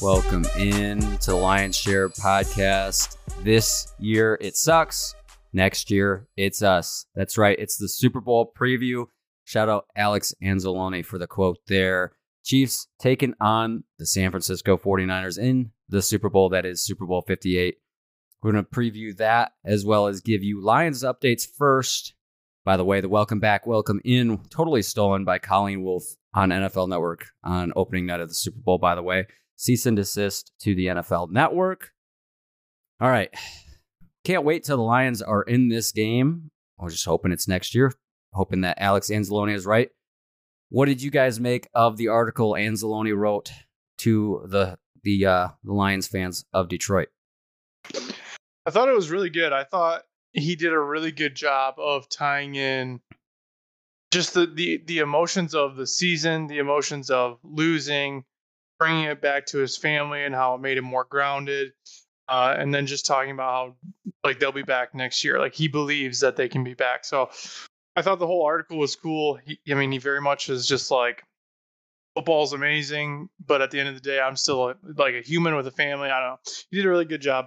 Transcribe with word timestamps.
Welcome 0.00 0.44
in 0.56 1.00
to 1.00 1.30
the 1.32 1.36
Lions 1.36 1.76
Share 1.76 2.08
podcast. 2.08 3.16
This 3.42 3.92
year 3.98 4.38
it 4.40 4.56
sucks. 4.56 5.16
Next 5.52 5.90
year 5.90 6.28
it's 6.36 6.62
us. 6.62 7.06
That's 7.16 7.36
right. 7.36 7.58
It's 7.58 7.76
the 7.78 7.88
Super 7.88 8.20
Bowl 8.20 8.52
preview. 8.56 9.06
Shout 9.42 9.68
out 9.68 9.86
Alex 9.96 10.32
Anzalone 10.40 11.04
for 11.04 11.18
the 11.18 11.26
quote 11.26 11.58
there. 11.66 12.12
Chiefs 12.44 12.86
taking 13.00 13.34
on 13.40 13.82
the 13.98 14.06
San 14.06 14.30
Francisco 14.30 14.76
49ers 14.76 15.36
in 15.36 15.72
the 15.88 16.00
Super 16.00 16.30
Bowl. 16.30 16.48
That 16.50 16.64
is 16.64 16.80
Super 16.80 17.04
Bowl 17.04 17.24
58. 17.26 17.78
We're 18.40 18.52
going 18.52 18.64
to 18.64 18.70
preview 18.70 19.16
that 19.16 19.50
as 19.64 19.84
well 19.84 20.06
as 20.06 20.20
give 20.20 20.44
you 20.44 20.62
Lions 20.62 21.02
updates 21.02 21.44
first. 21.44 22.14
By 22.64 22.76
the 22.76 22.84
way, 22.84 23.00
the 23.00 23.08
welcome 23.08 23.40
back, 23.40 23.66
welcome 23.66 24.00
in, 24.04 24.38
totally 24.48 24.82
stolen 24.82 25.24
by 25.24 25.40
Colleen 25.40 25.82
Wolfe 25.82 26.14
on 26.34 26.50
NFL 26.50 26.88
Network 26.88 27.26
on 27.42 27.72
opening 27.74 28.06
night 28.06 28.20
of 28.20 28.28
the 28.28 28.34
Super 28.34 28.60
Bowl, 28.60 28.78
by 28.78 28.94
the 28.94 29.02
way 29.02 29.26
cease 29.58 29.86
and 29.86 29.96
desist 29.96 30.52
to 30.60 30.74
the 30.74 30.86
NFL 30.86 31.30
network. 31.30 31.92
All 33.00 33.10
right. 33.10 33.28
Can't 34.24 34.44
wait 34.44 34.64
till 34.64 34.76
the 34.76 34.82
Lions 34.82 35.20
are 35.20 35.42
in 35.42 35.68
this 35.68 35.92
game. 35.92 36.50
I'm 36.80 36.88
just 36.88 37.04
hoping 37.04 37.32
it's 37.32 37.48
next 37.48 37.74
year, 37.74 37.92
hoping 38.32 38.62
that 38.62 38.80
Alex 38.80 39.10
Anzalone 39.10 39.52
is 39.52 39.66
right. 39.66 39.90
What 40.70 40.86
did 40.86 41.02
you 41.02 41.10
guys 41.10 41.40
make 41.40 41.68
of 41.74 41.96
the 41.96 42.08
article 42.08 42.52
Anzalone 42.52 43.16
wrote 43.16 43.52
to 43.98 44.46
the 44.48 44.78
the 45.02 45.26
uh, 45.26 45.48
the 45.64 45.72
Lions 45.72 46.06
fans 46.06 46.44
of 46.52 46.68
Detroit? 46.68 47.08
I 47.94 48.70
thought 48.70 48.88
it 48.88 48.94
was 48.94 49.10
really 49.10 49.30
good. 49.30 49.52
I 49.52 49.64
thought 49.64 50.02
he 50.32 50.56
did 50.56 50.72
a 50.72 50.78
really 50.78 51.10
good 51.10 51.34
job 51.34 51.74
of 51.78 52.08
tying 52.08 52.54
in 52.54 53.00
just 54.12 54.34
the 54.34 54.46
the, 54.46 54.82
the 54.86 54.98
emotions 54.98 55.54
of 55.54 55.76
the 55.76 55.86
season, 55.86 56.46
the 56.46 56.58
emotions 56.58 57.10
of 57.10 57.38
losing, 57.42 58.24
bringing 58.78 59.04
it 59.04 59.20
back 59.20 59.46
to 59.46 59.58
his 59.58 59.76
family 59.76 60.24
and 60.24 60.34
how 60.34 60.54
it 60.54 60.60
made 60.60 60.78
him 60.78 60.84
more 60.84 61.04
grounded. 61.04 61.72
Uh, 62.28 62.54
and 62.58 62.74
then 62.74 62.86
just 62.86 63.06
talking 63.06 63.30
about 63.30 63.50
how 63.50 63.76
like 64.22 64.38
they'll 64.38 64.52
be 64.52 64.62
back 64.62 64.94
next 64.94 65.24
year. 65.24 65.38
Like 65.38 65.54
he 65.54 65.68
believes 65.68 66.20
that 66.20 66.36
they 66.36 66.48
can 66.48 66.62
be 66.62 66.74
back. 66.74 67.04
So 67.04 67.30
I 67.96 68.02
thought 68.02 68.18
the 68.18 68.26
whole 68.26 68.44
article 68.44 68.78
was 68.78 68.96
cool. 68.96 69.38
He, 69.44 69.58
I 69.70 69.74
mean, 69.74 69.90
he 69.90 69.98
very 69.98 70.20
much 70.20 70.50
is 70.50 70.66
just 70.66 70.90
like 70.90 71.24
football's 72.14 72.52
amazing, 72.52 73.28
but 73.44 73.62
at 73.62 73.70
the 73.70 73.80
end 73.80 73.88
of 73.88 73.94
the 73.94 74.00
day, 74.00 74.20
I'm 74.20 74.36
still 74.36 74.70
a, 74.70 74.76
like 74.96 75.14
a 75.14 75.20
human 75.20 75.56
with 75.56 75.66
a 75.66 75.72
family. 75.72 76.10
I 76.10 76.20
don't 76.20 76.30
know. 76.30 76.38
He 76.70 76.76
did 76.76 76.86
a 76.86 76.90
really 76.90 77.04
good 77.04 77.22
job. 77.22 77.46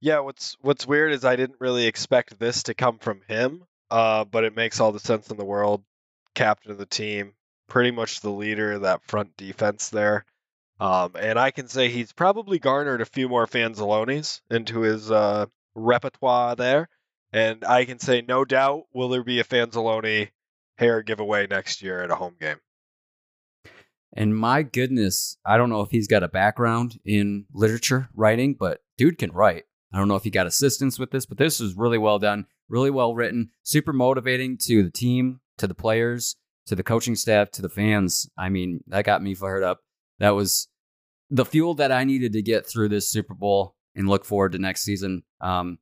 Yeah, 0.00 0.20
what's 0.20 0.56
what's 0.60 0.86
weird 0.86 1.12
is 1.12 1.24
I 1.24 1.36
didn't 1.36 1.60
really 1.60 1.86
expect 1.86 2.38
this 2.38 2.64
to 2.64 2.74
come 2.74 2.98
from 2.98 3.20
him, 3.28 3.64
uh, 3.90 4.24
but 4.24 4.44
it 4.44 4.56
makes 4.56 4.80
all 4.80 4.92
the 4.92 4.98
sense 4.98 5.30
in 5.30 5.36
the 5.36 5.44
world. 5.44 5.82
Captain 6.34 6.70
of 6.70 6.78
the 6.78 6.86
team, 6.86 7.32
pretty 7.70 7.92
much 7.92 8.20
the 8.20 8.30
leader 8.30 8.72
of 8.72 8.82
that 8.82 9.02
front 9.04 9.34
defense 9.38 9.88
there. 9.88 10.26
Um, 10.78 11.12
and 11.18 11.38
I 11.38 11.50
can 11.52 11.68
say 11.68 11.88
he's 11.88 12.12
probably 12.12 12.58
garnered 12.58 13.00
a 13.00 13.06
few 13.06 13.28
more 13.28 13.46
Fanzalones 13.46 14.40
into 14.50 14.80
his 14.80 15.10
uh, 15.10 15.46
repertoire 15.74 16.56
there. 16.56 16.88
And 17.32 17.64
I 17.64 17.84
can 17.84 17.98
say, 17.98 18.22
no 18.26 18.44
doubt, 18.44 18.84
will 18.92 19.08
there 19.08 19.22
be 19.22 19.40
a 19.40 19.44
Fanzalone 19.44 20.30
hair 20.76 21.02
giveaway 21.02 21.46
next 21.46 21.80
year 21.80 22.02
at 22.02 22.10
a 22.10 22.16
home 22.16 22.34
game? 22.38 22.56
And 24.12 24.36
my 24.36 24.62
goodness, 24.62 25.36
I 25.46 25.56
don't 25.56 25.70
know 25.70 25.82
if 25.82 25.90
he's 25.90 26.08
got 26.08 26.24
a 26.24 26.28
background 26.28 26.98
in 27.04 27.46
literature 27.54 28.08
writing, 28.14 28.56
but 28.58 28.80
dude 28.98 29.18
can 29.18 29.30
write. 29.30 29.64
I 29.92 29.98
don't 29.98 30.08
know 30.08 30.16
if 30.16 30.24
he 30.24 30.30
got 30.30 30.46
assistance 30.48 30.98
with 30.98 31.12
this, 31.12 31.26
but 31.26 31.38
this 31.38 31.60
was 31.60 31.76
really 31.76 31.98
well 31.98 32.18
done, 32.18 32.46
really 32.68 32.90
well 32.90 33.14
written, 33.14 33.50
super 33.62 33.92
motivating 33.92 34.58
to 34.62 34.82
the 34.82 34.90
team, 34.90 35.40
to 35.58 35.68
the 35.68 35.74
players, 35.74 36.36
to 36.70 36.76
the 36.76 36.84
coaching 36.84 37.16
staff, 37.16 37.50
to 37.50 37.62
the 37.62 37.68
fans. 37.68 38.30
I 38.38 38.48
mean, 38.48 38.84
that 38.86 39.04
got 39.04 39.24
me 39.24 39.34
fired 39.34 39.64
up. 39.64 39.80
That 40.20 40.30
was 40.30 40.68
the 41.28 41.44
fuel 41.44 41.74
that 41.74 41.90
I 41.90 42.04
needed 42.04 42.32
to 42.34 42.42
get 42.42 42.64
through 42.64 42.90
this 42.90 43.10
Super 43.10 43.34
Bowl 43.34 43.74
and 43.96 44.08
look 44.08 44.24
forward 44.24 44.52
to 44.52 44.58
next 44.58 44.82
season. 44.82 45.24
Um, 45.40 45.78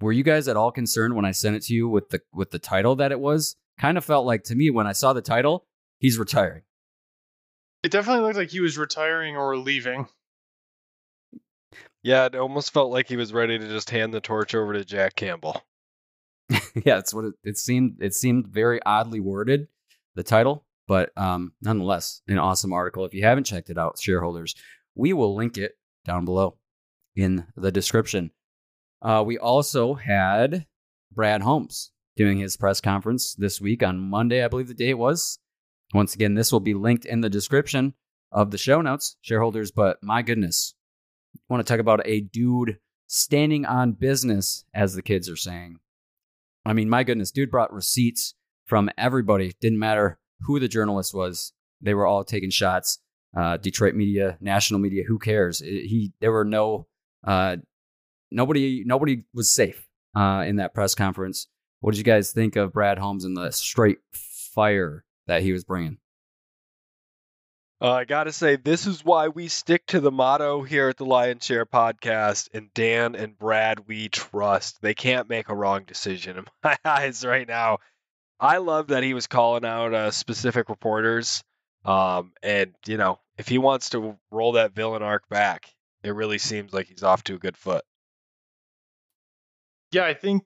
were 0.00 0.10
you 0.10 0.24
guys 0.24 0.48
at 0.48 0.56
all 0.56 0.72
concerned 0.72 1.14
when 1.14 1.24
I 1.24 1.30
sent 1.30 1.54
it 1.54 1.62
to 1.66 1.74
you 1.74 1.88
with 1.88 2.08
the 2.08 2.20
with 2.32 2.50
the 2.50 2.58
title 2.58 2.96
that 2.96 3.12
it 3.12 3.20
was? 3.20 3.54
Kind 3.78 3.96
of 3.96 4.04
felt 4.04 4.26
like 4.26 4.42
to 4.44 4.56
me 4.56 4.70
when 4.70 4.88
I 4.88 4.92
saw 4.92 5.12
the 5.12 5.22
title, 5.22 5.66
he's 6.00 6.18
retiring. 6.18 6.62
It 7.84 7.92
definitely 7.92 8.24
looked 8.24 8.36
like 8.36 8.50
he 8.50 8.60
was 8.60 8.76
retiring 8.76 9.36
or 9.36 9.56
leaving. 9.56 10.08
Yeah, 12.02 12.26
it 12.26 12.34
almost 12.34 12.72
felt 12.72 12.90
like 12.90 13.08
he 13.08 13.16
was 13.16 13.32
ready 13.32 13.56
to 13.56 13.68
just 13.68 13.90
hand 13.90 14.12
the 14.12 14.20
torch 14.20 14.56
over 14.56 14.72
to 14.72 14.84
Jack 14.84 15.14
Campbell. 15.14 15.62
yeah, 16.74 16.98
it's 16.98 17.14
what 17.14 17.26
it, 17.26 17.34
it 17.44 17.58
seemed. 17.58 17.98
It 18.00 18.14
seemed 18.14 18.48
very 18.48 18.80
oddly 18.84 19.20
worded, 19.20 19.68
the 20.14 20.22
title, 20.22 20.64
but 20.86 21.10
um, 21.16 21.52
nonetheless, 21.62 22.22
an 22.28 22.38
awesome 22.38 22.72
article. 22.72 23.04
If 23.04 23.14
you 23.14 23.24
haven't 23.24 23.44
checked 23.44 23.70
it 23.70 23.78
out, 23.78 23.98
shareholders, 24.00 24.54
we 24.94 25.12
will 25.12 25.34
link 25.34 25.58
it 25.58 25.72
down 26.04 26.24
below 26.24 26.58
in 27.14 27.46
the 27.56 27.72
description. 27.72 28.30
Uh, 29.00 29.22
we 29.26 29.38
also 29.38 29.94
had 29.94 30.66
Brad 31.12 31.42
Holmes 31.42 31.90
doing 32.16 32.38
his 32.38 32.56
press 32.56 32.80
conference 32.80 33.34
this 33.34 33.60
week 33.60 33.82
on 33.82 33.98
Monday, 33.98 34.44
I 34.44 34.48
believe 34.48 34.68
the 34.68 34.74
date 34.74 34.94
was. 34.94 35.38
Once 35.94 36.14
again, 36.14 36.34
this 36.34 36.52
will 36.52 36.60
be 36.60 36.74
linked 36.74 37.04
in 37.04 37.20
the 37.20 37.30
description 37.30 37.94
of 38.30 38.50
the 38.50 38.58
show 38.58 38.80
notes, 38.80 39.16
shareholders. 39.20 39.70
But 39.70 39.98
my 40.02 40.22
goodness, 40.22 40.74
I 41.36 41.52
want 41.52 41.66
to 41.66 41.70
talk 41.70 41.80
about 41.80 42.06
a 42.06 42.20
dude 42.20 42.78
standing 43.06 43.66
on 43.66 43.92
business, 43.92 44.64
as 44.74 44.94
the 44.94 45.02
kids 45.02 45.28
are 45.28 45.36
saying. 45.36 45.78
I 46.64 46.72
mean, 46.72 46.88
my 46.88 47.02
goodness, 47.02 47.30
dude 47.30 47.50
brought 47.50 47.72
receipts 47.72 48.34
from 48.66 48.90
everybody. 48.96 49.52
Didn't 49.60 49.78
matter 49.78 50.18
who 50.42 50.60
the 50.60 50.68
journalist 50.68 51.14
was; 51.14 51.52
they 51.80 51.94
were 51.94 52.06
all 52.06 52.24
taking 52.24 52.50
shots. 52.50 52.98
Uh, 53.36 53.56
Detroit 53.56 53.94
media, 53.94 54.36
national 54.40 54.80
media, 54.80 55.04
who 55.06 55.18
cares? 55.18 55.60
He 55.60 56.12
there 56.20 56.32
were 56.32 56.44
no 56.44 56.86
uh, 57.24 57.56
nobody 58.30 58.82
nobody 58.84 59.24
was 59.34 59.50
safe 59.50 59.88
uh, 60.16 60.44
in 60.46 60.56
that 60.56 60.74
press 60.74 60.94
conference. 60.94 61.48
What 61.80 61.92
did 61.92 61.98
you 61.98 62.04
guys 62.04 62.32
think 62.32 62.56
of 62.56 62.72
Brad 62.72 62.98
Holmes 62.98 63.24
and 63.24 63.36
the 63.36 63.50
straight 63.50 63.98
fire 64.12 65.04
that 65.26 65.42
he 65.42 65.52
was 65.52 65.64
bringing? 65.64 65.98
Uh, 67.82 67.90
I 67.90 68.04
got 68.04 68.24
to 68.24 68.32
say, 68.32 68.54
this 68.54 68.86
is 68.86 69.04
why 69.04 69.26
we 69.26 69.48
stick 69.48 69.84
to 69.86 69.98
the 69.98 70.12
motto 70.12 70.62
here 70.62 70.88
at 70.88 70.96
the 70.98 71.04
Lion 71.04 71.40
Share 71.40 71.66
podcast. 71.66 72.48
And 72.54 72.72
Dan 72.74 73.16
and 73.16 73.36
Brad, 73.36 73.88
we 73.88 74.08
trust. 74.08 74.80
They 74.80 74.94
can't 74.94 75.28
make 75.28 75.48
a 75.48 75.56
wrong 75.56 75.82
decision 75.82 76.38
in 76.38 76.44
my 76.62 76.76
eyes 76.84 77.24
right 77.24 77.48
now. 77.48 77.78
I 78.42 78.56
love 78.56 78.88
that 78.88 79.04
he 79.04 79.14
was 79.14 79.28
calling 79.28 79.64
out 79.64 79.94
uh, 79.94 80.10
specific 80.10 80.68
reporters. 80.68 81.44
Um, 81.84 82.32
and, 82.42 82.74
you 82.86 82.96
know, 82.96 83.20
if 83.38 83.46
he 83.46 83.58
wants 83.58 83.90
to 83.90 84.18
roll 84.32 84.52
that 84.52 84.74
villain 84.74 85.02
arc 85.02 85.28
back, 85.28 85.72
it 86.02 86.10
really 86.10 86.38
seems 86.38 86.72
like 86.72 86.88
he's 86.88 87.04
off 87.04 87.22
to 87.24 87.36
a 87.36 87.38
good 87.38 87.56
foot. 87.56 87.84
Yeah, 89.92 90.04
I 90.06 90.14
think, 90.14 90.42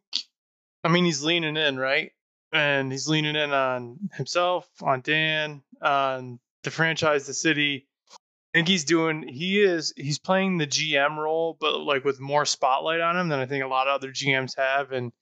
I 0.84 0.88
mean, 0.88 1.06
he's 1.06 1.22
leaning 1.22 1.56
in, 1.56 1.78
right? 1.78 2.12
And 2.52 2.92
he's 2.92 3.08
leaning 3.08 3.34
in 3.34 3.52
on 3.52 3.96
himself, 4.12 4.68
on 4.82 5.00
Dan, 5.00 5.62
on 5.80 6.38
the 6.64 6.70
franchise, 6.70 7.26
the 7.26 7.32
city. 7.34 7.86
I 8.12 8.58
think 8.58 8.68
he's 8.68 8.84
doing, 8.84 9.26
he 9.26 9.62
is, 9.62 9.94
he's 9.96 10.18
playing 10.18 10.58
the 10.58 10.66
GM 10.66 11.16
role, 11.16 11.56
but 11.58 11.80
like 11.80 12.04
with 12.04 12.20
more 12.20 12.44
spotlight 12.44 13.00
on 13.00 13.16
him 13.16 13.30
than 13.30 13.40
I 13.40 13.46
think 13.46 13.64
a 13.64 13.68
lot 13.68 13.88
of 13.88 13.94
other 13.94 14.12
GMs 14.12 14.54
have. 14.58 14.92
And 14.92 15.12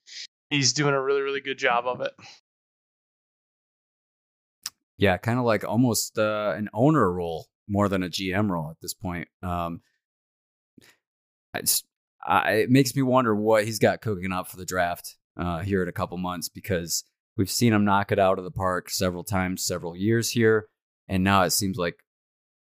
he's 0.49 0.73
doing 0.73 0.93
a 0.93 1.01
really, 1.01 1.21
really 1.21 1.41
good 1.41 1.57
job 1.57 1.87
of 1.87 2.01
it. 2.01 2.11
Yeah, 4.97 5.17
kind 5.17 5.39
of 5.39 5.45
like 5.45 5.63
almost 5.63 6.17
uh, 6.17 6.53
an 6.55 6.69
owner 6.73 7.11
role 7.11 7.47
more 7.67 7.89
than 7.89 8.03
a 8.03 8.09
GM 8.09 8.49
role 8.49 8.69
at 8.69 8.79
this 8.81 8.93
point. 8.93 9.27
Um, 9.43 9.81
just, 11.59 11.85
I, 12.25 12.51
it 12.53 12.69
makes 12.69 12.95
me 12.95 13.01
wonder 13.01 13.35
what 13.35 13.65
he's 13.65 13.79
got 13.79 14.01
cooking 14.01 14.31
up 14.31 14.47
for 14.47 14.57
the 14.57 14.65
draft 14.65 15.15
uh, 15.37 15.59
here 15.59 15.83
in 15.83 15.89
a 15.89 15.93
couple 15.93 16.17
months 16.17 16.49
because 16.49 17.03
we've 17.37 17.49
seen 17.49 17.73
him 17.73 17.85
knock 17.85 18.11
it 18.11 18.19
out 18.19 18.37
of 18.37 18.45
the 18.45 18.51
park 18.51 18.89
several 18.89 19.23
times, 19.23 19.65
several 19.65 19.95
years 19.95 20.31
here, 20.31 20.67
and 21.07 21.23
now 21.23 21.43
it 21.43 21.51
seems 21.51 21.77
like 21.77 21.95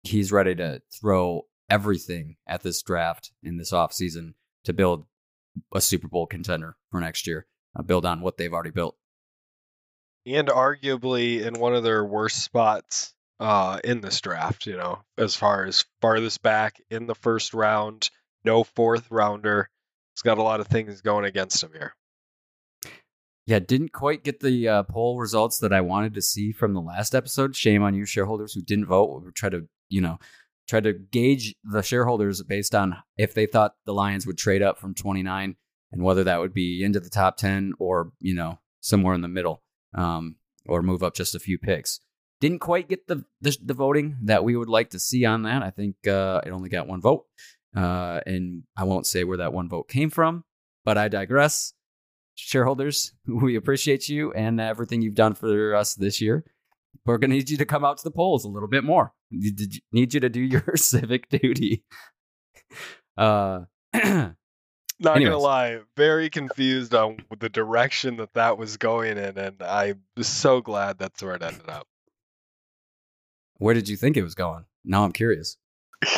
he's 0.03 0.33
ready 0.33 0.55
to 0.55 0.81
throw 1.01 1.43
everything 1.69 2.37
at 2.47 2.63
this 2.63 2.83
draft 2.83 3.33
in 3.43 3.57
this 3.57 3.73
offseason 3.73 4.35
to 4.65 4.73
build 4.73 5.07
a 5.75 5.81
Super 5.81 6.09
Bowl 6.09 6.27
contender 6.27 6.77
for 6.91 7.01
next 7.01 7.27
year, 7.27 7.47
uh, 7.77 7.83
build 7.83 8.07
on 8.07 8.21
what 8.21 8.37
they've 8.37 8.53
already 8.53 8.71
built 8.71 8.97
and 10.27 10.49
arguably 10.49 11.43
in 11.45 11.55
one 11.55 11.75
of 11.75 11.83
their 11.83 12.05
worst 12.05 12.43
spots 12.43 13.15
uh, 13.39 13.79
in 13.83 14.01
this 14.01 14.21
draft. 14.21 14.67
You 14.67 14.77
know, 14.77 15.01
as 15.19 15.35
far 15.35 15.65
as 15.65 15.85
farthest 16.01 16.43
back 16.43 16.81
in 16.91 17.07
the 17.07 17.15
first 17.15 17.55
round, 17.55 18.11
no 18.45 18.65
fourth 18.65 19.11
rounder. 19.11 19.69
It's 20.15 20.23
got 20.23 20.39
a 20.39 20.43
lot 20.43 20.61
of 20.61 20.67
things 20.67 21.01
going 21.01 21.25
against 21.25 21.63
him 21.63 21.71
here. 21.73 21.95
Yeah, 23.47 23.59
didn't 23.59 23.93
quite 23.93 24.23
get 24.23 24.41
the 24.41 24.69
uh, 24.69 24.83
poll 24.85 25.19
results 25.19 25.59
that 25.59 25.73
I 25.73 25.81
wanted 25.81 26.15
to 26.15 26.23
see 26.23 26.53
from 26.53 26.75
the 26.75 26.81
last 26.81 27.15
episode. 27.15 27.57
Shame 27.57 27.83
on 27.83 27.95
you, 27.95 28.05
shareholders 28.05 28.53
who 28.53 28.61
didn't 28.63 28.87
vote. 28.87 29.23
We 29.25 29.33
try 29.33 29.49
to, 29.49 29.67
you 29.89 30.01
know, 30.01 30.19
try 30.69 30.81
to 30.81 30.93
gauge 30.93 31.55
the 31.65 31.83
shareholders 31.83 32.43
based 32.43 32.75
on 32.75 32.97
if 33.17 33.35
they 33.35 33.47
thought 33.47 33.75
the 33.87 33.95
Lions 33.95 34.27
would 34.27 34.39
trade 34.39 34.63
up 34.63 34.79
from 34.79 34.95
29 34.95 35.57
and 35.91 36.03
whether 36.03 36.23
that 36.25 36.39
would 36.39 36.55
be 36.55 36.85
into 36.85 37.01
the 37.01 37.11
top 37.11 37.39
10 37.39 37.73
or, 37.81 38.13
you 38.21 38.35
know, 38.35 38.59
somewhere 38.81 39.15
in 39.15 39.21
the 39.21 39.29
middle 39.29 39.63
um, 39.95 40.37
or 40.67 40.83
move 40.83 41.03
up 41.03 41.15
just 41.15 41.35
a 41.35 41.41
few 41.41 41.59
picks. 41.59 42.01
didn't 42.41 42.61
quite 42.61 42.89
get 42.89 43.07
the, 43.07 43.25
the, 43.41 43.57
the 43.65 43.75
voting 43.75 44.17
that 44.23 44.45
we 44.45 44.57
would 44.57 44.69
like 44.69 44.91
to 44.91 44.99
see 44.99 45.25
on 45.25 45.43
that. 45.43 45.63
I 45.63 45.71
think 45.71 46.07
uh, 46.07 46.41
it 46.45 46.51
only 46.51 46.69
got 46.69 46.87
one 46.87 47.01
vote, 47.01 47.27
uh, 47.77 48.21
and 48.27 48.65
I 48.77 48.85
won't 48.85 49.07
say 49.07 49.25
where 49.25 49.39
that 49.39 49.53
one 49.53 49.69
vote 49.69 49.89
came 49.89 50.11
from, 50.11 50.45
but 50.85 50.99
I 50.99 51.09
digress. 51.09 51.73
Shareholders, 52.37 53.13
we 53.27 53.57
appreciate 53.57 54.09
you 54.09 54.33
and 54.33 54.61
everything 54.61 55.03
you've 55.03 55.15
done 55.15 55.35
for 55.35 55.75
us 55.75 55.95
this 55.95 56.21
year. 56.21 56.45
We're 57.07 57.19
going 57.19 57.31
to 57.31 57.37
need 57.37 57.51
you 57.51 57.57
to 57.57 57.65
come 57.65 57.85
out 57.85 57.99
to 57.99 58.05
the 58.05 58.11
polls 58.11 58.45
a 58.45 58.49
little 58.49 58.69
bit 58.69 58.85
more. 58.85 59.13
Need 59.31 60.15
you 60.15 60.21
to 60.21 60.29
do 60.29 60.41
your 60.41 60.77
civic 60.77 61.29
duty. 61.29 61.85
Uh, 63.17 63.61
Not 65.03 65.17
Anyways. 65.17 65.33
gonna 65.33 65.43
lie, 65.43 65.79
very 65.97 66.29
confused 66.29 66.95
on 66.95 67.17
the 67.39 67.49
direction 67.49 68.19
that 68.19 68.35
that 68.35 68.59
was 68.59 68.77
going 68.77 69.17
in, 69.17 69.39
and 69.39 69.63
I'm 69.63 70.03
so 70.21 70.61
glad 70.61 70.99
that's 70.99 71.23
where 71.23 71.35
it 71.35 71.43
ended 71.43 71.71
up. 71.71 71.87
where 73.57 73.73
did 73.75 73.89
you 73.89 73.97
think 73.97 74.17
it 74.19 74.23
was 74.23 74.35
going? 74.35 74.67
Now 74.85 75.05
I'm 75.05 75.13
curious. 75.13 75.57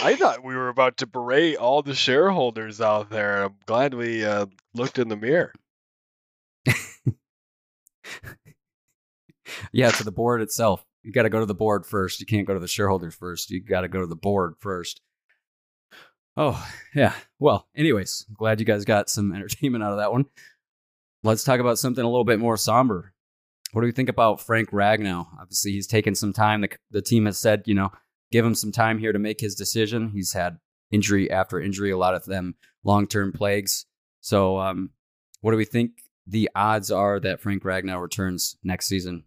I 0.03 0.17
thought 0.17 0.45
we 0.45 0.55
were 0.57 0.69
about 0.69 0.97
to 0.99 1.07
berate 1.07 1.57
all 1.57 1.83
the 1.83 1.95
shareholders 1.95 2.81
out 2.81 3.11
there. 3.11 3.45
I'm 3.45 3.55
glad 3.67 3.95
we 3.95 4.25
uh, 4.25 4.47
looked 4.75 4.99
in 4.99 5.09
the 5.09 5.17
mirror. 5.17 5.53
Yeah, 9.73 9.91
to 9.91 10.05
the 10.05 10.13
board 10.13 10.43
itself. 10.43 10.85
You 11.03 11.13
got 11.13 11.23
to 11.23 11.31
go 11.31 11.41
to 11.41 11.47
the 11.47 11.55
board 11.55 11.87
first. 11.87 12.21
You 12.21 12.27
can't 12.27 12.47
go 12.47 12.55
to 12.55 12.61
the 12.61 12.69
shareholders 12.69 13.15
first. 13.15 13.51
You 13.51 13.63
got 13.63 13.83
to 13.83 13.89
go 13.89 14.01
to 14.01 14.07
the 14.07 14.17
board 14.17 14.55
first. 14.59 15.01
Oh, 16.37 16.67
yeah. 16.95 17.15
Well, 17.39 17.69
anyways, 17.77 18.27
glad 18.35 18.61
you 18.61 18.67
guys 18.67 18.85
got 18.85 19.11
some 19.11 19.33
entertainment 19.35 19.85
out 19.85 19.93
of 19.93 19.99
that 19.99 20.13
one. 20.13 20.27
Let's 21.23 21.45
talk 21.45 21.61
about 21.61 21.79
something 21.79 22.05
a 22.05 22.09
little 22.09 22.25
bit 22.25 22.41
more 22.41 22.57
somber. 22.57 23.13
What 23.73 23.83
do 23.83 23.87
we 23.87 23.93
think 23.93 24.09
about 24.09 24.41
Frank 24.41 24.71
Ragnow? 24.71 25.27
Obviously, 25.41 25.73
he's 25.73 25.87
taken 25.87 26.15
some 26.15 26.33
time. 26.33 26.61
The, 26.63 26.71
the 26.91 27.03
team 27.03 27.27
has 27.27 27.39
said, 27.39 27.63
you 27.67 27.75
know, 27.75 27.91
give 28.31 28.45
him 28.45 28.55
some 28.55 28.73
time 28.73 28.99
here 28.99 29.13
to 29.13 29.19
make 29.19 29.41
his 29.41 29.55
decision. 29.55 30.11
He's 30.11 30.33
had 30.33 30.59
injury 30.91 31.31
after 31.31 31.61
injury, 31.61 31.91
a 31.91 31.97
lot 31.97 32.15
of 32.15 32.25
them 32.25 32.55
long 32.85 33.07
term 33.07 33.33
plagues. 33.33 33.87
So, 34.21 34.59
um, 34.59 34.91
what 35.41 35.53
do 35.53 35.57
we 35.57 35.65
think 35.65 35.93
the 36.27 36.51
odds 36.55 36.91
are 36.91 37.19
that 37.21 37.41
Frank 37.41 37.63
Ragnow 37.63 38.01
returns 38.01 38.57
next 38.63 38.87
season? 38.87 39.25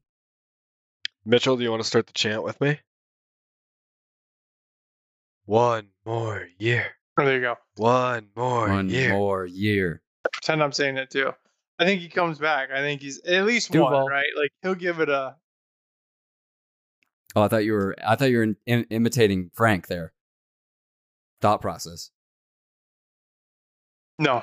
Mitchell, 1.26 1.58
do 1.58 1.64
you 1.64 1.72
want 1.72 1.82
to 1.82 1.88
start 1.88 2.08
the 2.08 2.14
chant 2.14 2.44
with 2.44 2.62
me? 2.62 2.80
One 5.46 5.90
more 6.06 6.48
year. 6.58 6.95
Oh, 7.18 7.26
there 7.26 7.36
you 7.36 7.42
go. 7.42 7.56
One 7.78 8.28
more 8.36 8.68
One 8.70 8.90
year. 8.90 9.12
more 9.14 9.46
year. 9.46 10.02
Pretend 10.34 10.62
I'm 10.62 10.72
saying 10.74 10.98
it 10.98 11.10
too. 11.10 11.32
I 11.80 11.86
think 11.86 12.02
he 12.02 12.10
comes 12.10 12.40
back. 12.40 12.70
I 12.72 12.80
think 12.80 13.02
he's 13.02 13.22
at 13.26 13.46
least 13.46 13.72
Duval. 13.72 13.92
one, 14.04 14.12
right? 14.12 14.26
Like 14.38 14.52
he'll 14.62 14.76
give 14.76 15.00
it 15.00 15.10
a. 15.10 15.36
Oh, 17.36 17.42
I 17.44 17.48
thought 17.48 17.66
you 17.66 17.74
were. 17.74 17.96
I 18.06 18.16
thought 18.16 18.30
you 18.32 18.38
were 18.38 18.44
in, 18.44 18.58
im- 18.66 18.86
imitating 18.90 19.52
Frank 19.54 19.88
there. 19.88 20.14
Thought 21.42 21.62
process. 21.62 22.12
No, 24.20 24.42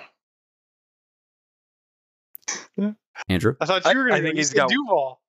Andrew. 3.29 3.55
I 3.61 3.67
thought 3.67 3.85
you 3.93 3.99
were 3.99 4.07
I 4.07 4.09
going 4.11 4.23
to. 4.23 4.29
think 4.29 4.37
he's 4.37 4.51
he's 4.51 4.55
got- 4.57 4.69
Duval. 4.71 5.21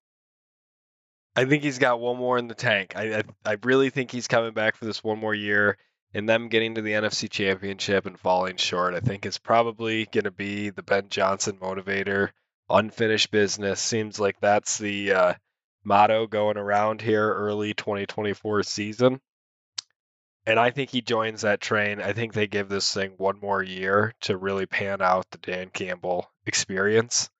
I 1.36 1.44
think 1.46 1.62
he's 1.64 1.78
got 1.78 1.98
one 2.00 2.16
more 2.16 2.38
in 2.38 2.46
the 2.46 2.54
tank. 2.54 2.92
I, 2.96 3.16
I 3.18 3.22
I 3.44 3.56
really 3.64 3.90
think 3.90 4.10
he's 4.12 4.28
coming 4.28 4.52
back 4.52 4.76
for 4.76 4.84
this 4.84 5.02
one 5.02 5.18
more 5.18 5.34
year. 5.34 5.78
And 6.14 6.28
them 6.28 6.48
getting 6.48 6.76
to 6.76 6.82
the 6.82 6.92
NFC 6.92 7.28
Championship 7.28 8.06
and 8.06 8.18
falling 8.18 8.56
short, 8.56 8.94
I 8.94 9.00
think 9.00 9.26
is 9.26 9.38
probably 9.38 10.06
going 10.06 10.24
to 10.24 10.30
be 10.30 10.70
the 10.70 10.84
Ben 10.84 11.08
Johnson 11.08 11.58
motivator. 11.60 12.30
Unfinished 12.70 13.32
business 13.32 13.80
seems 13.80 14.20
like 14.20 14.40
that's 14.40 14.78
the 14.78 15.12
uh, 15.12 15.34
motto 15.84 16.26
going 16.28 16.56
around 16.56 17.00
here 17.00 17.32
early 17.34 17.74
2024 17.74 18.62
season. 18.62 19.20
And 20.46 20.58
I 20.60 20.70
think 20.70 20.90
he 20.90 21.00
joins 21.00 21.42
that 21.42 21.60
train. 21.60 22.00
I 22.00 22.12
think 22.12 22.32
they 22.32 22.46
give 22.46 22.68
this 22.68 22.92
thing 22.92 23.14
one 23.16 23.40
more 23.40 23.62
year 23.62 24.14
to 24.22 24.36
really 24.36 24.66
pan 24.66 25.00
out 25.02 25.26
the 25.30 25.38
Dan 25.38 25.70
Campbell 25.70 26.30
experience. 26.46 27.30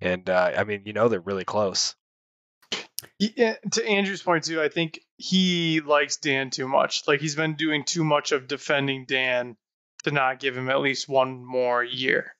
And 0.00 0.28
uh, 0.28 0.52
I 0.56 0.64
mean, 0.64 0.82
you 0.84 0.92
know, 0.92 1.08
they're 1.08 1.20
really 1.20 1.44
close. 1.44 1.96
Yeah, 3.18 3.56
to 3.72 3.86
Andrew's 3.86 4.22
point 4.22 4.44
too, 4.44 4.60
I 4.60 4.68
think 4.68 5.00
he 5.16 5.80
likes 5.80 6.16
Dan 6.16 6.50
too 6.50 6.68
much. 6.68 7.06
Like 7.06 7.20
he's 7.20 7.34
been 7.34 7.54
doing 7.54 7.84
too 7.84 8.04
much 8.04 8.32
of 8.32 8.48
defending 8.48 9.04
Dan 9.06 9.56
to 10.04 10.10
not 10.10 10.40
give 10.40 10.56
him 10.56 10.70
at 10.70 10.80
least 10.80 11.08
one 11.08 11.44
more 11.44 11.82
year. 11.84 12.34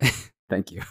Thank 0.50 0.72
you. 0.72 0.82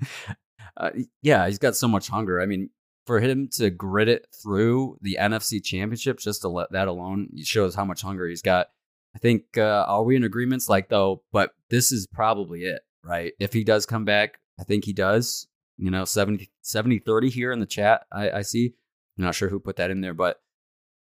uh, 0.76 0.90
yeah, 1.22 1.46
he's 1.46 1.58
got 1.58 1.76
so 1.76 1.88
much 1.88 2.08
hunger. 2.08 2.40
I 2.40 2.46
mean, 2.46 2.70
for 3.06 3.20
him 3.20 3.48
to 3.52 3.70
grit 3.70 4.08
it 4.08 4.26
through 4.42 4.98
the 5.02 5.18
NFC 5.20 5.62
Championship, 5.62 6.18
just 6.18 6.42
to 6.42 6.48
let 6.48 6.72
that 6.72 6.88
alone 6.88 7.28
shows 7.42 7.74
how 7.74 7.84
much 7.84 8.02
hunger 8.02 8.26
he's 8.26 8.42
got. 8.42 8.68
I 9.14 9.18
think 9.18 9.56
uh, 9.56 9.84
are 9.86 10.02
we 10.02 10.16
in 10.16 10.24
agreements? 10.24 10.68
Like 10.68 10.88
though, 10.88 11.22
but 11.32 11.52
this 11.70 11.92
is 11.92 12.06
probably 12.06 12.64
it, 12.64 12.82
right? 13.04 13.32
If 13.38 13.52
he 13.52 13.62
does 13.62 13.86
come 13.86 14.04
back, 14.04 14.38
I 14.58 14.64
think 14.64 14.84
he 14.84 14.92
does. 14.92 15.46
You 15.76 15.90
know, 15.90 16.04
70, 16.04 16.50
70 16.62 17.00
30 17.00 17.30
here 17.30 17.52
in 17.52 17.60
the 17.60 17.66
chat. 17.66 18.06
I, 18.12 18.30
I 18.30 18.42
see. 18.42 18.74
I'm 19.18 19.24
not 19.24 19.34
sure 19.34 19.48
who 19.48 19.60
put 19.60 19.76
that 19.76 19.90
in 19.90 20.00
there, 20.00 20.14
but 20.14 20.38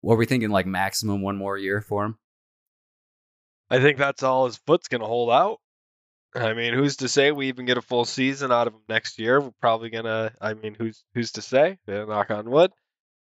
what 0.01 0.15
are 0.15 0.19
we 0.19 0.27
thinking? 0.27 0.51
Like 0.51 0.67
maximum 0.67 1.23
one 1.23 1.37
more 1.37 1.57
year 1.57 1.81
for 1.81 2.05
him? 2.05 2.19
I 3.71 3.81
think 3.81 3.99
that's 3.99 4.23
all 4.23 4.47
his 4.47 4.57
foot's 4.57 4.89
going 4.89 5.01
to 5.01 5.07
hold 5.07 5.31
out. 5.31 5.61
I 6.35 6.55
mean, 6.55 6.75
who's 6.75 6.97
to 6.99 7.09
say 7.09 7.33
we 7.33 7.49
even 7.49 7.65
get 7.65 7.79
a 7.79 7.83
full 7.83 8.05
season 8.05 8.53
out 8.53 8.67
of 8.67 8.75
him 8.75 8.83
next 8.89 9.19
year? 9.19 9.41
We're 9.41 9.51
probably 9.61 9.91
gonna. 9.91 10.33
I 10.41 10.55
mean, 10.55 10.75
who's 10.75 11.03
who's 11.15 11.33
to 11.33 11.43
say? 11.43 11.79
Yeah, 11.87 12.05
knock 12.05 12.31
on 12.31 12.51
wood. 12.51 12.71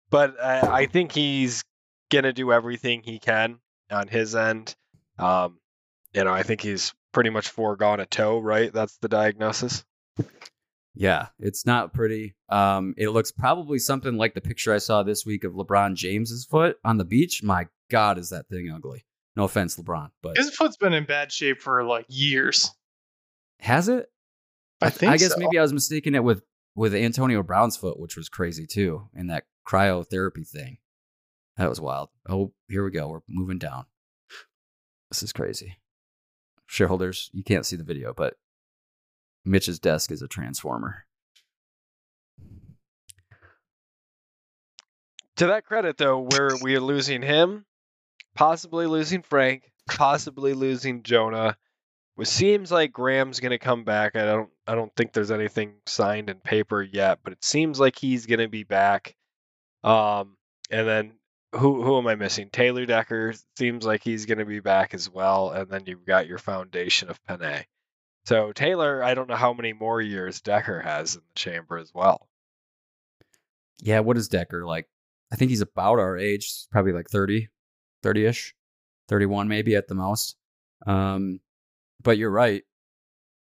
But 0.09 0.39
I, 0.41 0.81
I 0.81 0.85
think 0.85 1.11
he's 1.11 1.63
gonna 2.11 2.33
do 2.33 2.51
everything 2.51 3.01
he 3.03 3.19
can 3.19 3.59
on 3.89 4.07
his 4.07 4.35
end. 4.35 4.75
Um, 5.17 5.59
you 6.13 6.23
know, 6.23 6.31
I 6.31 6.43
think 6.43 6.61
he's 6.61 6.93
pretty 7.11 7.31
much 7.31 7.49
foregone 7.49 7.99
a 7.99 8.05
toe. 8.05 8.39
Right? 8.39 8.71
That's 8.71 8.97
the 8.97 9.09
diagnosis. 9.09 9.83
Yeah, 10.95 11.27
it's 11.39 11.65
not 11.65 11.93
pretty. 11.93 12.35
Um, 12.49 12.93
it 12.97 13.09
looks 13.09 13.31
probably 13.31 13.79
something 13.79 14.15
like 14.15 14.35
the 14.35 14.41
picture 14.41 14.73
I 14.73 14.77
saw 14.77 15.01
this 15.03 15.25
week 15.25 15.43
of 15.43 15.53
LeBron 15.53 15.95
James's 15.95 16.45
foot 16.45 16.77
on 16.85 16.97
the 16.97 17.05
beach. 17.05 17.41
My 17.41 17.67
God, 17.89 18.17
is 18.19 18.29
that 18.29 18.47
thing 18.47 18.71
ugly? 18.73 19.05
No 19.35 19.45
offense, 19.45 19.75
LeBron, 19.77 20.11
but 20.21 20.37
His 20.37 20.55
foot's 20.55 20.77
been 20.77 20.93
in 20.93 21.05
bad 21.05 21.31
shape 21.31 21.61
for 21.61 21.83
like 21.83 22.05
years. 22.09 22.69
has 23.59 23.89
it? 23.89 24.07
I 24.81 24.89
th- 24.89 24.99
think 24.99 25.11
I 25.13 25.17
guess 25.17 25.33
so. 25.33 25.39
maybe 25.39 25.57
I 25.57 25.63
was 25.63 25.73
mistaken 25.73 26.13
it 26.13 26.23
with 26.23 26.43
with 26.75 26.93
Antonio 26.93 27.41
Brown's 27.41 27.77
foot, 27.77 27.99
which 27.99 28.15
was 28.15 28.29
crazy 28.29 28.67
too, 28.67 29.07
and 29.15 29.29
that 29.31 29.45
cryotherapy 29.67 30.47
thing. 30.47 30.77
That 31.57 31.69
was 31.69 31.79
wild. 31.81 32.09
Oh, 32.29 32.53
here 32.67 32.83
we 32.83 32.91
go. 32.91 33.07
We're 33.07 33.19
moving 33.27 33.59
down. 33.59 33.85
This 35.09 35.23
is 35.23 35.31
crazy. 35.33 35.77
Shareholders, 36.67 37.29
you 37.33 37.43
can't 37.43 37.65
see 37.65 37.75
the 37.75 37.83
video, 37.83 38.13
but 38.13 38.35
Mitch's 39.45 39.79
desk 39.79 40.11
is 40.11 40.21
a 40.21 40.27
transformer. 40.27 41.05
To 45.37 45.47
that 45.47 45.65
credit, 45.65 45.97
though, 45.97 46.19
where 46.19 46.51
we 46.61 46.75
are 46.75 46.81
losing 46.81 47.21
him, 47.21 47.65
possibly 48.35 48.85
losing 48.85 49.23
Frank, 49.23 49.71
possibly 49.87 50.53
losing 50.53 51.03
Jonah. 51.03 51.57
It 52.19 52.27
seems 52.27 52.71
like 52.71 52.91
Graham's 52.91 53.39
going 53.39 53.51
to 53.51 53.57
come 53.57 53.83
back. 53.83 54.15
I 54.15 54.25
don't. 54.25 54.49
I 54.67 54.75
don't 54.75 54.95
think 54.95 55.11
there's 55.11 55.31
anything 55.31 55.73
signed 55.87 56.29
in 56.29 56.37
paper 56.37 56.81
yet, 56.81 57.19
but 57.23 57.33
it 57.33 57.43
seems 57.43 57.79
like 57.79 57.97
he's 57.97 58.27
going 58.27 58.39
to 58.39 58.47
be 58.47 58.63
back. 58.63 59.15
Um, 59.83 60.37
and 60.69 60.87
then 60.87 61.13
who 61.53 61.83
who 61.83 61.97
am 61.97 62.07
I 62.07 62.15
missing? 62.15 62.49
Taylor 62.51 62.85
Decker 62.85 63.33
seems 63.57 63.85
like 63.85 64.03
he's 64.03 64.27
going 64.27 64.37
to 64.37 64.45
be 64.45 64.59
back 64.59 64.93
as 64.93 65.09
well. 65.09 65.49
And 65.49 65.69
then 65.69 65.83
you've 65.87 66.05
got 66.05 66.27
your 66.27 66.37
foundation 66.37 67.09
of 67.09 67.21
Penei. 67.23 67.65
So 68.25 68.51
Taylor, 68.53 69.03
I 69.03 69.13
don't 69.13 69.27
know 69.27 69.35
how 69.35 69.53
many 69.53 69.73
more 69.73 70.01
years 70.01 70.41
Decker 70.41 70.81
has 70.81 71.15
in 71.15 71.21
the 71.21 71.39
chamber 71.39 71.77
as 71.77 71.91
well. 71.93 72.29
Yeah, 73.81 73.99
what 73.99 74.17
is 74.17 74.29
Decker 74.29 74.65
like? 74.65 74.87
I 75.31 75.35
think 75.35 75.49
he's 75.49 75.61
about 75.61 75.99
our 75.99 76.17
age, 76.17 76.53
probably 76.71 76.93
like 76.93 77.09
30, 77.09 77.49
30-ish, 78.03 78.55
31 79.09 79.47
maybe 79.47 79.75
at 79.75 79.87
the 79.87 79.95
most. 79.95 80.37
Um, 80.85 81.39
but 82.01 82.17
you're 82.17 82.29
right. 82.29 82.63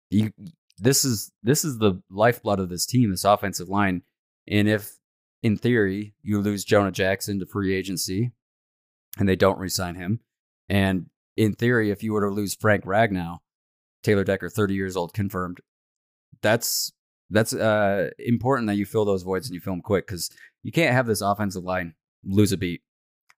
You 0.10 0.32
this 0.78 1.06
is 1.06 1.32
this 1.44 1.64
is 1.64 1.78
the 1.78 2.02
lifeblood 2.10 2.60
of 2.60 2.70
this 2.70 2.86
team, 2.86 3.12
this 3.12 3.24
offensive 3.24 3.70
line. 3.70 4.02
And 4.48 4.68
if 4.68 4.98
in 5.44 5.58
theory 5.58 6.16
you 6.22 6.40
lose 6.40 6.66
Jonah 6.66 6.92
Jackson 6.92 7.40
to 7.40 7.46
free 7.46 7.74
agency 7.74 8.32
and 9.18 9.30
they 9.30 9.36
don't 9.36 9.60
re-sign 9.60 9.96
him, 9.96 10.20
and 10.68 11.08
in 11.38 11.54
theory, 11.54 11.92
if 11.92 12.04
you 12.04 12.14
were 12.14 12.22
to 12.22 12.34
lose 12.34 12.56
Frank 12.56 12.84
Ragnow, 12.84 13.40
Taylor 14.04 14.24
Decker, 14.24 14.50
30 14.50 14.74
years 14.74 14.96
old, 14.96 15.14
confirmed, 15.14 15.60
that's 16.42 16.92
that's 17.30 17.54
uh, 17.54 18.10
important 18.20 18.68
that 18.68 18.76
you 18.76 18.86
fill 18.86 19.06
those 19.06 19.24
voids 19.24 19.48
and 19.48 19.56
you 19.56 19.62
fill 19.62 19.74
them 19.74 19.82
quick 19.82 20.06
because 20.06 20.30
you 20.64 20.72
can't 20.72 20.94
have 20.94 21.08
this 21.08 21.22
offensive 21.22 21.64
line 21.64 21.94
lose 22.26 22.52
a 22.52 22.58
beat. 22.58 22.82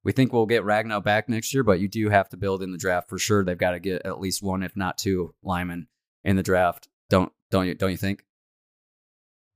We 0.04 0.12
think 0.12 0.34
we'll 0.34 0.48
get 0.48 0.64
Ragnow 0.64 1.02
back 1.04 1.30
next 1.30 1.54
year, 1.54 1.64
but 1.64 1.80
you 1.80 1.88
do 1.88 2.10
have 2.10 2.28
to 2.30 2.38
build 2.38 2.62
in 2.62 2.72
the 2.72 2.78
draft 2.78 3.08
for 3.08 3.18
sure. 3.18 3.46
They've 3.46 3.58
got 3.58 3.72
to 3.72 3.80
get 3.80 4.06
at 4.06 4.20
least 4.20 4.44
one, 4.44 4.64
if 4.64 4.76
not 4.76 4.98
two, 4.98 5.34
linemen 5.44 5.88
in 6.24 6.36
the 6.36 6.44
draft. 6.44 6.90
Don't 7.10 7.32
don't 7.52 7.68
you 7.68 7.76
don't 7.76 7.92
you 7.92 7.98
think? 7.98 8.26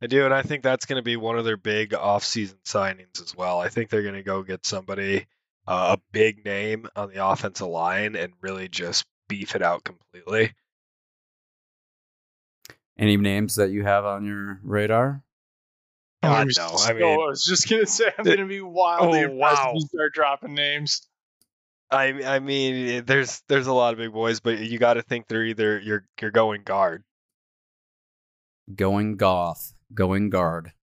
I 0.01 0.05
do, 0.05 0.25
and 0.25 0.33
I 0.33 0.43
think 0.43 0.61
that's 0.61 0.85
going 0.85 0.97
to 0.97 1.03
be 1.03 1.15
one 1.17 1.39
of 1.39 1.45
their 1.45 1.57
big 1.57 1.95
off-season 1.95 2.59
signings 2.63 3.19
as 3.19 3.35
well. 3.35 3.59
I 3.59 3.69
think 3.69 3.89
they're 3.89 4.03
going 4.03 4.13
to 4.13 4.21
go 4.21 4.43
get 4.43 4.63
somebody 4.63 5.25
uh, 5.67 5.97
a 5.97 6.01
big 6.11 6.45
name 6.45 6.87
on 6.95 7.09
the 7.09 7.25
offensive 7.25 7.67
line 7.67 8.15
and 8.15 8.31
really 8.41 8.67
just 8.67 9.05
beef 9.27 9.55
it 9.55 9.63
out 9.63 9.83
completely. 9.83 10.53
Any 12.97 13.17
names 13.17 13.55
that 13.55 13.69
you 13.69 13.83
have 13.83 14.05
on 14.05 14.25
your 14.25 14.59
radar? 14.63 15.23
God, 16.23 16.31
I'm 16.41 16.47
no. 16.57 16.77
I 16.79 16.93
mean, 16.93 17.03
I 17.03 17.15
was 17.17 17.43
just 17.43 17.69
gonna 17.69 17.85
say 17.85 18.11
I'm 18.17 18.25
gonna 18.25 18.45
be 18.45 18.61
wildly 18.61 19.19
Oh, 19.19 19.31
impressed 19.31 19.63
wow. 19.63 19.69
if 19.69 19.75
you 19.75 19.81
start 19.87 20.13
dropping 20.13 20.55
names. 20.55 21.07
I 21.91 22.07
I 22.23 22.39
mean, 22.39 23.05
there's 23.05 23.41
there's 23.47 23.67
a 23.67 23.73
lot 23.73 23.93
of 23.93 23.99
big 23.99 24.11
boys, 24.11 24.39
but 24.39 24.59
you 24.59 24.79
got 24.79 24.95
to 24.95 25.03
think 25.03 25.27
they're 25.27 25.45
either 25.45 25.79
you're 25.79 26.05
you're 26.19 26.31
going 26.31 26.63
guard. 26.63 27.03
Going 28.75 29.15
goth, 29.15 29.73
going 29.93 30.29
guard. 30.29 30.73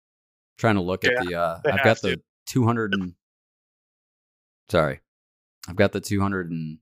Trying 0.57 0.77
to 0.77 0.81
look 0.83 1.05
Yeah, 1.05 1.11
at 1.19 1.27
the. 1.27 1.35
Uh, 1.35 1.61
I've 1.67 1.73
have 1.73 1.85
got 1.85 1.97
to. 1.99 2.07
the 2.17 2.23
two 2.47 2.65
hundred 2.65 2.95
and. 2.95 3.15
Sorry, 4.71 5.01
I've 5.69 5.77
got 5.77 5.93
the 5.93 6.01
two 6.01 6.21
hundred 6.21 6.51
and. 6.51 6.79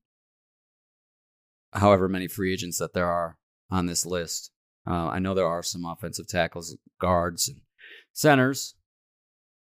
However 1.72 2.06
many 2.06 2.28
free 2.28 2.52
agents 2.52 2.78
that 2.78 2.92
there 2.92 3.08
are 3.08 3.38
on 3.70 3.86
this 3.86 4.04
list, 4.04 4.50
uh, 4.86 5.08
I 5.08 5.18
know 5.18 5.34
there 5.34 5.46
are 5.46 5.62
some 5.62 5.84
offensive 5.84 6.26
tackles, 6.28 6.76
guards, 7.00 7.48
and 7.48 7.60
centers. 8.12 8.74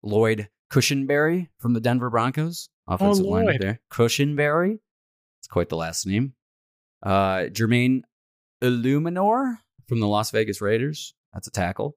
Lloyd 0.03 0.49
Cushenberry 0.71 1.49
from 1.59 1.73
the 1.73 1.79
Denver 1.79 2.09
Broncos, 2.09 2.69
offensive 2.87 3.25
line 3.25 3.45
Lloyd. 3.45 3.57
there. 3.61 3.79
Cushenberry, 3.91 4.79
it's 5.39 5.47
quite 5.47 5.69
the 5.69 5.77
last 5.77 6.05
name. 6.05 6.33
Uh, 7.03 7.45
Jermaine 7.51 8.01
Eluemunor 8.61 9.57
from 9.87 9.99
the 9.99 10.07
Las 10.07 10.31
Vegas 10.31 10.61
Raiders. 10.61 11.13
That's 11.33 11.47
a 11.47 11.51
tackle. 11.51 11.95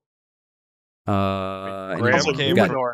Uh, 1.07 1.97
Graham 1.97 2.23
you- 2.27 2.35
came 2.35 2.57
got- 2.57 2.71
Luminor. 2.71 2.93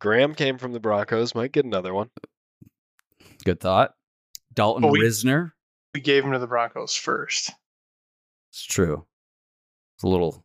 Graham 0.00 0.34
came 0.34 0.58
from 0.58 0.72
the 0.72 0.80
Broncos, 0.80 1.34
might 1.34 1.52
get 1.52 1.64
another 1.64 1.92
one. 1.94 2.10
good 3.44 3.60
thought. 3.60 3.94
Dalton 4.52 4.82
But 4.82 4.92
we- 4.92 5.00
Risner. 5.00 5.52
We 5.94 6.00
gave 6.00 6.24
him 6.24 6.32
to 6.32 6.38
the 6.38 6.46
Broncos 6.46 6.94
first. 6.94 7.50
It's 8.56 8.64
true. 8.64 9.04
It's 9.96 10.04
a 10.04 10.08
little. 10.08 10.42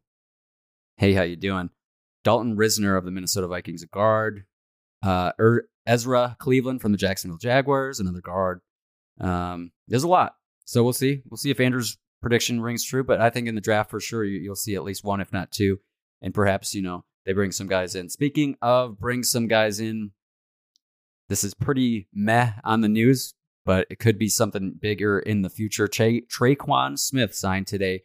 Hey, 0.98 1.13
how 1.13 1.22
you 1.22 1.38
doing? 1.38 1.70
Dalton 2.25 2.58
Risner 2.58 2.98
of 2.98 3.06
the 3.06 3.12
Minnesota 3.12 3.48
Vikings, 3.48 3.84
a 3.84 3.88
guard. 3.88 4.44
Uh, 5.01 5.32
er, 5.39 5.70
Ezra 5.86 6.36
Cleveland 6.38 6.82
from 6.82 6.91
the 6.91 6.98
Jacksonville 6.98 7.38
Jaguars, 7.38 8.01
another 8.01 8.20
guard. 8.20 8.60
Um, 9.22 9.72
there's 9.88 10.03
a 10.03 10.10
lot, 10.10 10.36
so 10.65 10.84
we'll 10.84 10.91
see. 10.91 11.22
We'll 11.30 11.38
see 11.38 11.51
if 11.51 11.62
Andrew's 11.62 11.98
prediction 12.22 12.60
rings 12.60 12.84
true. 12.84 13.06
But 13.06 13.22
I 13.22 13.30
think 13.30 13.48
in 13.48 13.56
the 13.56 13.62
draft 13.62 13.89
for 13.89 14.01
sure 14.01 14.25
you, 14.25 14.41
you'll 14.41 14.56
see 14.58 14.75
at 14.75 14.84
least 14.84 15.06
one, 15.06 15.22
if 15.22 15.32
not 15.32 15.53
two, 15.53 15.80
and 16.22 16.34
perhaps 16.34 16.75
you 16.75 16.82
know 16.82 17.06
they 17.25 17.32
bring 17.32 17.53
some 17.53 17.68
guys 17.68 17.96
in. 17.96 18.10
Speaking 18.10 18.58
of 18.62 19.00
bring 19.00 19.24
some 19.24 19.48
guys 19.48 19.80
in, 19.80 20.12
this 21.30 21.46
is 21.46 21.53
pretty 21.53 22.10
meh 22.13 22.51
on 22.65 22.82
the 22.82 22.89
news, 22.89 23.36
but 23.65 23.88
it 23.89 24.00
could 24.00 24.18
be 24.18 24.27
something 24.27 24.75
bigger 24.80 25.20
in 25.20 25.41
the 25.41 25.50
future. 25.50 25.88
Tra- 25.88 26.22
Tre'Quan 26.22 26.98
Smith 26.98 27.36
signed 27.36 27.68
today, 27.68 28.03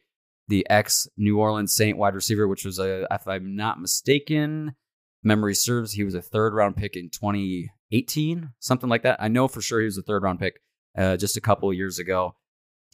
the 0.49 0.67
ex 0.71 1.09
New 1.17 1.39
Orleans 1.39 1.75
Saint 1.75 1.99
wide 1.99 2.15
receiver, 2.15 2.47
which 2.47 2.65
was 2.65 2.79
a, 2.79 3.07
if 3.11 3.27
I'm 3.27 3.57
not 3.57 3.81
mistaken, 3.81 4.77
memory 5.23 5.55
serves, 5.55 5.93
he 5.93 6.05
was 6.05 6.15
a 6.15 6.23
third 6.23 6.55
round 6.55 6.77
pick 6.77 6.97
in 6.97 7.11
2018, 7.11 8.51
something 8.61 8.89
like 8.89 9.03
that. 9.03 9.21
I 9.21 9.29
know 9.29 9.49
for 9.49 9.61
sure 9.61 9.81
he 9.81 9.87
was 9.87 9.99
a 9.99 10.03
third 10.03 10.23
round 10.23 10.39
pick 10.39 10.61
uh, 10.97 11.17
just 11.17 11.37
a 11.37 11.41
couple 11.41 11.73
years 11.73 11.99
ago. 11.99 12.35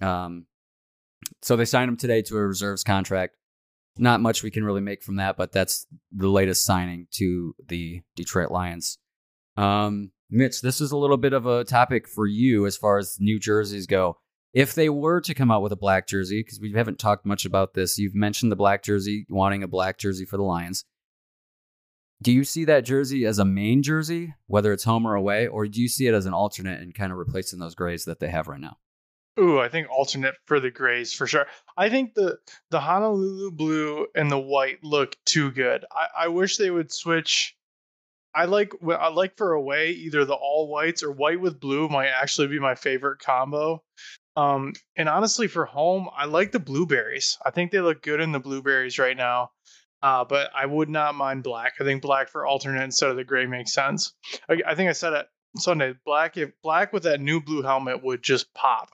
Um, 0.01 0.47
so 1.43 1.57
they 1.57 1.65
signed 1.65 1.89
him 1.89 1.97
today 1.97 2.23
to 2.23 2.37
a 2.37 2.47
reserves 2.47 2.83
contract. 2.83 3.37
Not 3.99 4.21
much 4.21 4.43
we 4.43 4.51
can 4.51 4.65
really 4.65 4.81
make 4.81 5.03
from 5.03 5.17
that, 5.17 5.37
but 5.37 5.53
that's 5.53 5.87
the 6.11 6.29
latest 6.29 6.65
signing 6.65 7.09
to 7.13 7.55
the 7.69 8.01
Detroit 8.17 8.51
Lions. 8.51 8.99
Um, 9.57 10.13
Mitch, 10.35 10.63
this 10.63 10.81
is 10.81 10.93
a 10.93 10.97
little 10.97 11.19
bit 11.19 11.35
of 11.35 11.45
a 11.45 11.63
topic 11.63 12.09
for 12.09 12.27
you 12.27 12.65
as 12.65 12.75
far 12.75 12.97
as 12.97 13.19
new 13.21 13.39
jerseys 13.39 13.87
go. 13.87 14.17
If 14.55 14.75
they 14.75 14.89
were 14.89 15.21
to 15.21 15.35
come 15.35 15.51
out 15.51 15.61
with 15.61 15.73
a 15.73 15.77
black 15.77 16.09
jersey, 16.09 16.41
because 16.41 16.59
we 16.59 16.73
haven't 16.73 16.99
talked 16.99 17.27
much 17.27 17.45
about 17.45 17.75
this, 17.75 17.99
you've 17.99 18.15
mentioned 18.15 18.51
the 18.51 18.57
black 18.57 18.83
jersey, 18.83 19.27
wanting 19.29 19.63
a 19.63 19.69
black 19.69 19.99
jersey 19.99 20.25
for 20.25 20.39
the 20.39 20.43
Lions. 20.43 20.87
Do 22.23 22.33
you 22.33 22.45
see 22.45 22.65
that 22.65 22.87
jersey 22.87 23.27
as 23.27 23.39
a 23.39 23.45
main 23.45 23.83
jersey, 23.83 24.33
whether 24.47 24.73
it's 24.73 24.85
home 24.85 25.07
or 25.07 25.15
away, 25.15 25.49
or 25.49 25.67
do 25.67 25.83
you 25.83 25.89
see 25.89 26.07
it 26.07 26.15
as 26.15 26.25
an 26.25 26.33
alternate 26.33 26.81
and 26.81 26.95
kind 26.95 27.13
of 27.13 27.19
replacing 27.19 27.59
those 27.59 27.75
grays 27.75 28.07
that 28.07 28.19
they 28.19 28.29
have 28.29 28.49
right 28.49 28.61
now? 28.61 28.79
Ooh, 29.39 29.61
I 29.61 29.69
think 29.69 29.89
alternate 29.91 30.37
for 30.47 30.61
the 30.61 30.71
grays 30.71 31.13
for 31.13 31.27
sure. 31.27 31.47
I 31.77 31.91
think 31.91 32.15
the 32.15 32.39
the 32.71 32.81
Honolulu 32.81 33.51
blue 33.51 34.07
and 34.15 34.31
the 34.31 34.39
white 34.39 34.83
look 34.83 35.17
too 35.27 35.51
good. 35.51 35.85
I, 35.93 36.25
I 36.25 36.29
wish 36.29 36.57
they 36.57 36.71
would 36.71 36.91
switch. 36.91 37.55
I 38.35 38.47
like 38.47 38.73
I 38.89 39.09
like 39.09 39.37
for 39.37 39.53
away 39.53 39.91
either 39.91 40.25
the 40.25 40.35
all 40.35 40.69
whites 40.69 41.03
or 41.03 41.13
white 41.13 41.41
with 41.41 41.61
blue 41.61 41.89
might 41.89 42.09
actually 42.09 42.49
be 42.49 42.59
my 42.59 42.75
favorite 42.75 43.19
combo. 43.19 43.83
Um, 44.37 44.73
and 44.97 45.09
honestly, 45.09 45.47
for 45.47 45.67
home, 45.67 46.09
I 46.17 46.25
like 46.25 46.53
the 46.53 46.59
blueberries. 46.59 47.37
I 47.45 47.51
think 47.51 47.71
they 47.71 47.81
look 47.81 48.03
good 48.03 48.21
in 48.21 48.33
the 48.33 48.41
blueberries 48.41 48.99
right 48.99 49.17
now. 49.17 49.51
Uh, 50.03 50.25
but 50.25 50.51
I 50.55 50.67
would 50.67 50.89
not 50.89 51.15
mind 51.15 51.45
black. 51.45 51.75
I 51.81 51.85
think 51.85 52.03
black 52.03 52.29
for 52.29 52.45
alternate 52.47 52.83
instead 52.83 53.11
of 53.11 53.17
the 53.17 53.25
gray 53.25 53.47
makes 53.47 53.73
sense. 53.73 54.15
I, 54.49 54.61
I 54.67 54.75
think 54.75 54.89
I 54.89 54.93
said 54.95 55.13
it 55.13 55.27
Sunday. 55.57 55.95
Black 56.05 56.37
if 56.37 56.51
black 56.63 56.93
with 56.93 57.05
that 57.05 57.21
new 57.21 57.41
blue 57.41 57.63
helmet 57.63 58.03
would 58.03 58.23
just 58.23 58.53
pop. 58.55 58.91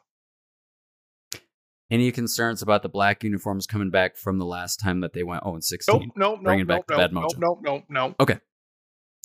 Any 1.90 2.12
concerns 2.12 2.60
about 2.60 2.82
the 2.82 2.90
black 2.90 3.24
uniforms 3.24 3.66
coming 3.66 3.88
back 3.88 4.16
from 4.18 4.38
the 4.38 4.44
last 4.44 4.76
time 4.76 5.00
that 5.00 5.14
they 5.14 5.22
went 5.22 5.42
0 5.44 5.54
and 5.54 5.64
16? 5.64 5.94
Nope, 5.94 6.12
nope, 6.16 6.42
Bringing 6.42 6.66
nope, 6.66 6.68
back 6.68 6.76
nope, 6.76 6.86
the 6.88 6.94
nope, 6.94 7.00
bad 7.00 7.14
nope, 7.14 7.24
mojo. 7.24 7.38
nope, 7.38 7.58
nope, 7.62 7.84
nope. 7.88 8.14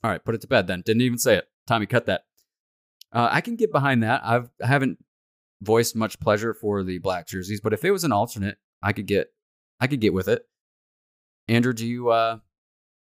All 0.03 0.11
right, 0.11 0.23
put 0.23 0.35
it 0.35 0.41
to 0.41 0.47
bed 0.47 0.67
then. 0.67 0.81
Didn't 0.81 1.01
even 1.01 1.17
say 1.17 1.37
it. 1.37 1.47
Tommy, 1.65 1.85
cut 1.85 2.07
that. 2.07 2.23
Uh, 3.11 3.29
I 3.31 3.41
can 3.41 3.55
get 3.55 3.71
behind 3.71 4.03
that. 4.03 4.21
I've 4.23 4.49
I 4.61 4.67
haven't 4.67 4.97
voiced 5.61 5.95
much 5.95 6.19
pleasure 6.19 6.53
for 6.53 6.83
the 6.83 6.97
black 6.97 7.27
jerseys, 7.27 7.61
but 7.61 7.73
if 7.73 7.85
it 7.85 7.91
was 7.91 8.03
an 8.03 8.11
alternate, 8.11 8.57
I 8.81 8.91
could 8.91 9.05
get 9.05 9.27
I 9.79 9.87
could 9.87 10.01
get 10.01 10.13
with 10.13 10.27
it. 10.27 10.45
Andrew, 11.47 11.73
do 11.73 11.85
you 11.85 12.09
uh, 12.09 12.39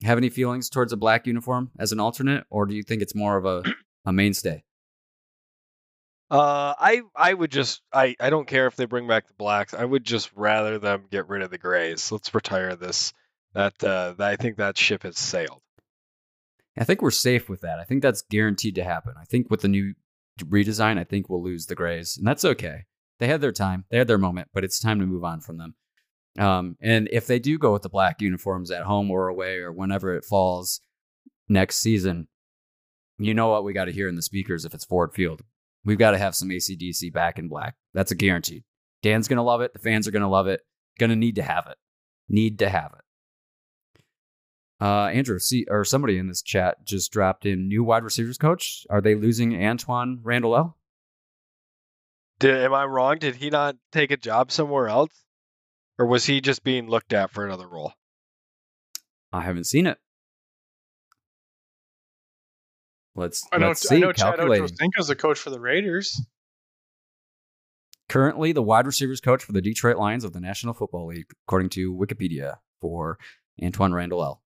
have 0.02 0.18
any 0.18 0.30
feelings 0.30 0.68
towards 0.68 0.92
a 0.92 0.96
black 0.96 1.26
uniform 1.26 1.70
as 1.78 1.92
an 1.92 2.00
alternate, 2.00 2.44
or 2.50 2.66
do 2.66 2.74
you 2.74 2.82
think 2.82 3.02
it's 3.02 3.14
more 3.14 3.36
of 3.36 3.44
a, 3.44 3.62
a 4.04 4.12
mainstay? 4.12 4.64
Uh, 6.30 6.74
I 6.78 7.02
I 7.14 7.34
would 7.34 7.50
just 7.50 7.82
I 7.92 8.14
I 8.20 8.30
don't 8.30 8.46
care 8.46 8.66
if 8.66 8.76
they 8.76 8.84
bring 8.84 9.08
back 9.08 9.26
the 9.26 9.34
blacks. 9.34 9.74
I 9.74 9.84
would 9.84 10.04
just 10.04 10.30
rather 10.34 10.78
them 10.78 11.06
get 11.10 11.28
rid 11.28 11.42
of 11.42 11.50
the 11.50 11.58
grays. 11.58 12.12
Let's 12.12 12.34
retire 12.34 12.76
this. 12.76 13.12
That 13.54 13.82
uh, 13.82 14.14
that, 14.18 14.28
I 14.28 14.36
think 14.36 14.58
that 14.58 14.78
ship 14.78 15.02
has 15.02 15.18
sailed. 15.18 15.60
I 16.78 16.84
think 16.84 17.02
we're 17.02 17.10
safe 17.10 17.48
with 17.48 17.60
that. 17.62 17.78
I 17.78 17.84
think 17.84 18.02
that's 18.02 18.22
guaranteed 18.22 18.76
to 18.76 18.84
happen. 18.84 19.14
I 19.20 19.24
think 19.24 19.50
with 19.50 19.60
the 19.60 19.68
new 19.68 19.94
redesign, 20.40 20.98
I 20.98 21.04
think 21.04 21.28
we'll 21.28 21.42
lose 21.42 21.66
the 21.66 21.74
Grays, 21.74 22.16
and 22.16 22.26
that's 22.26 22.44
okay. 22.44 22.84
They 23.18 23.28
had 23.28 23.40
their 23.40 23.52
time, 23.52 23.84
they 23.90 23.98
had 23.98 24.08
their 24.08 24.18
moment, 24.18 24.48
but 24.54 24.64
it's 24.64 24.80
time 24.80 24.98
to 25.00 25.06
move 25.06 25.24
on 25.24 25.40
from 25.40 25.58
them. 25.58 25.74
Um, 26.38 26.76
and 26.80 27.08
if 27.12 27.26
they 27.26 27.38
do 27.38 27.58
go 27.58 27.72
with 27.72 27.82
the 27.82 27.88
black 27.88 28.22
uniforms 28.22 28.70
at 28.70 28.84
home 28.84 29.10
or 29.10 29.28
away 29.28 29.58
or 29.58 29.72
whenever 29.72 30.14
it 30.14 30.24
falls 30.24 30.80
next 31.48 31.76
season, 31.76 32.28
you 33.18 33.34
know 33.34 33.48
what 33.48 33.64
we 33.64 33.72
got 33.72 33.86
to 33.86 33.92
hear 33.92 34.08
in 34.08 34.14
the 34.14 34.22
speakers 34.22 34.64
if 34.64 34.72
it's 34.72 34.84
Ford 34.84 35.12
Field. 35.12 35.42
We've 35.84 35.98
got 35.98 36.12
to 36.12 36.18
have 36.18 36.34
some 36.34 36.48
ACDC 36.48 37.12
back 37.12 37.38
in 37.38 37.48
black. 37.48 37.74
That's 37.92 38.10
a 38.10 38.14
guarantee. 38.14 38.64
Dan's 39.02 39.28
going 39.28 39.38
to 39.38 39.42
love 39.42 39.60
it. 39.60 39.72
The 39.72 39.78
fans 39.78 40.06
are 40.06 40.10
going 40.10 40.22
to 40.22 40.28
love 40.28 40.46
it. 40.46 40.60
Going 40.98 41.10
to 41.10 41.16
need 41.16 41.36
to 41.36 41.42
have 41.42 41.66
it. 41.66 41.76
Need 42.28 42.58
to 42.60 42.68
have 42.68 42.92
it. 42.96 43.04
Uh, 44.80 45.06
Andrew, 45.08 45.38
see, 45.38 45.66
or 45.68 45.84
somebody 45.84 46.16
in 46.16 46.26
this 46.26 46.40
chat 46.40 46.84
just 46.86 47.12
dropped 47.12 47.44
in 47.44 47.68
new 47.68 47.84
wide 47.84 48.02
receivers 48.02 48.38
coach. 48.38 48.86
Are 48.88 49.02
they 49.02 49.14
losing 49.14 49.52
Antwaan 49.52 50.20
Randle 50.22 50.56
El? 50.56 50.76
Did, 52.38 52.56
am 52.56 52.72
I 52.72 52.86
wrong? 52.86 53.18
Did 53.18 53.36
he 53.36 53.50
not 53.50 53.76
take 53.92 54.10
a 54.10 54.16
job 54.16 54.50
somewhere 54.50 54.88
else, 54.88 55.12
or 55.98 56.06
was 56.06 56.24
he 56.24 56.40
just 56.40 56.64
being 56.64 56.88
looked 56.88 57.12
at 57.12 57.30
for 57.30 57.44
another 57.44 57.68
role? 57.68 57.92
I 59.32 59.42
haven't 59.42 59.64
seen 59.64 59.86
it. 59.86 59.98
Let's 63.14 63.46
I 63.52 63.58
know. 63.58 63.68
let's 63.68 63.84
I 63.90 63.96
see. 63.96 64.00
know. 64.00 64.12
Chad 64.12 64.36
Calculating. 64.36 64.66
Ochocinco's 64.66 65.08
the 65.08 65.16
coach 65.16 65.38
for 65.38 65.50
the 65.50 65.60
Raiders. 65.60 66.24
Currently, 68.08 68.52
the 68.52 68.62
wide 68.62 68.86
receivers 68.86 69.20
coach 69.20 69.44
for 69.44 69.52
the 69.52 69.60
Detroit 69.60 69.98
Lions 69.98 70.24
of 70.24 70.32
the 70.32 70.40
National 70.40 70.72
Football 70.72 71.08
League, 71.08 71.30
according 71.46 71.68
to 71.70 71.94
Wikipedia 71.94 72.56
for 72.80 73.18
Antwaan 73.62 73.92
Randle 73.92 74.24
El. 74.24 74.42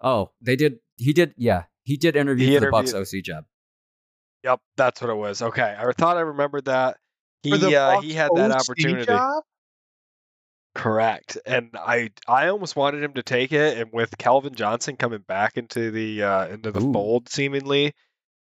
Oh, 0.00 0.30
they 0.40 0.56
did. 0.56 0.78
He 0.96 1.12
did. 1.12 1.34
Yeah, 1.36 1.64
he 1.82 1.96
did 1.96 2.16
interview 2.16 2.48
He 2.48 2.54
for 2.54 2.60
the 2.60 2.66
Bucs 2.68 2.94
OC 2.94 3.22
job. 3.22 3.44
Yep, 4.44 4.60
that's 4.76 5.00
what 5.00 5.10
it 5.10 5.16
was. 5.16 5.42
Okay, 5.42 5.76
I 5.78 5.90
thought 5.92 6.16
I 6.16 6.20
remembered 6.20 6.66
that. 6.66 6.98
He 7.42 7.50
For 7.50 7.58
the 7.58 7.76
uh, 7.76 8.00
he 8.00 8.12
had 8.14 8.30
that 8.34 8.50
OC 8.50 8.60
opportunity. 8.60 9.06
job? 9.06 9.42
Correct. 10.74 11.38
And 11.44 11.70
I 11.74 12.10
I 12.28 12.48
almost 12.48 12.76
wanted 12.76 13.02
him 13.02 13.14
to 13.14 13.22
take 13.22 13.52
it 13.52 13.78
and 13.78 13.92
with 13.92 14.16
Calvin 14.16 14.54
Johnson 14.54 14.96
coming 14.96 15.24
back 15.26 15.56
into 15.56 15.90
the 15.90 16.22
uh 16.22 16.46
into 16.48 16.70
the 16.70 16.80
Ooh. 16.80 16.92
fold 16.92 17.28
seemingly 17.28 17.94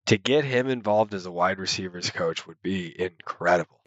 to 0.08 0.18
get 0.18 0.44
him 0.44 0.68
involved 0.68 1.13
as 1.13 1.25
a 1.25 1.32
wide 1.32 1.60
receivers 1.60 2.10
coach 2.10 2.46
would 2.46 2.62
be 2.62 2.94
incredible. 3.00 3.80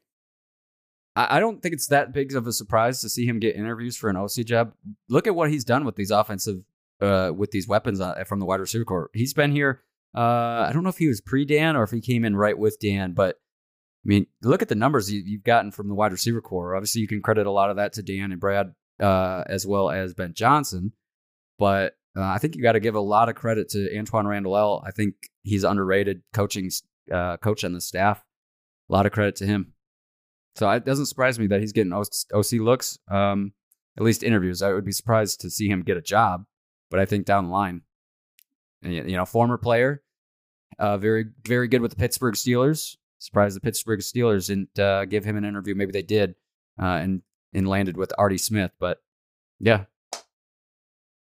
I, 1.16 1.36
I 1.36 1.40
don't 1.40 1.60
think 1.62 1.74
it's 1.74 1.88
that 1.88 2.12
big 2.12 2.34
of 2.34 2.46
a 2.46 2.52
surprise 2.52 3.00
to 3.02 3.08
see 3.08 3.26
him 3.26 3.40
get 3.40 3.56
interviews 3.56 3.96
for 3.96 4.08
an 4.08 4.16
OC 4.16 4.46
job. 4.46 4.72
Look 5.08 5.26
at 5.26 5.34
what 5.34 5.50
he's 5.50 5.64
done 5.64 5.84
with 5.84 5.96
these 5.96 6.10
offensive, 6.10 6.62
uh, 7.00 7.32
with 7.34 7.50
these 7.50 7.68
weapons 7.68 8.00
uh, 8.00 8.24
from 8.24 8.40
the 8.40 8.46
wide 8.46 8.60
receiver 8.60 8.84
core. 8.84 9.10
He's 9.12 9.34
been 9.34 9.52
here. 9.52 9.82
Uh, 10.14 10.66
I 10.68 10.70
don't 10.72 10.82
know 10.82 10.90
if 10.90 10.98
he 10.98 11.08
was 11.08 11.20
pre 11.20 11.44
Dan 11.44 11.76
or 11.76 11.82
if 11.82 11.90
he 11.90 12.00
came 12.00 12.24
in 12.24 12.36
right 12.36 12.58
with 12.58 12.78
Dan, 12.80 13.12
but 13.12 13.36
I 14.04 14.08
mean, 14.08 14.26
look 14.42 14.62
at 14.62 14.68
the 14.68 14.74
numbers 14.74 15.12
you, 15.12 15.36
have 15.36 15.44
gotten 15.44 15.70
from 15.70 15.88
the 15.88 15.94
wide 15.94 16.12
receiver 16.12 16.40
core. 16.40 16.74
Obviously, 16.74 17.02
you 17.02 17.08
can 17.08 17.22
credit 17.22 17.46
a 17.46 17.50
lot 17.50 17.70
of 17.70 17.76
that 17.76 17.92
to 17.94 18.02
Dan 18.02 18.32
and 18.32 18.40
Brad, 18.40 18.72
uh, 18.98 19.44
as 19.46 19.66
well 19.66 19.90
as 19.90 20.14
Ben 20.14 20.32
Johnson. 20.34 20.92
But 21.58 21.94
uh, 22.16 22.22
I 22.22 22.38
think 22.38 22.56
you 22.56 22.62
got 22.62 22.72
to 22.72 22.80
give 22.80 22.94
a 22.94 23.00
lot 23.00 23.28
of 23.28 23.34
credit 23.34 23.68
to 23.70 23.90
antwaan 23.94 24.26
randle-el. 24.26 24.82
I 24.86 24.90
think 24.90 25.14
he's 25.42 25.64
underrated 25.64 26.22
coaching 26.32 26.70
uh, 27.12 27.36
coach 27.36 27.62
on 27.62 27.74
the 27.74 27.80
staff. 27.80 28.24
A 28.88 28.92
lot 28.92 29.06
of 29.06 29.12
credit 29.12 29.36
to 29.36 29.46
him. 29.46 29.74
So 30.56 30.68
it 30.70 30.84
doesn't 30.84 31.06
surprise 31.06 31.38
me 31.38 31.46
that 31.48 31.60
he's 31.60 31.72
getting 31.72 31.92
OC 31.92 32.52
looks, 32.54 32.98
um, 33.08 33.52
at 33.96 34.02
least 34.02 34.22
interviews. 34.22 34.62
I 34.62 34.72
would 34.72 34.84
be 34.84 34.92
surprised 34.92 35.40
to 35.42 35.50
see 35.50 35.68
him 35.68 35.82
get 35.82 35.96
a 35.96 36.02
job, 36.02 36.44
but 36.90 37.00
I 37.00 37.04
think 37.06 37.26
down 37.26 37.44
the 37.46 37.50
line, 37.50 37.82
you 38.82 39.16
know, 39.16 39.24
former 39.24 39.56
player, 39.58 40.02
uh, 40.78 40.98
very 40.98 41.26
very 41.46 41.68
good 41.68 41.82
with 41.82 41.92
the 41.92 41.96
Pittsburgh 41.96 42.34
Steelers. 42.34 42.96
Surprised 43.18 43.56
the 43.56 43.60
Pittsburgh 43.60 44.00
Steelers 44.00 44.46
didn't 44.46 44.78
uh, 44.78 45.04
give 45.04 45.24
him 45.24 45.36
an 45.36 45.44
interview. 45.44 45.74
Maybe 45.74 45.92
they 45.92 46.02
did, 46.02 46.34
uh, 46.80 46.86
and 46.86 47.22
and 47.52 47.68
landed 47.68 47.96
with 47.96 48.12
Artie 48.18 48.38
Smith. 48.38 48.72
But 48.78 49.02
yeah, 49.58 49.84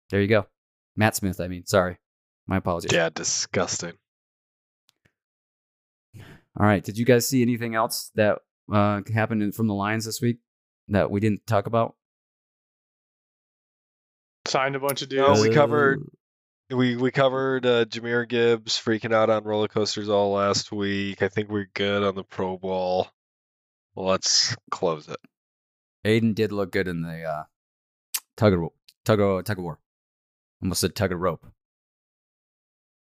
there 0.09 0.21
you 0.21 0.27
go, 0.27 0.47
Matt 0.95 1.15
Smith. 1.15 1.39
I 1.39 1.47
mean, 1.47 1.65
sorry, 1.65 1.97
my 2.45 2.57
apologies. 2.57 2.91
Yeah, 2.91 3.09
disgusting. 3.09 3.93
All 6.59 6.65
right. 6.65 6.83
Did 6.83 6.97
you 6.97 7.05
guys 7.05 7.27
see 7.27 7.41
anything 7.41 7.75
else 7.75 8.11
that 8.15 8.39
uh, 8.71 9.01
happened 9.13 9.53
from 9.53 9.67
the 9.67 9.75
Lions 9.75 10.05
this 10.05 10.21
week 10.21 10.39
that 10.87 11.11
we 11.11 11.19
didn't 11.19 11.45
talk 11.45 11.67
about? 11.67 11.95
Signed 14.47 14.75
a 14.75 14.79
bunch 14.79 15.01
of 15.01 15.09
deals. 15.09 15.41
No, 15.41 15.47
we 15.47 15.53
covered 15.53 16.09
we 16.69 16.95
we 16.95 17.11
covered 17.11 17.65
uh, 17.65 17.85
Jahmyr 17.85 18.27
Gibbs 18.27 18.79
freaking 18.79 19.13
out 19.13 19.29
on 19.29 19.43
roller 19.43 19.67
coasters 19.67 20.09
all 20.09 20.31
last 20.31 20.71
week. 20.71 21.21
I 21.21 21.27
think 21.27 21.49
we're 21.49 21.69
good 21.73 22.03
on 22.03 22.15
the 22.15 22.23
Pro 22.23 22.57
Bowl. 22.57 23.07
Let's 23.95 24.55
close 24.69 25.07
it. 25.07 25.17
Aidan 26.05 26.33
did 26.33 26.51
look 26.51 26.71
good 26.71 26.87
in 26.87 27.01
the 27.01 27.23
uh, 27.23 27.43
tug 28.35 28.53
of 28.53 28.69
tug 29.03 29.19
of 29.19 29.43
tug 29.43 29.57
of 29.57 29.63
war. 29.63 29.79
Almost 30.61 30.81
said 30.81 30.95
tug 30.95 31.11
of 31.11 31.19
rope. 31.19 31.45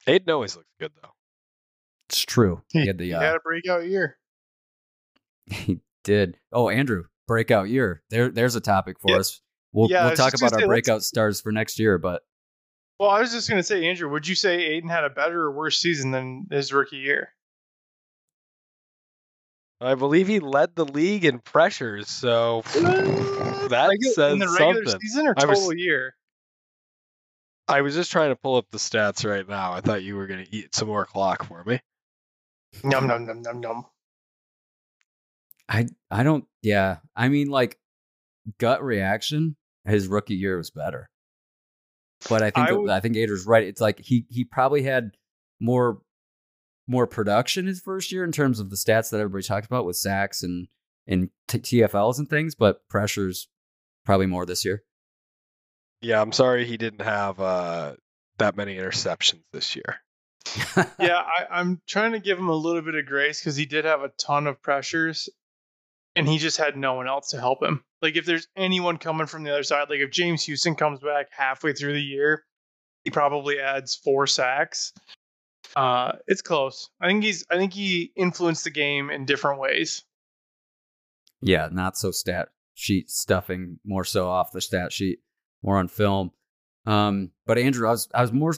Aidan 0.07 0.33
always 0.33 0.55
looks 0.55 0.73
good 0.79 0.91
though. 1.01 1.11
It's 2.09 2.21
true. 2.21 2.61
He, 2.69 2.81
he 2.81 2.87
had 2.87 2.97
the 2.97 3.05
he 3.05 3.13
uh, 3.13 3.21
had 3.21 3.35
a 3.35 3.39
breakout 3.39 3.87
year. 3.87 4.17
He 5.47 5.81
did. 6.03 6.37
Oh, 6.53 6.69
Andrew, 6.69 7.05
breakout 7.27 7.67
year. 7.67 8.03
There, 8.09 8.29
there's 8.29 8.55
a 8.55 8.61
topic 8.61 8.99
for 8.99 9.11
yeah. 9.11 9.17
us. 9.17 9.41
We'll 9.73 9.89
yeah, 9.89 10.05
we'll 10.05 10.15
talk 10.15 10.33
about 10.33 10.53
our 10.53 10.59
say, 10.59 10.65
breakout 10.65 11.03
stars 11.03 11.39
for 11.41 11.51
next 11.51 11.79
year, 11.79 11.97
but 11.97 12.21
well, 12.99 13.09
I 13.09 13.19
was 13.19 13.31
just 13.31 13.49
gonna 13.49 13.63
say, 13.63 13.87
Andrew, 13.87 14.09
would 14.09 14.27
you 14.27 14.35
say 14.35 14.61
Aidan 14.61 14.89
had 14.89 15.03
a 15.03 15.09
better 15.09 15.41
or 15.43 15.51
worse 15.51 15.79
season 15.79 16.11
than 16.11 16.47
his 16.51 16.73
rookie 16.73 16.97
year? 16.97 17.29
I 19.79 19.95
believe 19.95 20.27
he 20.27 20.39
led 20.39 20.75
the 20.75 20.85
league 20.85 21.25
in 21.25 21.39
pressures, 21.39 22.07
so 22.07 22.61
that 22.71 23.87
regular, 23.89 24.13
says 24.13 24.33
in 24.33 24.39
the 24.39 24.47
regular 24.47 24.85
something. 24.85 25.01
season 25.01 25.27
or 25.27 25.33
total 25.33 25.67
was, 25.67 25.75
year. 25.77 26.13
I 27.67 27.81
was 27.81 27.95
just 27.95 28.11
trying 28.11 28.29
to 28.29 28.35
pull 28.35 28.57
up 28.57 28.67
the 28.69 28.77
stats 28.77 29.27
right 29.27 29.47
now. 29.47 29.73
I 29.73 29.81
thought 29.81 30.03
you 30.03 30.17
were 30.17 30.27
going 30.27 30.45
to 30.45 30.55
eat 30.55 30.75
some 30.75 30.89
more 30.89 31.05
clock 31.05 31.45
for 31.45 31.63
me. 31.63 31.79
Num 32.83 33.07
num 33.07 33.25
num 33.25 33.41
num 33.41 33.59
num. 33.59 33.85
I 35.67 35.87
I 36.11 36.23
don't. 36.23 36.45
Yeah, 36.61 36.97
I 37.15 37.29
mean, 37.29 37.49
like 37.49 37.79
gut 38.59 38.83
reaction. 38.83 39.55
His 39.85 40.07
rookie 40.07 40.35
year 40.35 40.57
was 40.57 40.69
better, 40.69 41.09
but 42.29 42.43
I 42.43 42.51
think 42.51 42.89
I, 42.89 42.99
think 42.99 43.15
Gator's 43.15 43.45
right. 43.45 43.63
It's 43.63 43.81
like 43.81 43.99
he 43.99 44.25
he 44.29 44.43
probably 44.43 44.83
had 44.83 45.11
more 45.59 46.01
more 46.87 47.07
production 47.07 47.67
his 47.67 47.79
first 47.79 48.11
year 48.11 48.23
in 48.23 48.31
terms 48.31 48.59
of 48.59 48.69
the 48.69 48.75
stats 48.75 49.09
that 49.09 49.19
everybody 49.19 49.43
talked 49.43 49.65
about 49.65 49.85
with 49.85 49.95
sacks 49.95 50.43
and 50.43 50.67
and 51.07 51.29
t- 51.47 51.59
TFLs 51.59 52.19
and 52.19 52.29
things, 52.29 52.53
but 52.55 52.87
pressures 52.89 53.47
probably 54.05 54.27
more 54.27 54.45
this 54.45 54.63
year. 54.63 54.83
Yeah, 56.01 56.21
I'm 56.21 56.31
sorry 56.31 56.65
he 56.65 56.77
didn't 56.77 57.01
have 57.01 57.39
uh, 57.39 57.93
that 58.37 58.55
many 58.55 58.75
interceptions 58.75 59.43
this 59.53 59.75
year. 59.75 59.97
yeah, 60.99 61.21
I, 61.49 61.59
am 61.59 61.81
trying 61.87 62.13
to 62.13 62.19
give 62.19 62.37
him 62.37 62.49
a 62.49 62.55
little 62.55 62.81
bit 62.81 62.95
of 62.95 63.05
grace 63.05 63.39
because 63.39 63.55
he 63.55 63.65
did 63.65 63.85
have 63.85 64.01
a 64.01 64.11
ton 64.19 64.47
of 64.47 64.61
pressures, 64.61 65.29
and 66.15 66.27
he 66.27 66.39
just 66.39 66.57
had 66.57 66.75
no 66.75 66.95
one 66.95 67.07
else 67.07 67.29
to 67.29 67.39
help 67.39 67.63
him. 67.63 67.83
Like 68.01 68.15
if 68.15 68.25
there's 68.25 68.47
anyone 68.55 68.97
coming 68.97 69.27
from 69.27 69.43
the 69.43 69.51
other 69.51 69.63
side, 69.63 69.89
like 69.89 69.99
if 69.99 70.11
James 70.11 70.43
Houston 70.45 70.75
comes 70.75 70.99
back 70.99 71.27
halfway 71.31 71.73
through 71.73 71.93
the 71.93 72.01
year, 72.01 72.43
he 73.03 73.11
probably 73.11 73.59
adds 73.59 73.95
four 73.95 74.27
sacks. 74.27 74.93
Uh, 75.75 76.13
it's 76.27 76.41
close. 76.41 76.89
I 76.99 77.07
think 77.07 77.23
he's. 77.23 77.45
I 77.49 77.57
think 77.57 77.73
he 77.73 78.11
influenced 78.15 78.63
the 78.63 78.71
game 78.71 79.09
in 79.09 79.25
different 79.25 79.59
ways. 79.59 80.03
Yeah, 81.41 81.69
not 81.71 81.97
so 81.97 82.11
stat 82.11 82.49
sheet 82.73 83.09
stuffing, 83.09 83.79
more 83.85 84.03
so 84.03 84.27
off 84.27 84.51
the 84.51 84.61
stat 84.61 84.91
sheet, 84.91 85.19
more 85.63 85.77
on 85.77 85.87
film. 85.87 86.31
Um, 86.85 87.31
but 87.45 87.57
Andrew, 87.57 87.87
I 87.87 87.91
was 87.91 88.09
I 88.13 88.21
was 88.21 88.33
more 88.33 88.53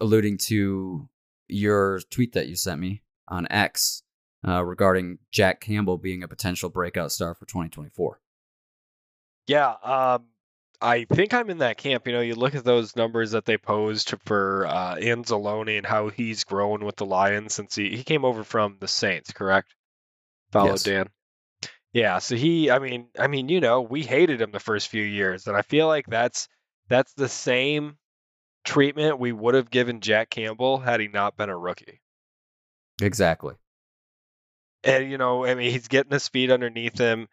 alluding 0.00 0.38
to 0.38 1.08
your 1.48 2.00
tweet 2.10 2.32
that 2.32 2.48
you 2.48 2.56
sent 2.56 2.80
me 2.80 3.02
on 3.28 3.46
X 3.50 4.02
uh, 4.46 4.64
regarding 4.64 5.18
Jack 5.30 5.60
Campbell 5.60 5.98
being 5.98 6.22
a 6.22 6.28
potential 6.28 6.68
breakout 6.68 7.12
star 7.12 7.34
for 7.34 7.46
2024. 7.46 8.20
Yeah, 9.46 9.70
um, 9.82 10.24
I 10.80 11.04
think 11.04 11.32
I'm 11.32 11.50
in 11.50 11.58
that 11.58 11.78
camp. 11.78 12.06
You 12.06 12.12
know, 12.12 12.20
you 12.20 12.34
look 12.34 12.54
at 12.54 12.64
those 12.64 12.96
numbers 12.96 13.30
that 13.32 13.44
they 13.44 13.56
posed 13.56 14.14
for 14.24 14.66
uh, 14.66 14.96
Anzalone 14.96 15.78
and 15.78 15.86
how 15.86 16.08
he's 16.08 16.44
grown 16.44 16.84
with 16.84 16.96
the 16.96 17.06
Lions 17.06 17.54
since 17.54 17.74
he, 17.74 17.96
he 17.96 18.04
came 18.04 18.24
over 18.24 18.44
from 18.44 18.76
the 18.80 18.88
Saints, 18.88 19.32
correct? 19.32 19.74
Follow 20.50 20.70
yes. 20.70 20.82
Dan. 20.82 21.08
Yeah, 21.92 22.18
so 22.18 22.36
he, 22.36 22.70
I 22.70 22.78
mean, 22.78 23.08
I 23.18 23.26
mean, 23.26 23.48
you 23.48 23.60
know, 23.60 23.80
we 23.80 24.02
hated 24.02 24.40
him 24.40 24.50
the 24.50 24.60
first 24.60 24.88
few 24.88 25.02
years, 25.02 25.46
and 25.46 25.56
I 25.56 25.62
feel 25.62 25.86
like 25.86 26.06
that's 26.06 26.48
that's 26.88 27.14
the 27.14 27.28
same 27.28 27.96
treatment 28.64 29.18
we 29.18 29.32
would 29.32 29.54
have 29.54 29.70
given 29.70 30.00
Jack 30.00 30.28
Campbell 30.28 30.78
had 30.78 31.00
he 31.00 31.08
not 31.08 31.36
been 31.36 31.48
a 31.48 31.56
rookie. 31.56 32.02
Exactly. 33.00 33.54
And 34.84 35.10
you 35.10 35.16
know, 35.16 35.46
I 35.46 35.54
mean, 35.54 35.70
he's 35.70 35.88
getting 35.88 36.12
his 36.12 36.28
feet 36.28 36.50
underneath 36.50 36.98
him. 36.98 37.28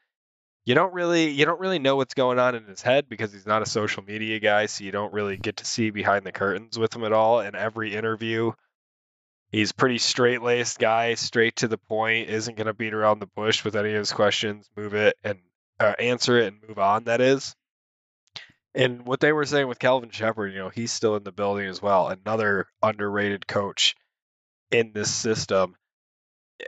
You 0.65 0.75
don't 0.75 0.93
really 0.93 1.29
you 1.29 1.45
don't 1.45 1.59
really 1.59 1.79
know 1.79 1.97
what's 1.97 2.13
going 2.13 2.39
on 2.39 2.55
in 2.55 2.65
his 2.65 2.81
head 2.81 3.09
because 3.09 3.33
he's 3.33 3.45
not 3.45 3.61
a 3.61 3.65
social 3.65 4.03
media 4.03 4.39
guy, 4.39 4.67
so 4.67 4.83
you 4.83 4.91
don't 4.91 5.13
really 5.13 5.37
get 5.37 5.57
to 5.57 5.65
see 5.65 5.89
behind 5.89 6.25
the 6.25 6.31
curtains 6.31 6.79
with 6.79 6.95
him 6.95 7.03
at 7.03 7.11
all. 7.11 7.41
In 7.41 7.55
every 7.55 7.93
interview, 7.95 8.53
he's 9.51 9.73
pretty 9.73 9.97
straight-laced 9.97 10.79
guy, 10.79 11.15
straight 11.15 11.57
to 11.57 11.67
the 11.67 11.77
point, 11.77 12.29
isn't 12.29 12.55
going 12.55 12.67
to 12.67 12.73
beat 12.73 12.93
around 12.93 13.19
the 13.19 13.27
bush 13.27 13.65
with 13.65 13.75
any 13.75 13.89
of 13.89 13.99
his 13.99 14.13
questions, 14.13 14.69
move 14.77 14.93
it 14.93 15.17
and 15.23 15.39
uh, 15.79 15.93
answer 15.99 16.39
it 16.39 16.53
and 16.53 16.63
move 16.67 16.79
on 16.79 17.05
that 17.05 17.19
is. 17.19 17.55
And 18.75 19.05
what 19.05 19.19
they 19.19 19.31
were 19.31 19.45
saying 19.45 19.67
with 19.67 19.79
Kelvin 19.79 20.09
Sheppard, 20.09 20.51
you 20.51 20.59
know, 20.59 20.69
he's 20.69 20.91
still 20.91 21.15
in 21.15 21.23
the 21.23 21.31
building 21.31 21.67
as 21.67 21.81
well. 21.81 22.07
Another 22.07 22.67
underrated 22.81 23.45
coach 23.45 23.95
in 24.71 24.93
this 24.93 25.11
system. 25.11 25.75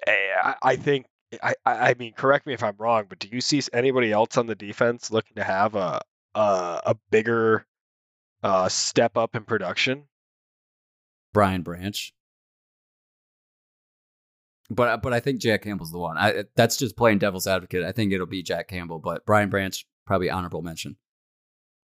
Eh, 0.06 0.54
I, 0.62 0.76
think, 0.76 1.08
I, 1.44 1.54
I 1.66 1.96
mean, 1.98 2.14
correct 2.14 2.46
me 2.46 2.54
if 2.54 2.64
I'm 2.64 2.76
wrong, 2.78 3.06
but 3.10 3.20
do 3.20 3.28
you 3.32 3.42
see 3.42 3.62
anybody 3.74 4.12
else 4.12 4.38
on 4.38 4.48
the 4.48 4.56
defense 4.56 5.12
looking 5.12 5.36
to 5.36 5.44
have 5.44 5.76
a 5.76 6.02
a, 6.34 6.82
a 6.88 6.96
bigger 7.10 7.66
uh, 8.44 8.70
step 8.70 9.18
up 9.18 9.36
in 9.36 9.44
production? 9.44 10.04
Brian 11.34 11.64
Branch. 11.64 12.14
But 14.70 15.02
but 15.02 15.14
I 15.14 15.20
think 15.20 15.42
Jack 15.42 15.64
Campbell's 15.64 15.92
the 15.92 16.00
one. 16.00 16.18
I, 16.18 16.46
that's 16.56 16.78
just 16.78 16.98
playing 16.98 17.20
devil's 17.20 17.48
advocate. 17.48 17.84
I 17.84 17.92
think 17.92 18.14
it'll 18.14 18.26
be 18.26 18.42
Jack 18.42 18.68
Campbell, 18.68 19.00
but 19.00 19.26
Brian 19.26 19.50
Branch 19.50 19.86
probably 20.08 20.30
honorable 20.30 20.62
mention. 20.62 20.98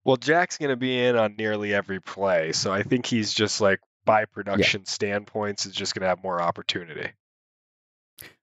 Well, 0.04 0.16
Jack's 0.16 0.58
going 0.58 0.70
to 0.70 0.76
be 0.76 0.98
in 0.98 1.16
on 1.16 1.36
nearly 1.36 1.72
every 1.72 2.00
play, 2.00 2.52
so 2.52 2.72
I 2.72 2.82
think 2.82 3.06
he's 3.06 3.32
just 3.32 3.60
like 3.60 3.78
by 4.04 4.24
production 4.24 4.80
yeah. 4.84 4.90
standpoints 4.90 5.64
is 5.64 5.74
just 5.74 5.94
going 5.94 6.02
to 6.02 6.08
have 6.08 6.22
more 6.22 6.42
opportunity. 6.42 7.12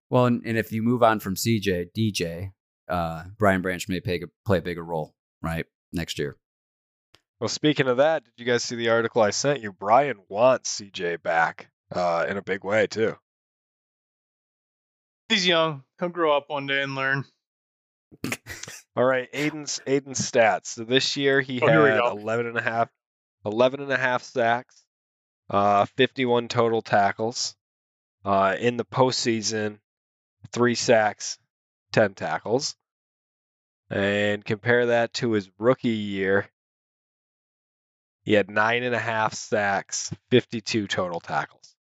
Well, 0.09 0.25
and, 0.25 0.41
and, 0.45 0.57
if 0.57 0.71
you 0.71 0.81
move 0.81 1.03
on 1.03 1.19
from 1.19 1.35
CJ, 1.35 1.89
DJ, 1.95 2.51
uh, 2.87 3.25
Brian 3.37 3.61
Branch 3.61 3.87
may 3.87 3.99
pay, 3.99 4.21
play 4.45 4.57
a 4.57 4.61
bigger 4.61 4.83
role, 4.83 5.13
right, 5.41 5.65
next 5.93 6.17
year. 6.17 6.37
Well, 7.39 7.47
speaking 7.47 7.87
of 7.87 7.97
that, 7.97 8.25
did 8.25 8.33
you 8.37 8.45
guys 8.45 8.63
see 8.63 8.75
the 8.75 8.89
article 8.89 9.21
I 9.21 9.29
sent 9.29 9.61
you? 9.61 9.71
Brian 9.71 10.17
wants 10.27 10.81
CJ 10.81 11.21
back 11.21 11.69
uh, 11.93 12.25
in 12.27 12.37
a 12.37 12.41
big 12.41 12.63
way 12.63 12.87
too. 12.87 13.15
He's 15.29 15.47
young. 15.47 15.83
He'll 15.99 16.09
grow 16.09 16.35
up 16.35 16.45
one 16.47 16.65
day 16.65 16.81
and 16.81 16.95
learn. 16.95 17.23
All 18.95 19.05
right, 19.05 19.31
Aiden's 19.31 19.79
Aidan's 19.85 20.19
stats. 20.19 20.67
So 20.67 20.83
this 20.83 21.15
year 21.15 21.39
he 21.39 21.61
oh, 21.61 21.67
had 21.67 21.99
11 21.99 22.47
and 22.47 22.57
a 22.57 22.61
half 22.61 22.89
11 23.45 23.81
and 23.81 23.91
a 23.91 23.97
half 23.97 24.23
sacks, 24.23 24.83
uh, 25.49 25.85
51 25.97 26.47
total 26.47 26.81
tackles. 26.81 27.55
Uh, 28.25 28.55
in 28.59 28.75
the 28.75 28.83
postseason, 28.83 29.79
three 30.51 30.75
sacks, 30.75 31.37
10 31.91 32.13
tackles. 32.13 32.75
And 33.89 34.45
compare 34.45 34.87
that 34.87 35.13
to 35.15 35.31
his 35.31 35.49
rookie 35.57 35.89
year. 35.89 36.47
He 38.23 38.33
had 38.33 38.49
nine 38.49 38.83
and 38.83 38.93
a 38.93 38.99
half 38.99 39.33
sacks, 39.33 40.13
52 40.29 40.87
total 40.87 41.19
tackles. 41.19 41.75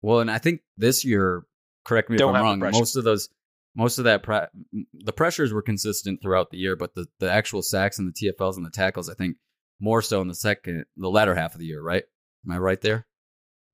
Well, 0.00 0.20
and 0.20 0.30
I 0.30 0.38
think 0.38 0.60
this 0.78 1.04
year, 1.04 1.44
correct 1.84 2.08
me 2.08 2.16
Don't 2.16 2.34
if 2.34 2.42
I'm 2.42 2.62
wrong, 2.62 2.72
most 2.72 2.96
of 2.96 3.04
those, 3.04 3.28
most 3.74 3.98
of 3.98 4.04
that, 4.04 4.22
pre- 4.22 4.46
the 4.94 5.12
pressures 5.12 5.52
were 5.52 5.62
consistent 5.62 6.22
throughout 6.22 6.50
the 6.50 6.56
year, 6.56 6.76
but 6.76 6.94
the, 6.94 7.06
the 7.18 7.30
actual 7.30 7.60
sacks 7.60 7.98
and 7.98 8.08
the 8.08 8.32
TFLs 8.32 8.56
and 8.56 8.64
the 8.64 8.70
tackles, 8.70 9.10
I 9.10 9.14
think, 9.14 9.36
more 9.80 10.00
so 10.00 10.22
in 10.22 10.28
the 10.28 10.34
second, 10.34 10.86
the 10.96 11.10
latter 11.10 11.34
half 11.34 11.54
of 11.54 11.60
the 11.60 11.66
year, 11.66 11.82
right? 11.82 12.04
Am 12.46 12.52
I 12.52 12.58
right 12.58 12.80
there? 12.80 13.06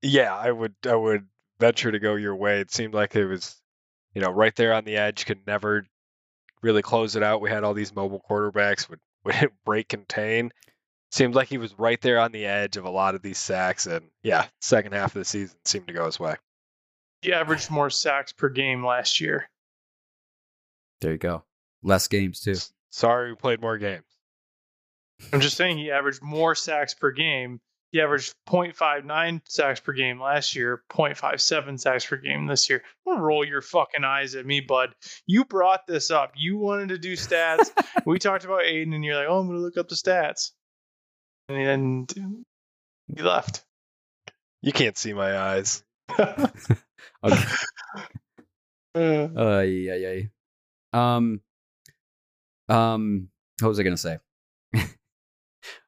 Yeah, 0.03 0.35
I 0.35 0.51
would 0.51 0.75
I 0.85 0.96
would 0.96 1.29
venture 1.62 1.92
to 1.92 2.01
go 2.01 2.16
your 2.16 2.35
way. 2.35 2.59
It 2.59 2.72
seemed 2.72 2.92
like 2.92 3.14
it 3.14 3.25
was, 3.25 3.55
you 4.14 4.20
know, 4.20 4.33
right 4.33 4.55
there 4.57 4.75
on 4.75 4.85
the 4.85 4.96
edge, 4.96 5.27
could 5.27 5.46
never 5.46 5.87
really 6.61 6.83
close 6.83 7.14
it 7.14 7.22
out. 7.22 7.40
We 7.40 7.51
had 7.51 7.62
all 7.62 7.72
these 7.72 7.94
mobile 7.94 8.20
quarterbacks 8.29 8.90
would, 8.90 8.98
would 9.25 9.53
break 9.64 9.88
contain. 9.88 10.51
Seemed 11.12 11.37
like 11.37 11.46
he 11.46 11.59
was 11.59 11.79
right 11.79 12.01
there 12.01 12.18
on 12.18 12.33
the 12.33 12.46
edge 12.46 12.77
of 12.77 12.85
a 12.85 12.90
lot 12.90 13.14
of 13.14 13.22
these 13.22 13.38
sacks, 13.38 13.87
and 13.87 14.07
yeah, 14.25 14.46
second 14.61 14.92
half 14.92 15.14
of 15.14 15.20
the 15.20 15.25
season 15.25 15.57
seemed 15.64 15.87
to 15.87 15.92
go 15.92 16.07
his 16.07 16.18
way. 16.18 16.35
He 17.20 17.33
averaged 17.33 17.70
more 17.70 17.90
sacks 17.90 18.33
per 18.33 18.48
game 18.48 18.85
last 18.85 19.20
year. 19.20 19.48
There 21.01 21.12
you 21.12 21.18
go. 21.18 21.44
Less 21.83 22.09
games 22.09 22.40
too. 22.40 22.57
Sorry, 22.90 23.31
we 23.31 23.37
played 23.37 23.61
more 23.61 23.79
games. 23.79 24.07
I'm 25.33 25.40
just 25.40 25.57
saying 25.57 25.79
he 25.79 25.92
averaged 25.92 26.22
more 26.22 26.55
sacks 26.55 26.94
per 26.94 27.12
game. 27.12 27.61
He 27.92 28.00
averaged 28.00 28.35
0.59 28.48 29.42
sacks 29.46 29.81
per 29.81 29.92
game 29.92 30.20
last 30.20 30.57
year, 30.57 30.83
0.57 30.90 31.78
sacks 31.78 32.07
per 32.07 32.16
game 32.16 32.46
this 32.46 32.68
year. 32.70 32.83
Don't 33.07 33.20
roll 33.20 33.44
your 33.44 33.61
fucking 33.61 34.02
eyes 34.02 34.35
at 34.35 34.46
me, 34.46 34.61
bud. 34.61 34.94
You 35.26 35.44
brought 35.44 35.87
this 35.87 36.11
up. 36.11 36.33
You 36.35 36.57
wanted 36.57 36.88
to 36.88 36.98
do 36.98 37.12
stats. 37.12 37.70
we 38.07 38.18
talked 38.18 38.44
about 38.46 38.64
Aidan, 38.64 38.94
and 38.94 39.05
you're 39.05 39.16
like, 39.16 39.28
oh, 39.28 39.38
I'm 39.38 39.46
going 39.46 39.59
to 39.59 39.62
look 39.62 39.76
up 39.76 39.88
the 39.88 39.94
stats. 39.94 40.52
And 41.48 42.07
then 42.09 42.44
he 43.14 43.22
left. 43.22 43.62
You 44.62 44.72
can't 44.72 44.96
see 44.96 45.12
my 45.12 45.38
eyes. 45.38 45.85
Okay. 47.24 47.44
Uh, 48.94 49.28
Uh, 49.37 49.61
yeah, 49.61 49.94
yeah. 49.94 50.20
Um, 50.92 51.40
um, 52.68 53.28
what 53.61 53.68
was 53.68 53.81
I 53.81 53.83
gonna 53.85 53.96
say? 53.96 54.18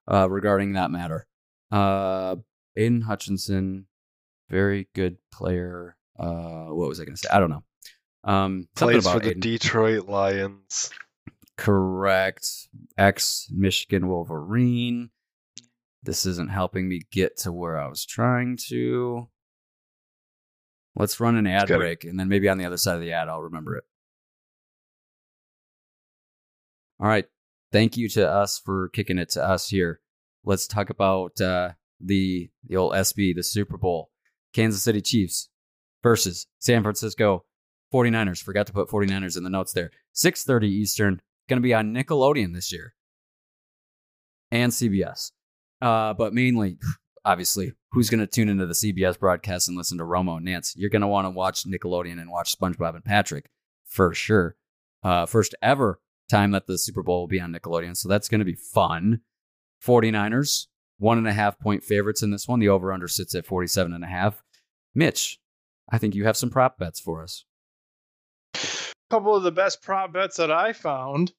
uh, 0.08 0.28
regarding 0.30 0.74
that 0.74 0.90
matter, 0.90 1.26
uh, 1.74 2.36
Aidan 2.76 3.00
Hutchinson, 3.02 3.86
very 4.48 4.88
good 4.94 5.16
player. 5.32 5.96
Uh, 6.18 6.66
what 6.66 6.88
was 6.88 7.00
I 7.00 7.04
gonna 7.04 7.16
say? 7.16 7.28
I 7.32 7.40
don't 7.40 7.50
know. 7.50 7.64
Um, 8.22 8.68
Plays 8.74 9.08
for 9.08 9.18
the 9.18 9.30
Aidan. 9.30 9.40
Detroit 9.40 10.08
Lions. 10.08 10.90
Correct. 11.56 12.48
Ex 12.96 13.48
Michigan 13.50 14.08
Wolverine. 14.08 15.10
This 16.02 16.26
isn't 16.26 16.50
helping 16.50 16.88
me 16.88 17.02
get 17.10 17.38
to 17.38 17.52
where 17.52 17.78
I 17.78 17.88
was 17.88 18.04
trying 18.04 18.58
to. 18.68 19.28
Let's 20.96 21.18
run 21.18 21.36
an 21.36 21.46
ad 21.46 21.66
break, 21.66 22.04
and 22.04 22.20
then 22.20 22.28
maybe 22.28 22.48
on 22.48 22.58
the 22.58 22.66
other 22.66 22.76
side 22.76 22.94
of 22.94 23.00
the 23.00 23.12
ad, 23.12 23.28
I'll 23.28 23.42
remember 23.42 23.76
it. 23.76 23.84
All 27.00 27.08
right. 27.08 27.26
Thank 27.72 27.96
you 27.96 28.08
to 28.10 28.30
us 28.30 28.60
for 28.60 28.90
kicking 28.90 29.18
it 29.18 29.30
to 29.30 29.44
us 29.44 29.68
here. 29.68 30.00
Let's 30.44 30.66
talk 30.66 30.90
about 30.90 31.40
uh, 31.40 31.70
the 32.00 32.50
the 32.66 32.76
old 32.76 32.92
SB, 32.92 33.34
the 33.34 33.42
Super 33.42 33.76
Bowl. 33.76 34.10
Kansas 34.52 34.82
City 34.82 35.00
Chiefs 35.00 35.48
versus 36.02 36.46
San 36.60 36.82
Francisco 36.82 37.44
49ers. 37.92 38.42
Forgot 38.42 38.68
to 38.68 38.72
put 38.72 38.88
49ers 38.88 39.36
in 39.36 39.42
the 39.44 39.50
notes 39.50 39.72
there. 39.72 39.90
6:30 40.14 40.64
Eastern. 40.64 41.20
Going 41.48 41.60
to 41.60 41.62
be 41.62 41.74
on 41.74 41.92
Nickelodeon 41.92 42.54
this 42.54 42.72
year. 42.72 42.94
And 44.50 44.72
CBS. 44.72 45.32
Uh, 45.82 46.14
but 46.14 46.32
mainly, 46.32 46.78
obviously, 47.24 47.72
who's 47.92 48.08
going 48.08 48.20
to 48.20 48.26
tune 48.26 48.48
into 48.48 48.66
the 48.66 48.72
CBS 48.72 49.18
broadcast 49.18 49.68
and 49.68 49.76
listen 49.76 49.98
to 49.98 50.04
Romo 50.04 50.36
and 50.36 50.44
Nance? 50.44 50.74
You're 50.76 50.90
going 50.90 51.02
to 51.02 51.08
want 51.08 51.26
to 51.26 51.30
watch 51.30 51.64
Nickelodeon 51.64 52.20
and 52.20 52.30
watch 52.30 52.56
SpongeBob 52.56 52.94
and 52.94 53.04
Patrick 53.04 53.50
for 53.84 54.14
sure. 54.14 54.56
Uh, 55.02 55.26
first 55.26 55.54
ever 55.60 56.00
time 56.30 56.52
that 56.52 56.66
the 56.66 56.78
Super 56.78 57.02
Bowl 57.02 57.20
will 57.20 57.28
be 57.28 57.40
on 57.40 57.52
Nickelodeon. 57.52 57.96
So 57.96 58.08
that's 58.08 58.28
going 58.28 58.38
to 58.38 58.44
be 58.44 58.54
fun. 58.54 59.20
49ers, 59.84 60.66
one 60.98 61.18
and 61.18 61.28
a 61.28 61.32
half 61.32 61.58
point 61.58 61.82
favorites 61.82 62.22
in 62.22 62.30
this 62.30 62.48
one. 62.48 62.60
The 62.60 62.68
over 62.68 62.92
under 62.92 63.08
sits 63.08 63.34
at 63.34 63.46
47 63.46 63.92
and 63.92 64.04
a 64.04 64.08
half. 64.08 64.42
Mitch, 64.94 65.38
I 65.90 65.98
think 65.98 66.14
you 66.14 66.24
have 66.24 66.36
some 66.36 66.50
prop 66.50 66.78
bets 66.78 67.00
for 67.00 67.22
us. 67.22 67.44
A 68.54 68.60
couple 69.10 69.34
of 69.34 69.42
the 69.42 69.52
best 69.52 69.82
prop 69.82 70.12
bets 70.12 70.36
that 70.36 70.50
I 70.50 70.72
found. 70.72 71.32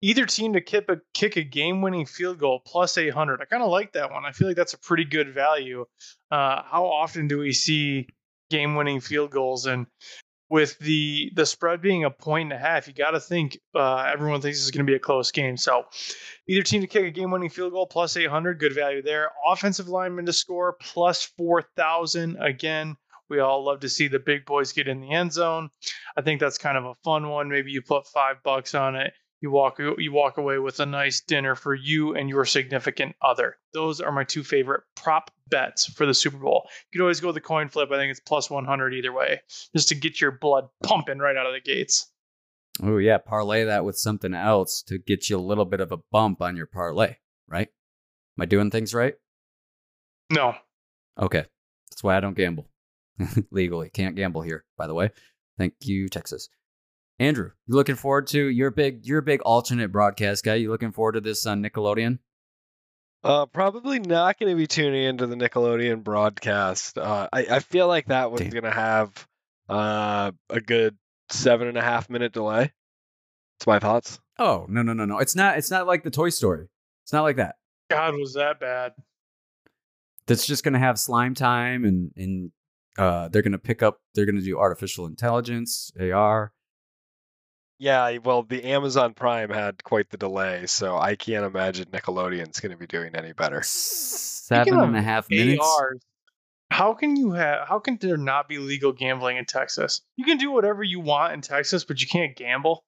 Either 0.00 0.26
team 0.26 0.52
to 0.52 0.60
kick 0.60 0.88
a, 0.88 1.00
kick 1.12 1.36
a 1.36 1.42
game-winning 1.42 2.06
field 2.06 2.38
goal 2.38 2.60
plus 2.64 2.96
800. 2.96 3.40
I 3.40 3.46
kind 3.46 3.64
of 3.64 3.70
like 3.70 3.92
that 3.94 4.12
one. 4.12 4.24
I 4.24 4.30
feel 4.30 4.46
like 4.46 4.56
that's 4.56 4.74
a 4.74 4.78
pretty 4.78 5.04
good 5.04 5.34
value. 5.34 5.84
Uh, 6.30 6.62
how 6.62 6.86
often 6.86 7.26
do 7.26 7.38
we 7.38 7.52
see 7.52 8.06
game-winning 8.50 9.00
field 9.00 9.32
goals? 9.32 9.66
And 9.66 9.86
with 10.50 10.78
the 10.78 11.30
the 11.34 11.44
spread 11.44 11.82
being 11.82 12.04
a 12.04 12.10
point 12.10 12.52
and 12.52 12.52
a 12.52 12.58
half, 12.58 12.86
you 12.86 12.94
got 12.94 13.10
to 13.10 13.20
think 13.20 13.58
uh, 13.74 14.08
everyone 14.12 14.40
thinks 14.40 14.60
it's 14.60 14.70
going 14.70 14.86
to 14.86 14.90
be 14.90 14.96
a 14.96 15.00
close 15.00 15.30
game. 15.30 15.56
So 15.56 15.86
either 16.48 16.62
team 16.62 16.80
to 16.80 16.86
kick 16.86 17.04
a 17.04 17.10
game-winning 17.10 17.50
field 17.50 17.72
goal 17.72 17.86
plus 17.86 18.16
800, 18.16 18.58
good 18.58 18.74
value 18.74 19.02
there. 19.02 19.30
Offensive 19.46 19.88
lineman 19.88 20.26
to 20.26 20.32
score 20.32 20.76
plus 20.80 21.24
4,000. 21.24 22.36
Again, 22.40 22.96
we 23.28 23.40
all 23.40 23.64
love 23.64 23.80
to 23.80 23.88
see 23.88 24.08
the 24.08 24.18
big 24.18 24.46
boys 24.46 24.72
get 24.72 24.88
in 24.88 25.00
the 25.00 25.12
end 25.12 25.32
zone. 25.32 25.68
I 26.16 26.22
think 26.22 26.40
that's 26.40 26.58
kind 26.58 26.78
of 26.78 26.84
a 26.86 26.94
fun 27.04 27.28
one. 27.28 27.48
Maybe 27.48 27.70
you 27.70 27.82
put 27.82 28.06
five 28.06 28.42
bucks 28.42 28.74
on 28.74 28.96
it. 28.96 29.12
You 29.40 29.50
walk 29.50 29.78
you 29.78 30.12
walk 30.12 30.36
away 30.36 30.58
with 30.58 30.80
a 30.80 30.86
nice 30.86 31.20
dinner 31.20 31.54
for 31.54 31.74
you 31.74 32.14
and 32.14 32.28
your 32.28 32.44
significant 32.44 33.14
other. 33.22 33.56
Those 33.72 34.00
are 34.00 34.10
my 34.10 34.24
two 34.24 34.42
favorite 34.42 34.82
prop 34.96 35.30
bets 35.46 35.86
for 35.86 36.06
the 36.06 36.14
Super 36.14 36.38
Bowl. 36.38 36.68
You 36.90 36.98
could 36.98 37.04
always 37.04 37.20
go 37.20 37.28
with 37.28 37.34
the 37.34 37.40
coin 37.40 37.68
flip. 37.68 37.90
I 37.92 37.96
think 37.96 38.10
it's 38.10 38.20
plus 38.20 38.50
100 38.50 38.94
either 38.94 39.12
way, 39.12 39.40
just 39.74 39.88
to 39.88 39.94
get 39.94 40.20
your 40.20 40.32
blood 40.32 40.68
pumping 40.82 41.18
right 41.18 41.36
out 41.36 41.46
of 41.46 41.52
the 41.52 41.60
gates. 41.60 42.10
Oh, 42.82 42.98
yeah. 42.98 43.18
Parlay 43.18 43.64
that 43.64 43.84
with 43.84 43.96
something 43.96 44.34
else 44.34 44.82
to 44.84 44.98
get 44.98 45.30
you 45.30 45.36
a 45.36 45.40
little 45.40 45.64
bit 45.64 45.80
of 45.80 45.92
a 45.92 45.98
bump 46.12 46.42
on 46.42 46.56
your 46.56 46.66
parlay, 46.66 47.16
right? 47.48 47.68
Am 48.36 48.42
I 48.42 48.46
doing 48.46 48.70
things 48.70 48.94
right? 48.94 49.14
No, 50.30 50.54
Okay. 51.18 51.44
That's 51.90 52.02
why 52.02 52.16
I 52.16 52.20
don't 52.20 52.36
gamble 52.36 52.68
legally. 53.50 53.90
Can't 53.90 54.14
gamble 54.14 54.42
here, 54.42 54.64
by 54.76 54.86
the 54.86 54.94
way. 54.94 55.10
Thank 55.56 55.74
you, 55.80 56.08
Texas. 56.08 56.48
Andrew, 57.18 57.50
you 57.66 57.74
looking 57.74 57.96
forward 57.96 58.28
to 58.28 58.46
you're 58.46 58.70
big 58.70 59.04
you're 59.04 59.18
a 59.18 59.22
big 59.22 59.40
alternate 59.42 59.90
broadcast 59.90 60.44
guy. 60.44 60.54
You 60.54 60.70
looking 60.70 60.92
forward 60.92 61.12
to 61.12 61.20
this 61.20 61.46
on 61.46 61.62
Nickelodeon? 61.62 62.18
Uh, 63.24 63.46
probably 63.46 63.98
not 63.98 64.38
going 64.38 64.50
to 64.50 64.56
be 64.56 64.68
tuning 64.68 65.02
into 65.02 65.26
the 65.26 65.34
Nickelodeon 65.34 66.04
broadcast. 66.04 66.96
Uh, 66.96 67.28
I, 67.32 67.46
I 67.50 67.58
feel 67.58 67.88
like 67.88 68.06
that 68.06 68.30
one's 68.30 68.42
Damn. 68.42 68.50
going 68.50 68.64
to 68.64 68.70
have 68.70 69.26
uh, 69.68 70.30
a 70.48 70.60
good 70.60 70.96
seven 71.30 71.66
and 71.66 71.76
a 71.76 71.82
half 71.82 72.08
minute 72.08 72.32
delay. 72.32 72.72
It's 73.58 73.66
my 73.66 73.80
thoughts. 73.80 74.20
Oh, 74.38 74.66
no, 74.68 74.82
no, 74.82 74.92
no, 74.92 75.04
no. 75.04 75.18
It's 75.18 75.34
not 75.34 75.58
it's 75.58 75.70
not 75.70 75.88
like 75.88 76.04
the 76.04 76.10
Toy 76.10 76.30
Story. 76.30 76.68
It's 77.04 77.12
not 77.12 77.22
like 77.22 77.36
that. 77.36 77.56
God, 77.90 78.14
was 78.14 78.34
that 78.34 78.60
bad? 78.60 78.92
That's 80.28 80.46
just 80.46 80.62
gonna 80.62 80.78
have 80.78 81.00
slime 81.00 81.34
time 81.34 81.84
and 81.84 82.12
and 82.16 82.52
uh 82.96 83.28
they're 83.28 83.42
gonna 83.42 83.58
pick 83.58 83.82
up 83.82 83.98
they're 84.14 84.26
gonna 84.26 84.40
do 84.40 84.58
artificial 84.58 85.06
intelligence, 85.06 85.90
AR. 86.00 86.52
Yeah, 87.80 88.18
well, 88.24 88.42
the 88.42 88.64
Amazon 88.64 89.14
Prime 89.14 89.50
had 89.50 89.84
quite 89.84 90.10
the 90.10 90.16
delay, 90.16 90.66
so 90.66 90.96
I 90.98 91.14
can't 91.14 91.44
imagine 91.44 91.86
Nickelodeon's 91.86 92.58
going 92.58 92.72
to 92.72 92.76
be 92.78 92.88
doing 92.88 93.14
any 93.14 93.32
better. 93.32 93.62
Seven 93.62 94.64
Speaking 94.64 94.80
and 94.82 94.96
a 94.96 94.98
of 94.98 95.04
half 95.04 95.30
minutes. 95.30 95.64
ARs, 95.78 96.00
how 96.70 96.94
can 96.94 97.14
you 97.14 97.32
have? 97.32 97.68
How 97.68 97.78
can 97.78 97.96
there 97.98 98.16
not 98.16 98.48
be 98.48 98.58
legal 98.58 98.92
gambling 98.92 99.36
in 99.36 99.44
Texas? 99.44 100.00
You 100.16 100.24
can 100.24 100.38
do 100.38 100.50
whatever 100.50 100.82
you 100.82 100.98
want 100.98 101.34
in 101.34 101.40
Texas, 101.40 101.84
but 101.84 102.00
you 102.00 102.08
can't 102.08 102.34
gamble. 102.34 102.82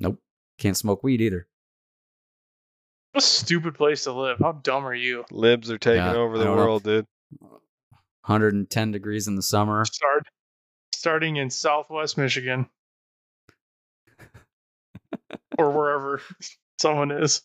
Nope. 0.00 0.18
Can't 0.58 0.76
smoke 0.76 1.04
weed 1.04 1.20
either. 1.20 1.46
What 3.12 3.22
a 3.22 3.26
stupid 3.26 3.74
place 3.76 4.04
to 4.04 4.12
live. 4.12 4.38
How 4.40 4.52
dumb 4.52 4.84
are 4.86 4.94
you? 4.94 5.24
Libs 5.30 5.70
are 5.70 5.78
taking 5.78 5.98
Yeah, 5.98 6.14
over 6.14 6.36
the 6.36 6.44
don't 6.44 6.56
know. 6.56 6.62
world, 6.64 6.82
dude. 6.82 7.06
110 7.38 8.90
degrees 8.90 9.28
in 9.28 9.36
the 9.36 9.42
summer. 9.42 9.84
Start 9.84 10.26
starting 10.94 11.36
in 11.36 11.50
Southwest 11.50 12.16
Michigan 12.18 12.68
or 15.58 15.70
wherever 15.70 16.20
someone 16.78 17.10
is. 17.10 17.42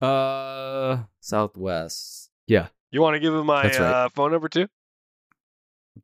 Uh 0.00 0.98
Southwest. 1.20 2.30
Yeah. 2.46 2.68
You 2.90 3.00
want 3.02 3.14
to 3.14 3.20
give 3.20 3.34
him 3.34 3.46
my 3.46 3.64
right. 3.64 3.80
uh, 3.80 4.08
phone 4.10 4.32
number 4.32 4.48
too? 4.48 4.68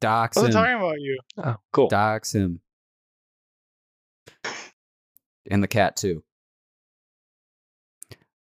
Dox 0.01 0.37
I 0.37 0.41
him. 0.41 0.47
was 0.47 0.55
talking 0.55 0.75
about 0.75 1.01
you. 1.01 1.19
Oh, 1.37 1.57
cool. 1.73 1.89
Dox 1.89 2.35
him. 2.35 2.61
And 5.51 5.63
the 5.63 5.69
cat 5.69 5.97
too. 5.97 6.23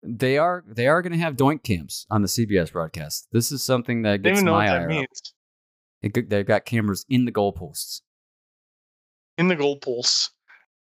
They 0.02 0.38
are 0.38 0.64
they 0.66 0.86
are 0.86 1.02
going 1.02 1.12
to 1.12 1.18
have 1.18 1.36
doink 1.36 1.62
cams 1.62 2.06
on 2.10 2.22
the 2.22 2.28
CBS 2.28 2.72
broadcast. 2.72 3.28
This 3.32 3.52
is 3.52 3.62
something 3.62 4.02
that 4.02 4.22
gets 4.22 4.38
even 4.38 4.46
know 4.46 4.52
what 4.52 4.58
my 4.60 4.66
that 4.66 4.90
ire 4.90 5.00
up. 5.00 5.06
It, 6.02 6.30
they've 6.30 6.46
got 6.46 6.64
cameras 6.64 7.04
in 7.08 7.26
the 7.26 7.32
goalposts. 7.32 8.00
in 9.36 9.48
the 9.48 9.56
goal 9.56 9.76
poles. 9.76 10.30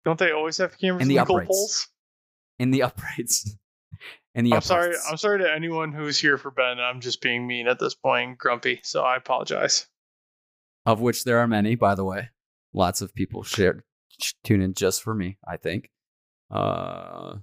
Don't 0.07 0.17
they 0.17 0.31
always 0.31 0.55
have 0.59 0.77
cameras 0.77 1.01
In 1.01 1.09
the 1.09 1.19
uprights. 1.19 1.47
poles? 1.49 1.87
in 2.59 2.71
the 2.71 2.81
uprights. 2.83 3.57
In 4.35 4.45
the 4.45 4.53
I'm 4.53 4.61
sorry. 4.61 4.95
I'm 5.09 5.17
sorry 5.17 5.39
to 5.39 5.53
anyone 5.53 5.91
who's 5.91 6.17
here 6.17 6.37
for 6.37 6.49
Ben. 6.49 6.79
I'm 6.79 7.01
just 7.01 7.19
being 7.21 7.45
mean 7.45 7.67
at 7.67 7.77
this 7.77 7.93
point, 7.93 8.37
grumpy. 8.37 8.79
So 8.83 9.01
I 9.03 9.17
apologize. 9.17 9.85
of 10.85 11.01
which 11.01 11.25
there 11.25 11.39
are 11.39 11.47
many, 11.47 11.75
by 11.75 11.93
the 11.93 12.05
way. 12.05 12.29
Lots 12.71 13.01
of 13.01 13.13
people 13.13 13.43
shared 13.43 13.83
tune 14.45 14.61
in 14.61 14.73
just 14.75 15.03
for 15.03 15.13
me, 15.13 15.39
I 15.45 15.57
think. 15.57 15.89
Uh, 16.49 17.39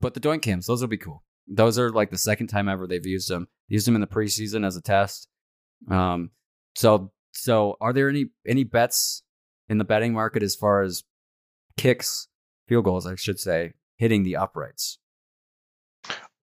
but 0.00 0.14
the 0.14 0.20
doink 0.20 0.42
cams, 0.42 0.66
those 0.66 0.80
will 0.80 0.88
be 0.88 0.96
cool. 0.96 1.22
Those 1.46 1.78
are 1.78 1.90
like 1.90 2.10
the 2.10 2.18
second 2.18 2.48
time 2.48 2.68
ever 2.68 2.88
they've 2.88 3.06
used 3.06 3.30
them. 3.30 3.46
Used 3.68 3.86
them 3.86 3.94
in 3.94 4.00
the 4.00 4.08
preseason 4.08 4.66
as 4.66 4.76
a 4.76 4.82
test. 4.82 5.28
Um, 5.88 6.30
so 6.74 7.12
so 7.30 7.76
are 7.80 7.92
there 7.92 8.08
any 8.08 8.30
any 8.44 8.64
bets 8.64 9.22
in 9.68 9.78
the 9.78 9.84
betting 9.84 10.12
market 10.12 10.42
as 10.42 10.56
far 10.56 10.82
as 10.82 11.04
kicks, 11.76 12.28
field 12.68 12.84
goals, 12.84 13.06
I 13.06 13.14
should 13.14 13.38
say, 13.38 13.72
hitting 13.96 14.22
the 14.22 14.36
uprights? 14.36 14.98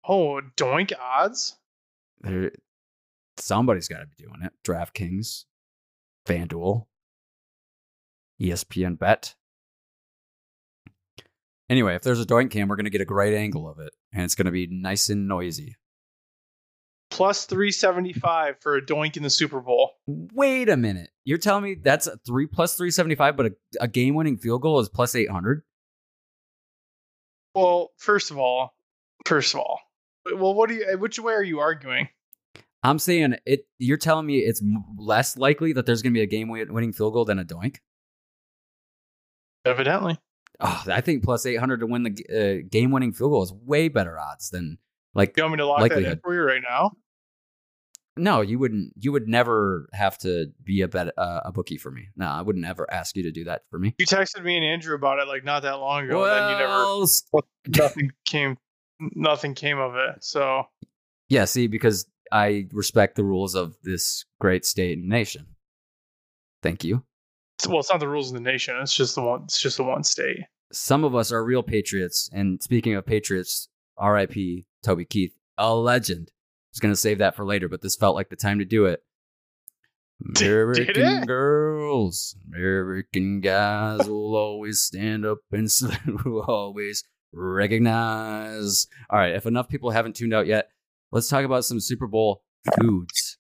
Oh, 0.07 0.41
doink 0.57 0.91
odds. 0.99 1.57
There, 2.21 2.51
somebody's 3.37 3.87
got 3.87 3.99
to 3.99 4.07
be 4.07 4.23
doing 4.23 4.41
it. 4.43 4.53
DraftKings, 4.65 5.45
FanDuel, 6.27 6.85
ESPN 8.41 8.97
Bet. 8.97 9.35
Anyway, 11.69 11.95
if 11.95 12.01
there's 12.01 12.19
a 12.19 12.25
doink 12.25 12.51
cam, 12.51 12.67
we're 12.67 12.75
going 12.75 12.85
to 12.85 12.91
get 12.91 13.01
a 13.01 13.05
great 13.05 13.33
angle 13.33 13.69
of 13.69 13.79
it, 13.79 13.93
and 14.13 14.23
it's 14.23 14.35
going 14.35 14.45
to 14.45 14.51
be 14.51 14.67
nice 14.67 15.09
and 15.09 15.27
noisy. 15.27 15.77
Plus 17.09 17.45
375 17.45 18.59
for 18.59 18.75
a 18.75 18.81
doink 18.81 19.17
in 19.17 19.23
the 19.23 19.29
Super 19.29 19.61
Bowl. 19.61 19.91
Wait 20.33 20.69
a 20.69 20.77
minute. 20.77 21.09
You're 21.23 21.37
telling 21.37 21.63
me 21.63 21.75
that's 21.75 22.07
a 22.07 22.17
three 22.25 22.47
plus 22.47 22.75
375, 22.75 23.37
but 23.37 23.45
a, 23.47 23.51
a 23.81 23.87
game 23.87 24.15
winning 24.15 24.37
field 24.37 24.61
goal 24.61 24.79
is 24.79 24.89
plus 24.89 25.15
800? 25.15 25.63
Well, 27.53 27.91
first 27.97 28.31
of 28.31 28.37
all, 28.37 28.73
first 29.25 29.53
of 29.53 29.59
all, 29.59 29.79
well, 30.25 30.53
what 30.53 30.69
do 30.69 30.75
you? 30.75 30.97
Which 30.97 31.19
way 31.19 31.33
are 31.33 31.43
you 31.43 31.59
arguing? 31.59 32.07
I'm 32.83 32.99
saying 32.99 33.35
it. 33.45 33.67
You're 33.77 33.97
telling 33.97 34.25
me 34.25 34.39
it's 34.39 34.61
less 34.97 35.37
likely 35.37 35.73
that 35.73 35.85
there's 35.85 36.01
going 36.01 36.13
to 36.13 36.17
be 36.17 36.23
a 36.23 36.27
game 36.27 36.47
winning 36.49 36.93
field 36.93 37.13
goal 37.13 37.25
than 37.25 37.39
a 37.39 37.45
doink? 37.45 37.77
Evidently. 39.65 40.17
Oh, 40.59 40.83
I 40.87 41.01
think 41.01 41.23
plus 41.23 41.45
800 41.45 41.79
to 41.79 41.87
win 41.87 42.03
the 42.03 42.11
uh, 42.29 42.67
game 42.69 42.91
winning 42.91 43.13
field 43.13 43.31
goal 43.31 43.43
is 43.43 43.53
way 43.53 43.87
better 43.87 44.19
odds 44.19 44.49
than 44.49 44.77
like 45.13 45.35
You 45.35 45.43
want 45.43 45.53
me 45.53 45.57
to 45.57 45.65
lock 45.67 45.89
that 45.89 46.03
in 46.03 46.19
for 46.19 46.33
you 46.33 46.41
right 46.41 46.61
now? 46.61 46.91
No 48.21 48.41
you 48.41 48.57
wouldn't 48.59 48.93
you 48.99 49.11
would 49.11 49.27
never 49.27 49.89
have 49.93 50.17
to 50.17 50.47
be 50.63 50.81
a 50.81 50.87
bet 50.87 51.07
uh, 51.17 51.41
a 51.45 51.51
bookie 51.51 51.77
for 51.77 51.91
me 51.91 52.07
no 52.15 52.25
i 52.25 52.41
wouldn't 52.41 52.65
ever 52.65 52.85
ask 52.91 53.15
you 53.15 53.23
to 53.23 53.31
do 53.31 53.43
that 53.43 53.63
for 53.69 53.79
me 53.79 53.95
You 53.97 54.05
texted 54.05 54.43
me 54.43 54.55
and 54.57 54.65
Andrew 54.65 54.95
about 54.95 55.19
it 55.19 55.27
like 55.27 55.43
not 55.43 55.63
that 55.63 55.79
long 55.79 56.05
ago. 56.05 56.23
and 56.23 56.31
then 56.31 56.51
you 56.51 56.57
never 56.59 56.83
well, 57.33 57.45
nothing 57.77 58.11
came 58.25 58.57
nothing 59.15 59.55
came 59.55 59.79
of 59.79 59.95
it. 59.95 60.23
So 60.23 60.63
yeah 61.29 61.45
see 61.45 61.67
because 61.67 62.05
i 62.31 62.67
respect 62.71 63.15
the 63.15 63.23
rules 63.23 63.55
of 63.55 63.75
this 63.83 64.25
great 64.39 64.65
state 64.65 64.97
and 64.97 65.09
nation 65.09 65.47
thank 66.61 66.83
you 66.83 67.03
well, 67.69 67.79
it's 67.79 67.91
not 67.91 67.99
the 67.99 68.07
rules 68.07 68.29
of 68.29 68.33
the 68.33 68.39
nation. 68.51 68.75
It's 68.81 68.95
just 68.95 69.13
the 69.13 69.21
one. 69.21 69.43
It's 69.43 69.61
just 69.61 69.77
the 69.77 69.83
one 69.83 70.03
state. 70.03 70.39
some 70.71 71.03
of 71.03 71.13
us 71.13 71.31
are 71.31 71.43
real 71.45 71.61
patriots 71.61 72.27
and 72.33 72.61
speaking 72.63 72.95
of 72.95 73.05
patriots 73.05 73.69
rip 74.01 74.33
toby 74.83 75.05
keith 75.05 75.33
a 75.59 75.75
legend 75.75 76.31
was 76.71 76.79
going 76.79 76.93
to 76.93 76.99
save 76.99 77.19
that 77.19 77.35
for 77.35 77.45
later 77.45 77.67
but 77.67 77.81
this 77.81 77.95
felt 77.95 78.15
like 78.15 78.29
the 78.29 78.35
time 78.35 78.59
to 78.59 78.65
do 78.65 78.85
it 78.85 79.03
American 80.39 81.25
girls, 81.25 82.35
American 82.47 83.41
guys 83.41 84.07
will 84.07 84.35
always 84.35 84.79
stand 84.81 85.25
up 85.25 85.39
and 85.51 85.69
will 86.25 86.45
always 86.47 87.03
recognize. 87.33 88.87
All 89.09 89.19
right, 89.19 89.33
if 89.33 89.45
enough 89.45 89.69
people 89.69 89.91
haven't 89.91 90.15
tuned 90.15 90.33
out 90.33 90.47
yet, 90.47 90.69
let's 91.11 91.27
talk 91.27 91.43
about 91.43 91.65
some 91.65 91.79
Super 91.79 92.07
Bowl 92.07 92.43
foods. 92.79 93.37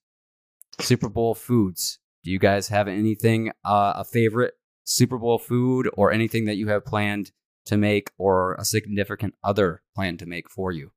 Super 0.79 1.09
Bowl 1.09 1.35
foods. 1.35 1.99
Do 2.23 2.31
you 2.31 2.39
guys 2.39 2.69
have 2.69 2.87
anything, 2.87 3.51
uh, 3.63 3.93
a 3.95 4.03
favorite 4.03 4.53
Super 4.83 5.17
Bowl 5.17 5.37
food 5.37 5.89
or 5.93 6.11
anything 6.11 6.45
that 6.45 6.57
you 6.57 6.67
have 6.69 6.85
planned 6.85 7.31
to 7.65 7.77
make 7.77 8.11
or 8.17 8.55
a 8.55 8.65
significant 8.65 9.35
other 9.43 9.83
plan 9.95 10.17
to 10.17 10.25
make 10.25 10.49
for 10.49 10.71
you? 10.71 10.91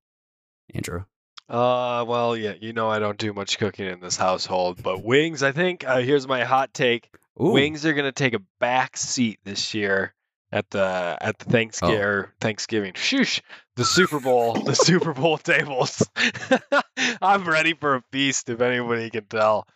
Andrew. 0.75 1.05
Uh, 1.48 2.04
well, 2.09 2.37
yeah, 2.37 2.54
you 2.59 2.72
know 2.72 2.88
I 2.88 2.98
don't 2.98 3.18
do 3.18 3.33
much 3.33 3.59
cooking 3.59 3.87
in 3.87 4.00
this 4.00 4.16
household, 4.16 4.83
but 4.83 5.02
wings, 5.02 5.42
I 5.42 5.52
think. 5.52 5.87
Uh, 5.87 5.98
here's 5.98 6.26
my 6.26 6.44
hot 6.44 6.72
take: 6.72 7.11
Ooh, 7.40 7.50
wings 7.50 7.85
are 7.85 7.92
gonna 7.92 8.12
take 8.12 8.35
a 8.35 8.42
back 8.61 8.96
seat 8.96 9.40
this 9.44 9.74
year 9.74 10.13
at 10.55 10.71
the 10.71 11.19
at 11.21 11.37
the 11.40 11.47
Thanksgiving 11.47 12.01
or 12.01 12.33
Thanksgiving. 12.40 12.93
Shoosh, 12.93 13.40
the 13.75 13.85
Super 13.85 14.21
Bowl, 14.21 14.55
the 14.55 14.75
Super 14.75 15.12
Bowl 15.12 15.37
tables. 15.37 16.09
I'm 17.21 17.45
ready 17.45 17.75
for 17.75 17.97
a 17.97 18.05
feast, 18.12 18.49
if 18.49 18.61
anybody 18.61 19.11
can 19.11 19.25
tell. 19.25 19.67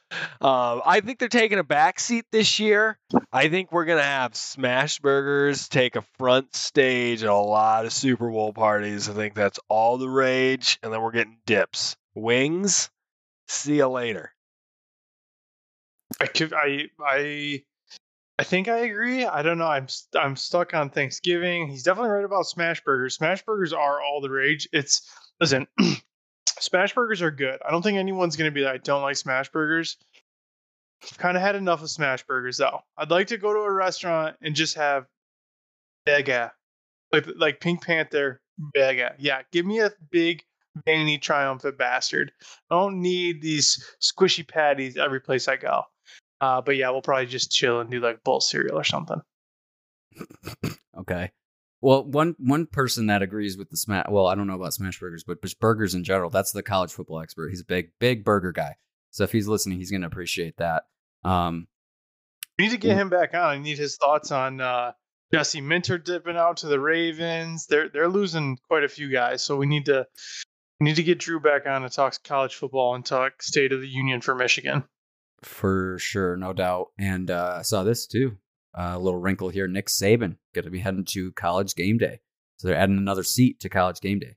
Um, 0.40 0.80
I 0.86 1.00
think 1.04 1.18
they're 1.18 1.28
taking 1.28 1.58
a 1.58 1.64
back 1.64 1.98
seat 1.98 2.26
this 2.30 2.60
year. 2.60 2.96
I 3.32 3.48
think 3.48 3.72
we're 3.72 3.86
gonna 3.86 4.02
have 4.02 4.36
smash 4.36 5.00
burgers 5.00 5.68
take 5.68 5.96
a 5.96 6.04
front 6.16 6.54
stage 6.54 7.24
at 7.24 7.28
a 7.28 7.34
lot 7.34 7.84
of 7.84 7.92
Super 7.92 8.30
Bowl 8.30 8.52
parties. 8.52 9.10
I 9.10 9.14
think 9.14 9.34
that's 9.34 9.58
all 9.68 9.98
the 9.98 10.08
rage, 10.08 10.78
and 10.84 10.92
then 10.92 11.02
we're 11.02 11.10
getting 11.10 11.38
dips, 11.44 11.96
wings. 12.14 12.88
See 13.48 13.78
you 13.78 13.88
later. 13.88 14.32
I 16.20 16.26
could. 16.26 16.52
I. 16.52 16.88
I. 17.04 17.62
I 18.38 18.44
think 18.44 18.68
I 18.68 18.78
agree. 18.78 19.24
I 19.26 19.42
don't 19.42 19.58
know. 19.58 19.66
I'm 19.66 19.88
st- 19.88 20.22
I'm 20.22 20.36
stuck 20.36 20.72
on 20.72 20.90
Thanksgiving. 20.90 21.68
He's 21.68 21.82
definitely 21.82 22.10
right 22.10 22.24
about 22.24 22.46
smash 22.46 22.82
burgers. 22.84 23.16
Smash 23.16 23.42
burgers 23.44 23.72
are 23.72 24.00
all 24.00 24.20
the 24.20 24.30
rage. 24.30 24.68
It's 24.72 25.10
listen, 25.40 25.66
smash 26.60 26.94
burgers 26.94 27.20
are 27.20 27.32
good. 27.32 27.58
I 27.66 27.72
don't 27.72 27.82
think 27.82 27.98
anyone's 27.98 28.36
gonna 28.36 28.52
be 28.52 28.62
like, 28.62 28.74
I 28.74 28.78
don't 28.78 29.02
like 29.02 29.16
smash 29.16 29.50
burgers. 29.50 29.96
Kind 31.16 31.36
of 31.36 31.42
had 31.42 31.56
enough 31.56 31.82
of 31.82 31.90
smash 31.90 32.24
burgers 32.26 32.58
though. 32.58 32.80
I'd 32.96 33.10
like 33.10 33.28
to 33.28 33.38
go 33.38 33.52
to 33.52 33.60
a 33.60 33.72
restaurant 33.72 34.36
and 34.40 34.54
just 34.54 34.76
have 34.76 35.06
bega, 36.06 36.52
like 37.12 37.26
like 37.36 37.60
Pink 37.60 37.82
Panther 37.84 38.40
bega. 38.72 39.14
Yeah, 39.18 39.42
give 39.50 39.66
me 39.66 39.80
a 39.80 39.90
big 40.10 40.44
veiny 40.84 41.18
triumphant 41.18 41.76
bastard. 41.76 42.30
I 42.70 42.76
don't 42.76 43.00
need 43.00 43.42
these 43.42 43.84
squishy 44.00 44.46
patties 44.46 44.96
every 44.96 45.20
place 45.20 45.48
I 45.48 45.56
go. 45.56 45.82
Uh, 46.40 46.60
but 46.60 46.76
yeah, 46.76 46.90
we'll 46.90 47.02
probably 47.02 47.26
just 47.26 47.50
chill 47.50 47.80
and 47.80 47.90
do 47.90 48.00
like 48.00 48.22
bowl 48.24 48.40
cereal 48.40 48.78
or 48.78 48.84
something. 48.84 49.20
Okay. 50.96 51.30
Well, 51.80 52.04
one 52.04 52.34
one 52.38 52.66
person 52.66 53.06
that 53.06 53.22
agrees 53.22 53.56
with 53.56 53.70
the 53.70 53.76
smash. 53.76 54.06
Well, 54.08 54.26
I 54.26 54.34
don't 54.34 54.46
know 54.46 54.56
about 54.56 54.74
smash 54.74 54.98
burgers, 54.98 55.24
but 55.24 55.40
just 55.42 55.60
burgers 55.60 55.94
in 55.94 56.02
general. 56.02 56.30
That's 56.30 56.50
the 56.52 56.62
college 56.62 56.92
football 56.92 57.20
expert. 57.20 57.50
He's 57.50 57.60
a 57.60 57.66
big 57.66 57.90
big 58.00 58.24
burger 58.24 58.52
guy. 58.52 58.76
So 59.10 59.24
if 59.24 59.32
he's 59.32 59.48
listening, 59.48 59.78
he's 59.78 59.90
going 59.90 60.00
to 60.02 60.06
appreciate 60.06 60.56
that. 60.58 60.84
Um, 61.24 61.66
We 62.58 62.64
need 62.64 62.72
to 62.72 62.78
get 62.78 62.96
him 62.96 63.08
back 63.08 63.34
on. 63.34 63.40
I 63.40 63.58
need 63.58 63.78
his 63.78 63.96
thoughts 63.96 64.32
on 64.32 64.60
uh, 64.60 64.92
Jesse 65.32 65.60
Minter 65.60 65.98
dipping 65.98 66.36
out 66.36 66.58
to 66.58 66.66
the 66.66 66.80
Ravens. 66.80 67.66
They're 67.66 67.88
they're 67.88 68.08
losing 68.08 68.58
quite 68.68 68.84
a 68.84 68.88
few 68.88 69.10
guys, 69.10 69.44
so 69.44 69.56
we 69.56 69.66
need 69.66 69.86
to 69.86 70.06
we 70.80 70.84
need 70.84 70.96
to 70.96 71.04
get 71.04 71.18
Drew 71.18 71.38
back 71.38 71.66
on 71.66 71.82
to 71.82 71.90
talk 71.90 72.20
college 72.24 72.56
football 72.56 72.96
and 72.96 73.04
talk 73.06 73.40
State 73.42 73.72
of 73.72 73.80
the 73.80 73.88
Union 73.88 74.20
for 74.20 74.34
Michigan. 74.34 74.84
For 75.42 75.98
sure, 75.98 76.36
no 76.36 76.52
doubt. 76.52 76.88
And 76.98 77.30
uh, 77.30 77.56
I 77.58 77.62
saw 77.62 77.84
this 77.84 78.06
too. 78.06 78.36
Uh, 78.76 78.92
a 78.94 78.98
little 78.98 79.20
wrinkle 79.20 79.48
here. 79.48 79.66
Nick 79.66 79.86
Saban 79.86 80.36
going 80.54 80.64
to 80.64 80.70
be 80.70 80.78
heading 80.78 81.04
to 81.06 81.32
college 81.32 81.74
game 81.74 81.98
day. 81.98 82.20
So 82.58 82.68
they're 82.68 82.76
adding 82.76 82.98
another 82.98 83.22
seat 83.22 83.60
to 83.60 83.68
college 83.68 84.00
game 84.00 84.18
day. 84.18 84.36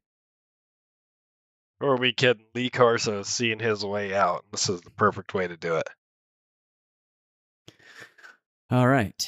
Or 1.79 1.93
are 1.93 1.97
we 1.97 2.13
kidding? 2.13 2.45
Lee 2.53 2.69
Corso 2.69 3.19
is 3.19 3.27
seeing 3.27 3.59
his 3.59 3.83
way 3.83 4.13
out. 4.13 4.45
This 4.51 4.69
is 4.69 4.81
the 4.81 4.91
perfect 4.91 5.33
way 5.33 5.47
to 5.47 5.57
do 5.57 5.77
it. 5.77 5.89
All 8.69 8.87
right. 8.87 9.25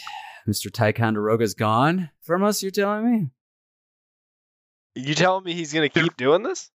Mr. 0.48 0.72
Ticonderoga's 0.72 1.56
gone 1.56 2.10
from 2.22 2.44
us, 2.44 2.62
you're 2.62 2.72
telling 2.72 3.12
me? 3.12 3.30
You 4.96 5.16
telling 5.16 5.44
me 5.44 5.54
he's 5.54 5.74
going 5.74 5.90
to 5.90 6.02
keep 6.02 6.16
doing 6.18 6.44
this? 6.44 6.70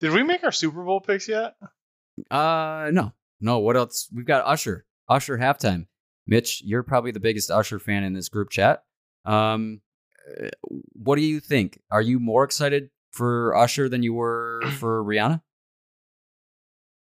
Did 0.00 0.12
we 0.12 0.22
make 0.22 0.44
our 0.44 0.52
Super 0.52 0.84
Bowl 0.84 1.00
picks 1.00 1.28
yet? 1.28 1.54
Uh, 2.30 2.90
no, 2.92 3.12
no. 3.44 3.58
What 3.58 3.76
else? 3.76 4.08
We've 4.12 4.26
got 4.26 4.44
Usher. 4.46 4.84
Usher 5.08 5.38
halftime. 5.38 5.86
Mitch, 6.26 6.62
you're 6.64 6.82
probably 6.82 7.10
the 7.10 7.20
biggest 7.20 7.50
Usher 7.50 7.78
fan 7.78 8.02
in 8.04 8.14
this 8.14 8.28
group 8.28 8.50
chat. 8.50 8.82
Um, 9.24 9.80
uh, 10.42 10.48
what 10.94 11.16
do 11.16 11.22
you 11.22 11.40
think? 11.40 11.80
Are 11.90 12.00
you 12.00 12.18
more 12.18 12.44
excited 12.44 12.90
for 13.12 13.54
Usher 13.54 13.88
than 13.88 14.02
you 14.02 14.14
were 14.14 14.62
for 14.78 15.04
Rihanna? 15.04 15.42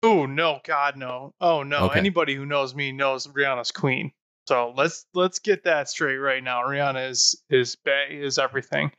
Oh 0.02 0.26
no, 0.26 0.60
God 0.64 0.96
no. 0.96 1.34
Oh 1.40 1.64
no. 1.64 1.86
Okay. 1.86 1.98
Anybody 1.98 2.34
who 2.34 2.46
knows 2.46 2.74
me 2.74 2.92
knows 2.92 3.26
Rihanna's 3.26 3.72
queen. 3.72 4.12
So 4.46 4.72
let's 4.76 5.04
let's 5.12 5.40
get 5.40 5.64
that 5.64 5.88
straight 5.88 6.16
right 6.16 6.42
now. 6.42 6.62
Rihanna 6.62 7.10
is 7.10 7.42
is 7.50 7.76
Bay 7.76 8.06
is 8.10 8.38
everything. 8.38 8.92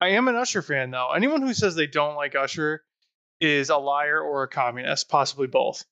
I 0.00 0.08
am 0.08 0.28
an 0.28 0.36
Usher 0.36 0.62
fan 0.62 0.90
though. 0.90 1.12
Anyone 1.12 1.42
who 1.42 1.52
says 1.52 1.74
they 1.74 1.86
don't 1.86 2.16
like 2.16 2.34
Usher 2.34 2.82
is 3.40 3.68
a 3.68 3.76
liar 3.76 4.20
or 4.20 4.42
a 4.42 4.48
communist, 4.48 5.08
possibly 5.10 5.46
both. 5.46 5.84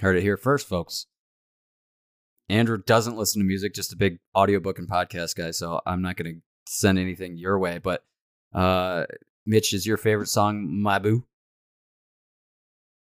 Heard 0.00 0.16
it 0.16 0.22
here 0.22 0.36
first, 0.36 0.68
folks. 0.68 1.06
Andrew 2.48 2.78
doesn't 2.78 3.16
listen 3.16 3.40
to 3.40 3.46
music, 3.46 3.74
just 3.74 3.92
a 3.92 3.96
big 3.96 4.18
audiobook 4.36 4.78
and 4.78 4.88
podcast 4.88 5.36
guy. 5.36 5.50
So 5.50 5.80
I'm 5.86 6.02
not 6.02 6.16
going 6.16 6.34
to 6.34 6.40
send 6.66 6.98
anything 6.98 7.36
your 7.36 7.58
way. 7.58 7.78
But 7.78 8.04
uh, 8.52 9.04
Mitch, 9.46 9.72
is 9.72 9.86
your 9.86 9.96
favorite 9.96 10.28
song 10.28 10.82
"My 10.82 10.98
Boo"? 10.98 11.24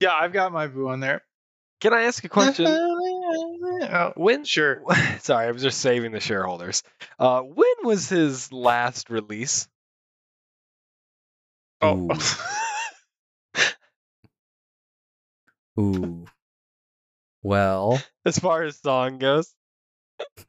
Yeah, 0.01 0.15
I've 0.19 0.33
got 0.33 0.53
my 0.53 0.67
boo 0.67 0.89
on 0.89 1.01
there. 1.01 1.23
Can 1.81 1.93
I 1.93 2.03
ask 2.03 2.25
a 2.25 2.29
question? 2.29 2.67
Oh, 2.67 4.13
when 4.17 4.45
sure. 4.45 4.83
Sorry, 5.21 5.47
I 5.47 5.51
was 5.51 5.63
just 5.63 5.81
saving 5.81 6.13
the 6.13 6.21
shareholders. 6.21 6.83
Uh, 7.19 7.41
when 7.41 7.75
was 7.85 8.09
his 8.09 8.53
last 8.53 9.11
release? 9.11 9.69
Oh. 11.81 12.11
Ooh. 15.79 16.27
Well, 17.43 18.03
As 18.25 18.39
far 18.39 18.63
as 18.65 18.79
song 18.79 19.19
goes, 19.19 19.55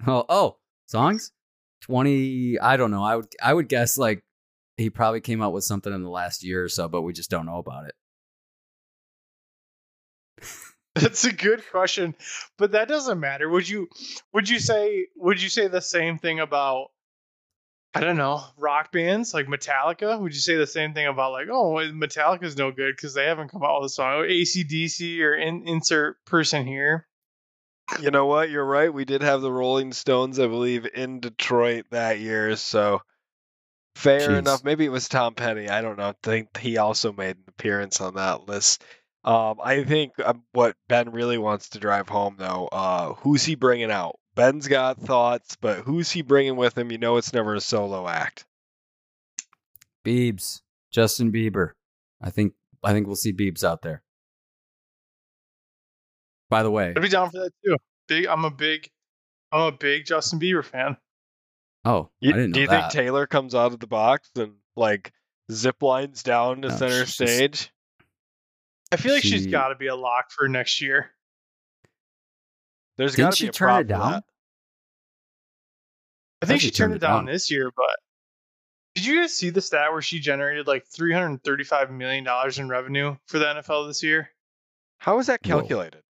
oh, 0.06 0.26
oh, 0.28 0.58
songs? 0.88 1.32
20, 1.84 2.60
I 2.60 2.78
don't 2.78 2.92
know. 2.92 3.04
I 3.04 3.16
would 3.16 3.28
I 3.42 3.54
would 3.54 3.68
guess 3.70 3.98
like 3.98 4.24
he 4.78 4.90
probably 4.90 5.22
came 5.22 5.42
out 5.42 5.54
with 5.54 5.64
something 5.64 5.94
in 5.94 6.04
the 6.04 6.10
last 6.10 6.44
year 6.44 6.64
or 6.64 6.70
so, 6.70 6.88
but 6.88 7.02
we 7.02 7.14
just 7.14 7.30
don't 7.30 7.46
know 7.46 7.58
about 7.58 7.86
it. 7.86 7.96
That's 10.96 11.24
a 11.24 11.32
good 11.32 11.64
question, 11.72 12.16
but 12.58 12.74
that 12.74 12.90
doesn't 12.90 13.20
matter. 13.20 13.50
Would 13.50 13.68
you 13.68 13.88
would 14.34 14.50
you 14.50 14.60
say 14.60 15.08
would 15.16 15.42
you 15.42 15.50
say 15.50 15.68
the 15.68 15.82
same 15.82 16.18
thing 16.20 16.40
about 16.40 16.90
I 17.94 18.00
don't 18.00 18.18
know 18.18 18.42
rock 18.58 18.92
bands 18.92 19.34
like 19.34 19.48
Metallica? 19.48 20.20
Would 20.20 20.34
you 20.34 20.40
say 20.40 20.56
the 20.56 20.68
same 20.68 20.94
thing 20.94 21.08
about 21.08 21.34
like 21.34 21.48
oh 21.52 21.74
Metallica's 21.92 22.58
no 22.58 22.72
good 22.72 22.96
because 22.96 23.14
they 23.14 23.26
haven't 23.26 23.50
come 23.50 23.64
out 23.64 23.82
with 23.82 23.92
a 23.92 23.94
song? 23.94 24.14
Or 24.14 24.28
ACDC 24.28 25.20
or 25.22 25.36
in, 25.36 25.68
insert 25.68 26.24
person 26.26 26.66
here. 26.66 27.08
you 28.00 28.12
know 28.12 28.26
what? 28.26 28.50
You're 28.50 28.66
right. 28.66 28.94
We 28.94 29.06
did 29.06 29.22
have 29.22 29.42
the 29.42 29.52
Rolling 29.52 29.92
Stones, 29.92 30.40
I 30.40 30.48
believe, 30.48 30.88
in 30.94 31.20
Detroit 31.20 31.86
that 31.92 32.20
year. 32.20 32.56
So 32.56 33.02
fair 33.96 34.30
Jeez. 34.30 34.38
enough. 34.38 34.64
Maybe 34.64 34.86
it 34.86 34.92
was 34.92 35.10
Tom 35.10 35.34
Petty. 35.36 35.70
I 35.70 35.82
don't 35.82 35.98
know. 35.98 36.10
I 36.10 36.16
think 36.24 36.58
he 36.58 36.78
also 36.78 37.12
made 37.12 37.36
an 37.36 37.44
appearance 37.48 38.00
on 38.00 38.16
that 38.16 38.48
list. 38.48 38.84
Um, 39.24 39.58
I 39.64 39.84
think 39.84 40.14
um, 40.24 40.44
what 40.54 40.76
Ben 40.88 41.12
really 41.12 41.38
wants 41.38 41.70
to 41.70 41.80
drive 41.80 42.10
home, 42.10 42.36
though, 42.40 42.68
uh, 42.72 43.14
who's 43.16 43.44
he 43.44 43.56
bringing 43.56 43.92
out? 43.92 44.16
Ben's 44.42 44.68
got 44.68 44.98
thoughts, 44.98 45.56
but 45.56 45.82
who's 45.82 46.10
he 46.10 46.24
bringing 46.24 46.56
with 46.56 46.76
him? 46.76 46.92
You 46.92 46.98
know, 46.98 47.18
it's 47.18 47.32
never 47.32 47.54
a 47.54 47.62
solo 47.62 48.08
act. 48.08 48.44
Biebs, 50.04 50.62
Justin 50.90 51.32
Bieber. 51.32 51.74
I 52.20 52.32
think 52.32 52.54
I 52.84 52.92
think 52.92 53.06
we'll 53.06 53.16
see 53.16 53.34
Biebs 53.34 53.64
out 53.64 53.84
there. 53.84 54.02
By 56.50 56.64
the 56.64 56.72
way, 56.72 56.88
I'd 56.96 57.02
be 57.04 57.08
down 57.08 57.30
for 57.30 57.38
that 57.38 57.52
too. 57.64 57.78
Big. 58.08 58.26
I'm 58.26 58.44
a 58.46 58.50
big. 58.50 58.90
I'm 59.52 59.62
a 59.62 59.72
big 59.72 60.06
Justin 60.08 60.40
Bieber 60.40 60.66
fan. 60.66 60.98
oh, 61.86 62.10
You- 62.20 62.32
I 62.32 62.34
didn't 62.38 62.50
know 62.52 62.54
do 62.56 62.62
you 62.62 62.68
that. 62.68 62.92
think 62.92 63.06
Taylor 63.06 63.28
comes 63.28 63.54
out 63.54 63.74
of 63.74 63.80
the 63.80 63.86
box 63.86 64.28
and 64.36 64.56
like 64.76 65.14
zip 65.52 65.84
lines 65.84 66.24
down 66.24 66.64
to 66.64 66.70
No, 66.70 66.76
center 66.78 67.06
she's 67.06 67.16
just- 67.18 67.36
stage? 67.36 67.70
I 68.92 68.96
feel 68.96 69.14
like 69.14 69.22
she's 69.24 69.44
She- 69.44 69.52
got 69.52 69.68
to 69.70 69.76
be 69.76 69.86
a 69.88 69.96
lock 69.96 70.32
for 70.32 70.48
next 70.50 70.82
year. 70.82 71.12
There's 72.98 73.12
Didn't 73.16 73.30
got 73.30 73.34
to 73.38 73.44
be 73.44 73.50
a 73.50 73.52
turn 73.52 73.68
prop 73.68 73.80
it 73.82 73.84
for 73.84 73.88
down? 73.90 74.24
That. 76.42 76.46
I 76.46 76.48
think 76.48 76.62
she 76.62 76.68
she 76.68 76.72
turned 76.72 76.92
turned 76.92 76.94
it 76.94 76.98
it 76.98 77.08
down 77.08 77.26
down. 77.26 77.34
this 77.34 77.50
year, 77.52 77.72
but 77.76 77.90
did 78.96 79.06
you 79.06 79.22
guys 79.22 79.34
see 79.34 79.50
the 79.50 79.62
stat 79.62 79.92
where 79.92 80.02
she 80.02 80.20
generated 80.20 80.68
like 80.68 80.86
335 80.88 81.92
million 81.92 82.24
dollars 82.24 82.60
in 82.60 82.68
revenue 82.68 83.16
for 83.28 83.40
the 83.40 83.46
NFL 83.46 83.88
this 83.88 84.04
year? 84.04 84.30
How 84.98 85.18
is 85.20 85.28
that 85.28 85.40
Whoa. 85.44 85.60
calculated? 85.60 86.04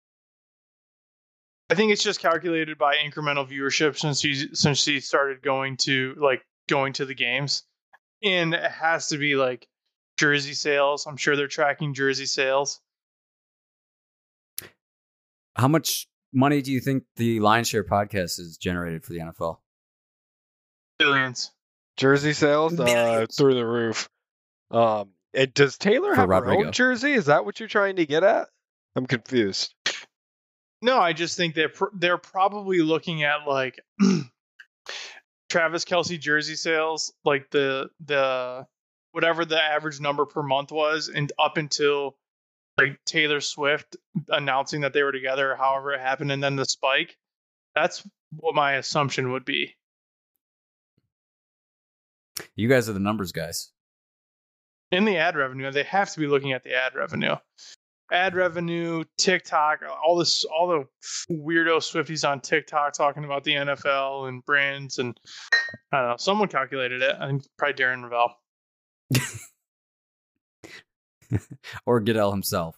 I 1.70 1.76
think 1.76 1.92
it's 1.92 2.04
just 2.04 2.20
calculated 2.20 2.78
by 2.78 2.96
incremental 2.96 3.48
viewership 3.48 3.98
since 3.98 4.22
she 4.22 4.56
since 4.56 4.80
she 4.82 5.00
started 5.00 5.42
going 5.42 5.78
to 5.78 6.16
like 6.18 6.42
going 6.68 6.94
to 6.94 7.06
the 7.06 7.14
games, 7.14 7.64
and 8.24 8.54
it 8.54 8.72
has 8.72 9.08
to 9.10 9.18
be 9.18 9.36
like 9.36 9.68
jersey 10.18 10.54
sales. 10.54 11.06
I'm 11.06 11.18
sure 11.18 11.36
they're 11.36 11.48
tracking 11.48 11.94
jersey 11.94 12.26
sales. 12.26 12.80
How 15.56 15.68
much 15.68 16.08
money 16.34 16.62
do 16.62 16.72
you 16.72 16.80
think 16.80 17.04
the 17.18 17.40
Lion 17.40 17.66
Share 17.66 17.84
podcast 17.84 18.38
has 18.38 18.58
generated 18.58 19.04
for 19.04 19.14
the 19.14 19.20
NFL? 19.20 19.58
Billions. 21.00 21.52
Jersey 21.98 22.34
sales 22.34 22.80
uh, 22.80 23.26
through 23.36 23.56
the 23.56 23.66
roof. 23.66 24.10
Um, 24.72 25.10
it, 25.34 25.54
does 25.54 25.78
Taylor 25.78 26.14
For 26.14 26.22
have 26.22 26.30
her 26.30 26.52
own 26.52 26.72
jersey? 26.72 27.14
Is 27.14 27.26
that 27.26 27.46
what 27.46 27.60
you're 27.60 27.70
trying 27.70 27.98
to 27.98 28.06
get 28.06 28.24
at? 28.24 28.48
I'm 28.96 29.06
confused. 29.06 29.74
No, 30.82 30.98
I 30.98 31.14
just 31.14 31.36
think 31.36 31.56
they're 31.56 31.70
pr- 31.70 31.94
they're 31.94 32.18
probably 32.18 32.82
looking 32.82 33.24
at 33.24 33.48
like 33.48 33.80
Travis 35.50 35.86
Kelce 35.86 36.20
jersey 36.20 36.56
sales, 36.56 37.14
like 37.26 37.50
the 37.50 37.90
the 38.06 38.66
whatever 39.12 39.44
the 39.46 39.62
average 39.62 40.00
number 40.00 40.26
per 40.26 40.42
month 40.42 40.72
was, 40.72 41.10
and 41.10 41.32
up 41.38 41.58
until 41.58 42.16
like 42.78 42.98
Taylor 43.06 43.42
Swift 43.42 43.98
announcing 44.30 44.82
that 44.82 44.94
they 44.94 45.04
were 45.04 45.12
together, 45.12 45.56
however 45.56 45.92
it 45.94 46.00
happened, 46.00 46.32
and 46.32 46.42
then 46.42 46.56
the 46.56 46.66
spike. 46.66 47.18
That's 47.76 48.08
what 48.38 48.56
my 48.56 48.74
assumption 48.74 49.32
would 49.34 49.46
be. 49.46 49.76
You 52.60 52.68
guys 52.68 52.90
are 52.90 52.94
the 52.94 53.00
numbers 53.00 53.32
guys. 53.32 53.72
in 54.92 55.06
the 55.06 55.16
ad 55.16 55.38
revenue, 55.38 55.72
they 55.72 55.84
have 55.84 56.12
to 56.12 56.20
be 56.20 56.28
looking 56.28 56.52
at 56.52 56.62
the 56.64 56.76
ad 56.76 56.94
revenue. 56.94 57.36
Ad 58.12 58.36
revenue, 58.36 59.06
TikTok, 59.18 59.80
all 60.04 60.18
this, 60.18 60.44
all 60.44 60.68
the 60.68 60.86
weirdo 61.34 61.78
Swifties 61.78 62.28
on 62.28 62.42
TikTok 62.42 62.92
talking 62.94 63.24
about 63.24 63.46
the 63.46 63.54
NFL 63.54 64.28
and 64.28 64.44
brands, 64.44 64.98
and 64.98 65.18
I 65.94 66.02
don't 66.02 66.10
know. 66.10 66.16
Someone 66.18 66.50
calculated 66.50 67.02
it. 67.02 67.16
I 67.18 67.28
think 67.28 67.44
probably 67.58 67.82
Darren 67.82 68.04
Rovell. 68.04 68.34
or 71.86 72.02
Goodell 72.02 72.32
himself. 72.32 72.76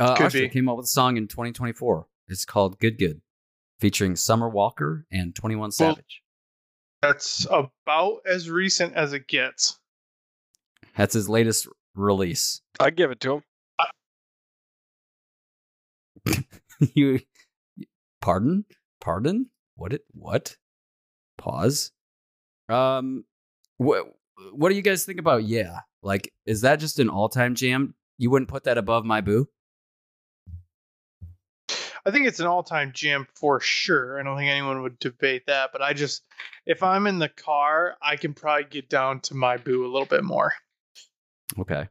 Uh, 0.00 0.16
Could 0.16 0.26
Usher 0.26 0.40
be. 0.40 0.48
came 0.48 0.68
out 0.68 0.76
with 0.78 0.86
a 0.86 0.88
song 0.88 1.18
in 1.18 1.28
2024. 1.28 2.08
It's 2.26 2.44
called 2.44 2.80
"Good 2.80 2.98
Good," 2.98 3.20
featuring 3.78 4.16
Summer 4.16 4.48
Walker 4.48 5.06
and 5.12 5.36
21 5.36 5.70
Savage. 5.70 6.22
That's 7.02 7.46
about 7.50 8.20
as 8.26 8.50
recent 8.50 8.94
as 8.94 9.12
it 9.12 9.28
gets. 9.28 9.78
That's 10.96 11.14
his 11.14 11.28
latest 11.28 11.68
release. 11.94 12.62
I 12.80 12.90
give 12.90 13.10
it 13.10 13.20
to 13.20 13.42
him. 16.24 16.44
you, 16.94 17.20
pardon, 18.20 18.64
pardon. 19.00 19.50
What? 19.76 19.92
It 19.92 20.04
what? 20.12 20.56
Pause. 21.38 21.92
Um, 22.68 23.24
what? 23.76 24.06
What 24.52 24.70
do 24.70 24.74
you 24.74 24.82
guys 24.82 25.04
think 25.04 25.18
about? 25.18 25.44
Yeah, 25.44 25.80
like, 26.02 26.32
is 26.44 26.62
that 26.62 26.80
just 26.80 26.98
an 26.98 27.08
all-time 27.08 27.54
jam? 27.54 27.94
You 28.18 28.30
wouldn't 28.30 28.48
put 28.48 28.64
that 28.64 28.78
above 28.78 29.04
my 29.04 29.20
boo? 29.20 29.48
I 32.06 32.12
think 32.12 32.28
it's 32.28 32.38
an 32.38 32.46
all-time 32.46 32.92
jam 32.94 33.26
for 33.34 33.58
sure. 33.58 34.20
I 34.20 34.22
don't 34.22 34.36
think 34.36 34.48
anyone 34.48 34.82
would 34.82 35.00
debate 35.00 35.46
that. 35.48 35.70
But 35.72 35.82
I 35.82 35.92
just, 35.92 36.22
if 36.64 36.82
I'm 36.84 37.08
in 37.08 37.18
the 37.18 37.28
car, 37.28 37.96
I 38.00 38.14
can 38.14 38.32
probably 38.32 38.66
get 38.70 38.88
down 38.88 39.20
to 39.22 39.34
my 39.34 39.56
boo 39.56 39.84
a 39.84 39.90
little 39.90 40.06
bit 40.06 40.22
more. 40.22 40.52
Okay. 41.58 41.88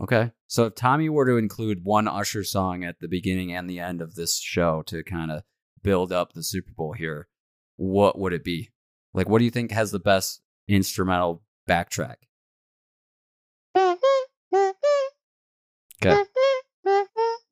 Okay. 0.00 0.30
So 0.46 0.64
if 0.64 0.74
Tommy 0.74 1.10
were 1.10 1.26
to 1.26 1.36
include 1.36 1.84
one 1.84 2.08
Usher 2.08 2.42
song 2.42 2.84
at 2.84 3.00
the 3.00 3.08
beginning 3.08 3.52
and 3.52 3.68
the 3.68 3.80
end 3.80 4.00
of 4.00 4.14
this 4.14 4.38
show 4.40 4.82
to 4.86 5.04
kind 5.04 5.30
of 5.30 5.42
build 5.82 6.10
up 6.10 6.32
the 6.32 6.42
Super 6.42 6.72
Bowl 6.72 6.94
here, 6.94 7.28
what 7.76 8.18
would 8.18 8.32
it 8.32 8.44
be? 8.44 8.70
Like, 9.12 9.28
what 9.28 9.40
do 9.40 9.44
you 9.44 9.50
think 9.50 9.72
has 9.72 9.90
the 9.90 9.98
best 9.98 10.40
instrumental 10.68 11.42
backtrack? 11.68 12.16
Okay. 16.02 16.24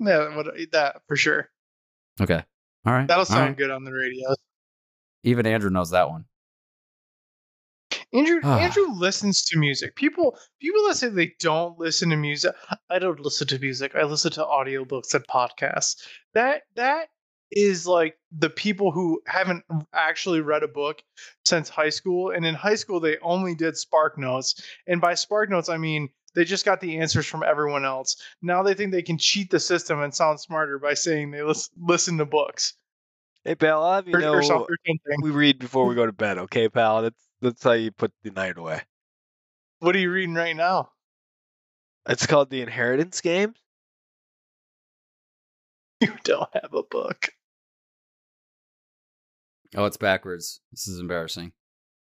Yeah, 0.00 0.42
that 0.72 1.02
for 1.09 1.16
sure. 1.16 1.50
Okay. 2.20 2.42
All 2.86 2.92
right. 2.92 3.06
That'll 3.06 3.24
sound 3.24 3.48
right. 3.48 3.56
good 3.56 3.70
on 3.70 3.84
the 3.84 3.92
radio. 3.92 4.34
Even 5.24 5.46
Andrew 5.46 5.70
knows 5.70 5.90
that 5.90 6.08
one. 6.08 6.24
Andrew 8.12 8.40
Ah. 8.42 8.58
Andrew 8.58 8.86
listens 8.90 9.44
to 9.44 9.58
music. 9.58 9.94
People 9.94 10.38
people 10.60 10.86
that 10.88 10.96
say 10.96 11.08
they 11.08 11.34
don't 11.40 11.78
listen 11.78 12.10
to 12.10 12.16
music. 12.16 12.54
I 12.90 12.98
don't 12.98 13.20
listen 13.20 13.46
to 13.48 13.58
music. 13.58 13.94
I 13.94 14.04
listen 14.04 14.32
to 14.32 14.44
audiobooks 14.44 15.14
and 15.14 15.26
podcasts. 15.26 15.96
That 16.34 16.62
that 16.76 17.08
is 17.50 17.86
like 17.86 18.18
the 18.30 18.50
people 18.50 18.92
who 18.92 19.22
haven't 19.26 19.64
actually 19.94 20.40
read 20.40 20.62
a 20.62 20.68
book 20.68 21.02
since 21.44 21.68
high 21.68 21.88
school. 21.88 22.30
And 22.30 22.46
in 22.46 22.54
high 22.54 22.74
school 22.74 23.00
they 23.00 23.18
only 23.18 23.54
did 23.54 23.76
Spark 23.76 24.18
Notes. 24.18 24.62
And 24.86 25.00
by 25.00 25.14
Spark 25.14 25.50
Notes 25.50 25.68
I 25.68 25.76
mean 25.76 26.08
they 26.35 26.45
just 26.45 26.64
got 26.64 26.81
the 26.81 26.99
answers 26.99 27.26
from 27.26 27.43
everyone 27.43 27.85
else. 27.85 28.16
Now 28.43 28.62
they 28.62 28.74
think 28.74 28.93
they 28.93 29.03
can 29.03 29.18
cheat 29.18 29.51
the 29.51 29.61
system 29.61 30.03
and 30.03 30.14
sound 30.14 30.41
smarter 30.41 30.79
by 30.79 30.95
saying 30.95 31.31
they 31.31 31.43
lis- 31.43 31.70
listen 31.81 32.18
to 32.18 32.26
books 32.26 32.74
Hey, 33.45 33.55
pal, 33.55 33.83
I'll 33.83 33.95
have 33.95 34.09
you 34.09 34.14
or, 34.16 34.20
know 34.20 34.35
or 34.35 34.43
something. 34.43 34.76
we 35.22 35.31
read 35.31 35.59
before 35.59 35.87
we 35.87 35.95
go 35.95 36.05
to 36.05 36.12
bed, 36.12 36.37
okay, 36.39 36.68
pal? 36.68 37.01
That's 37.03 37.29
that's 37.41 37.62
how 37.62 37.72
you 37.72 37.91
put 37.91 38.12
the 38.22 38.31
night 38.31 38.59
away. 38.59 38.83
What 39.79 39.95
are 39.97 40.01
you 40.01 40.11
reading 40.11 40.35
right 40.35 40.57
now? 40.57 40.91
It's 42.09 42.26
called 42.26 42.51
the 42.51 42.62
Inheritance 42.62 43.20
Game. 43.20 43.55
You 46.01 46.12
don't 46.22 46.49
have 46.53 46.74
a 46.74 46.83
book. 46.85 47.31
Oh, 49.74 49.85
it's 49.87 49.97
backwards. 49.97 50.61
This 50.70 50.87
is 50.87 51.01
embarrassing. 51.01 51.53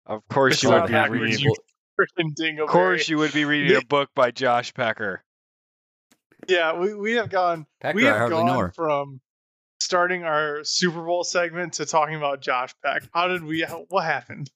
Of 0.06 0.28
course, 0.28 0.56
It's 0.56 0.64
you 0.64 0.70
would 0.72 0.88
be 0.88 0.92
backwards, 0.94 1.22
reading. 1.22 1.56
You 1.98 2.32
dingleberry. 2.38 2.64
Of 2.64 2.70
course, 2.70 3.10
you 3.10 3.18
would 3.18 3.34
be 3.34 3.46
reading 3.46 3.78
a 3.78 3.86
book 3.86 4.10
by 4.16 4.32
Josh 4.32 4.74
Pecker. 4.74 5.24
Yeah, 6.48 6.78
we, 6.78 6.93
we 6.93 7.12
have 7.14 7.30
gone 7.30 7.66
Packer, 7.82 7.96
we 7.96 8.04
I 8.08 8.12
have 8.12 8.18
hardly 8.18 8.43
know 8.43 8.54
gone 8.54 8.60
her. 8.66 8.72
from 8.76 9.22
starting 9.80 10.24
our 10.24 10.64
Super 10.64 11.04
Bowl 11.04 11.24
segment 11.24 11.74
to 11.74 11.86
talking 11.86 12.16
about 12.16 12.41
Josh 12.41 12.74
Peck. 12.84 13.04
How 13.14 13.28
did 13.28 13.43
we? 13.43 13.62
how- 13.62 13.86
What 13.89 14.04
happened? 14.04 14.52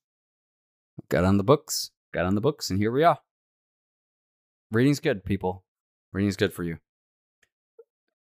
Got 1.10 1.24
on 1.24 1.38
the 1.38 1.44
books. 1.44 1.92
Got 2.14 2.26
on 2.26 2.36
the 2.36 2.42
books, 2.42 2.70
and 2.70 2.80
here 2.80 2.92
we 2.92 3.04
are. 3.04 3.20
Reading's 4.72 5.00
good, 5.00 5.24
people. 5.24 5.64
Reading's 6.14 6.36
good 6.36 6.54
for 6.54 6.64
you. 6.64 6.78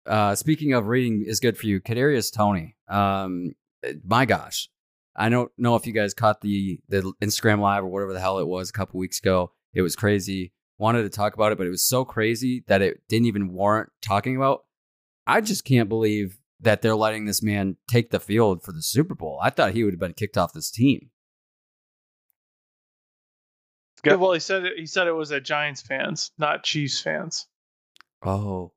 Uh, 0.06 0.34
speaking 0.34 0.72
of 0.72 0.86
reading 0.86 1.24
is 1.26 1.40
good 1.40 1.58
for 1.58 1.66
you, 1.66 1.80
Kadarius 1.80 2.32
Toney. 2.32 2.76
Um, 2.88 3.52
my 4.04 4.24
gosh, 4.24 4.70
I 5.18 5.28
don't 5.28 5.50
know 5.58 5.74
if 5.74 5.84
you 5.84 5.92
guys 5.92 6.14
caught 6.14 6.40
the 6.40 6.80
the 6.88 7.12
Instagram 7.20 7.60
live 7.60 7.82
or 7.82 7.88
whatever 7.88 8.12
the 8.12 8.20
hell 8.20 8.38
it 8.38 8.46
was 8.46 8.70
a 8.70 8.72
couple 8.72 9.00
weeks 9.00 9.18
ago. 9.18 9.52
It 9.74 9.82
was 9.82 9.96
crazy. 9.96 10.52
Wanted 10.78 11.02
to 11.02 11.10
talk 11.10 11.34
about 11.34 11.50
it, 11.50 11.58
but 11.58 11.66
it 11.66 11.70
was 11.70 11.86
so 11.86 12.04
crazy 12.04 12.64
that 12.68 12.82
it 12.82 13.02
didn't 13.08 13.26
even 13.26 13.52
warrant 13.52 13.90
talking 14.00 14.36
about. 14.36 14.64
I 15.26 15.40
just 15.40 15.64
can't 15.64 15.88
believe 15.88 16.38
that 16.60 16.82
they're 16.82 16.96
letting 16.96 17.24
this 17.24 17.42
man 17.42 17.76
take 17.88 18.10
the 18.10 18.20
field 18.20 18.62
for 18.62 18.70
the 18.70 18.80
Super 18.80 19.16
Bowl. 19.16 19.40
I 19.42 19.50
thought 19.50 19.72
he 19.72 19.82
would 19.82 19.92
have 19.92 20.00
been 20.00 20.14
kicked 20.14 20.38
off 20.38 20.52
this 20.52 20.70
team. 20.70 21.10
Good. 24.02 24.10
Yeah, 24.10 24.16
well, 24.16 24.32
he 24.32 24.40
said 24.40 24.64
it, 24.64 24.78
he 24.78 24.86
said 24.86 25.08
it 25.08 25.12
was 25.12 25.32
at 25.32 25.44
Giants 25.44 25.82
fans, 25.82 26.30
not 26.38 26.62
Chiefs 26.62 27.00
fans. 27.00 27.46
Oh. 28.22 28.72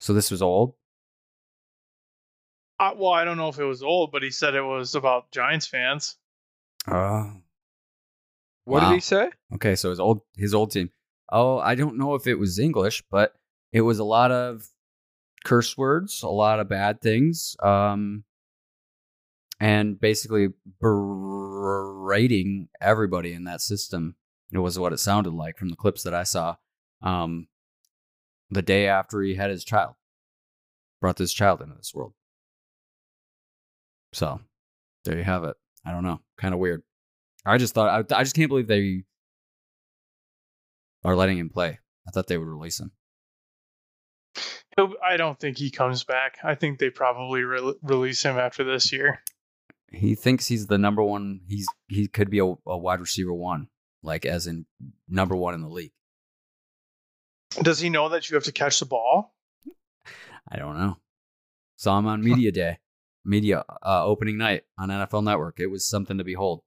So 0.00 0.12
this 0.12 0.32
was 0.32 0.42
old? 0.42 0.74
Uh, 2.78 2.92
well, 2.96 3.12
I 3.12 3.24
don't 3.24 3.38
know 3.38 3.48
if 3.48 3.58
it 3.58 3.64
was 3.64 3.82
old, 3.82 4.12
but 4.12 4.22
he 4.22 4.30
said 4.30 4.54
it 4.54 4.60
was 4.62 4.94
about 4.94 5.30
Giants 5.32 5.66
fans. 5.66 6.16
Oh. 6.86 7.32
What 8.64 8.82
Wow. 8.82 8.88
did 8.90 8.94
he 8.94 9.00
say? 9.00 9.30
Okay, 9.54 9.76
so 9.76 9.90
his 9.90 10.00
old 10.00 10.22
his 10.36 10.52
old 10.54 10.72
team. 10.72 10.90
Oh, 11.30 11.58
I 11.58 11.74
don't 11.74 11.96
know 11.98 12.14
if 12.14 12.26
it 12.26 12.34
was 12.34 12.58
English, 12.58 13.02
but 13.10 13.34
it 13.72 13.80
was 13.80 13.98
a 13.98 14.04
lot 14.04 14.30
of 14.30 14.66
curse 15.44 15.76
words, 15.78 16.22
a 16.22 16.28
lot 16.28 16.60
of 16.60 16.68
bad 16.68 17.00
things, 17.00 17.56
um, 17.62 18.24
and 19.60 19.98
basically 20.00 20.48
berating 20.80 22.68
everybody 22.80 23.32
in 23.32 23.44
that 23.44 23.60
system. 23.60 24.16
It 24.52 24.58
was 24.58 24.78
what 24.78 24.92
it 24.92 24.98
sounded 24.98 25.32
like 25.32 25.56
from 25.58 25.68
the 25.70 25.76
clips 25.76 26.02
that 26.02 26.14
I 26.14 26.24
saw. 26.24 26.56
Um, 27.02 27.48
the 28.50 28.62
day 28.62 28.86
after 28.86 29.22
he 29.22 29.34
had 29.34 29.50
his 29.50 29.64
child, 29.64 29.94
brought 31.00 31.16
this 31.16 31.32
child 31.32 31.60
into 31.62 31.74
this 31.74 31.92
world. 31.94 32.14
So, 34.12 34.40
there 35.04 35.18
you 35.18 35.24
have 35.24 35.44
it. 35.44 35.56
I 35.84 35.92
don't 35.92 36.04
know, 36.04 36.20
kind 36.38 36.54
of 36.54 36.60
weird. 36.60 36.82
I 37.44 37.58
just 37.58 37.74
thought 37.74 38.12
I, 38.12 38.16
I 38.16 38.22
just 38.22 38.34
can't 38.34 38.48
believe 38.48 38.66
they 38.66 39.04
are 41.04 41.14
letting 41.14 41.38
him 41.38 41.48
play. 41.48 41.78
I 42.06 42.10
thought 42.10 42.26
they 42.26 42.38
would 42.38 42.48
release 42.48 42.80
him. 42.80 42.92
I 44.78 45.16
don't 45.16 45.38
think 45.38 45.56
he 45.56 45.70
comes 45.70 46.04
back. 46.04 46.38
I 46.44 46.54
think 46.54 46.78
they 46.78 46.90
probably 46.90 47.42
re- 47.42 47.74
release 47.82 48.22
him 48.22 48.36
after 48.36 48.62
this 48.62 48.92
year. 48.92 49.22
He 49.90 50.14
thinks 50.14 50.46
he's 50.46 50.66
the 50.66 50.76
number 50.76 51.02
one. 51.02 51.40
He's 51.48 51.66
he 51.88 52.08
could 52.08 52.28
be 52.28 52.40
a, 52.40 52.44
a 52.44 52.76
wide 52.76 53.00
receiver 53.00 53.32
one, 53.32 53.68
like 54.02 54.26
as 54.26 54.46
in 54.46 54.66
number 55.08 55.34
one 55.34 55.54
in 55.54 55.62
the 55.62 55.68
league. 55.68 55.92
Does 57.62 57.78
he 57.78 57.88
know 57.88 58.10
that 58.10 58.28
you 58.28 58.34
have 58.34 58.44
to 58.44 58.52
catch 58.52 58.80
the 58.80 58.86
ball? 58.86 59.34
I 60.48 60.58
don't 60.58 60.76
know. 60.76 60.98
Saw 61.76 61.98
him 61.98 62.06
on 62.06 62.22
media 62.22 62.52
day, 62.52 62.78
media 63.26 63.64
uh, 63.84 64.04
opening 64.04 64.38
night 64.38 64.62
on 64.78 64.88
NFL 64.88 65.24
Network. 65.24 65.60
It 65.60 65.66
was 65.66 65.88
something 65.88 66.18
to 66.18 66.24
behold. 66.24 66.62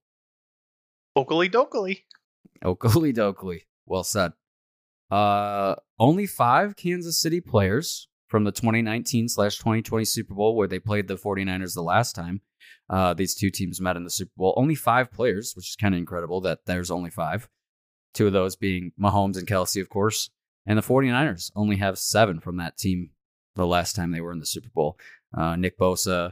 Oakley 1.16 1.49
dokley. 1.49 2.03
Oakley 2.64 3.14
Dokley. 3.14 3.62
Well 3.86 4.03
said. 4.03 4.34
Uh, 5.10 5.76
only 5.97 6.28
five 6.28 6.76
Kansas 6.76 7.20
City 7.20 7.41
players 7.41 8.07
from 8.28 8.43
the 8.43 8.51
2019 8.51 9.28
slash 9.28 9.57
2020 9.57 10.05
Super 10.05 10.36
Bowl, 10.36 10.55
where 10.55 10.68
they 10.68 10.80
played 10.80 11.07
the 11.07 11.16
49ers 11.16 11.74
the 11.74 11.82
last 11.82 12.14
time. 12.14 12.41
Uh, 12.89 13.14
these 13.14 13.36
two 13.36 13.49
teams 13.49 13.82
met 13.82 13.95
in 13.95 14.03
the 14.03 14.10
Super 14.10 14.32
Bowl. 14.38 14.53
Only 14.55 14.76
five 14.76 15.12
players, 15.12 15.53
which 15.55 15.70
is 15.70 15.76
kind 15.76 15.93
of 15.93 15.99
incredible 15.99 16.41
that 16.41 16.60
there's 16.66 16.91
only 16.91 17.10
five. 17.10 17.49
Two 18.14 18.28
of 18.28 18.34
those 18.34 18.55
being 18.55 18.91
Mahomes 18.99 19.38
and 19.38 19.47
Kelce, 19.47 19.82
of 19.82 19.89
course. 19.89 20.30
And 20.66 20.78
the 20.78 20.84
49ers 20.84 21.51
only 21.55 21.78
have 21.78 21.97
seven 21.97 22.39
from 22.39 22.57
that 22.57 22.78
team 22.78 23.12
the 23.55 23.66
last 23.66 23.95
time 23.95 24.12
they 24.12 24.22
were 24.22 24.32
in 24.32 24.39
the 24.39 24.45
Super 24.45 24.70
Bowl. 24.74 24.97
Uh, 25.36 25.55
Nick 25.55 25.78
Bosa, 25.78 26.32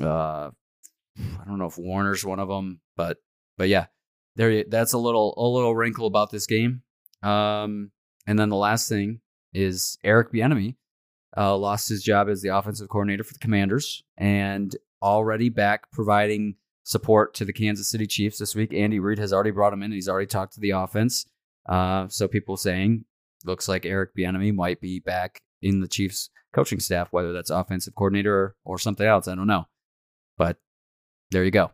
uh, 0.00 0.50
I 1.18 1.44
don't 1.46 1.58
know 1.58 1.66
if 1.66 1.78
Warner's 1.78 2.24
one 2.24 2.38
of 2.38 2.48
them, 2.48 2.80
but 2.96 3.18
but 3.56 3.68
yeah, 3.68 3.86
there 4.36 4.50
you- 4.50 4.64
that's 4.68 4.92
a 4.92 4.98
little 4.98 5.34
a 5.36 5.46
little 5.46 5.74
wrinkle 5.74 6.06
about 6.06 6.30
this 6.30 6.46
game. 6.46 6.82
Um, 7.22 7.90
and 8.26 8.38
then 8.38 8.50
the 8.50 8.56
last 8.56 8.88
thing 8.88 9.20
is 9.54 9.96
Eric 10.04 10.32
Bieniemy 10.32 10.76
uh, 11.36 11.56
lost 11.56 11.88
his 11.88 12.02
job 12.02 12.28
as 12.28 12.42
the 12.42 12.48
offensive 12.56 12.88
coordinator 12.88 13.24
for 13.24 13.32
the 13.32 13.38
Commanders 13.38 14.02
and 14.16 14.76
already 15.02 15.48
back 15.48 15.90
providing 15.92 16.56
support 16.84 17.34
to 17.34 17.44
the 17.44 17.52
Kansas 17.52 17.88
City 17.88 18.06
Chiefs 18.06 18.38
this 18.38 18.54
week. 18.54 18.72
Andy 18.72 19.00
Reid 19.00 19.18
has 19.18 19.32
already 19.32 19.50
brought 19.50 19.72
him 19.72 19.80
in. 19.80 19.86
And 19.86 19.94
he's 19.94 20.08
already 20.08 20.26
talked 20.26 20.54
to 20.54 20.60
the 20.60 20.70
offense. 20.70 21.26
Uh, 21.68 22.06
so 22.08 22.28
people 22.28 22.56
saying 22.56 23.04
looks 23.44 23.68
like 23.68 23.84
Eric 23.86 24.10
Bieniemy 24.16 24.54
might 24.54 24.80
be 24.80 25.00
back 25.00 25.40
in 25.62 25.80
the 25.80 25.88
Chiefs 25.88 26.30
coaching 26.52 26.80
staff, 26.80 27.08
whether 27.10 27.32
that's 27.32 27.50
offensive 27.50 27.94
coordinator 27.94 28.54
or, 28.64 28.78
something 28.78 29.06
else. 29.06 29.26
I 29.28 29.34
don't 29.34 29.46
know, 29.46 29.66
there 31.30 31.44
you 31.44 31.50
go. 31.50 31.70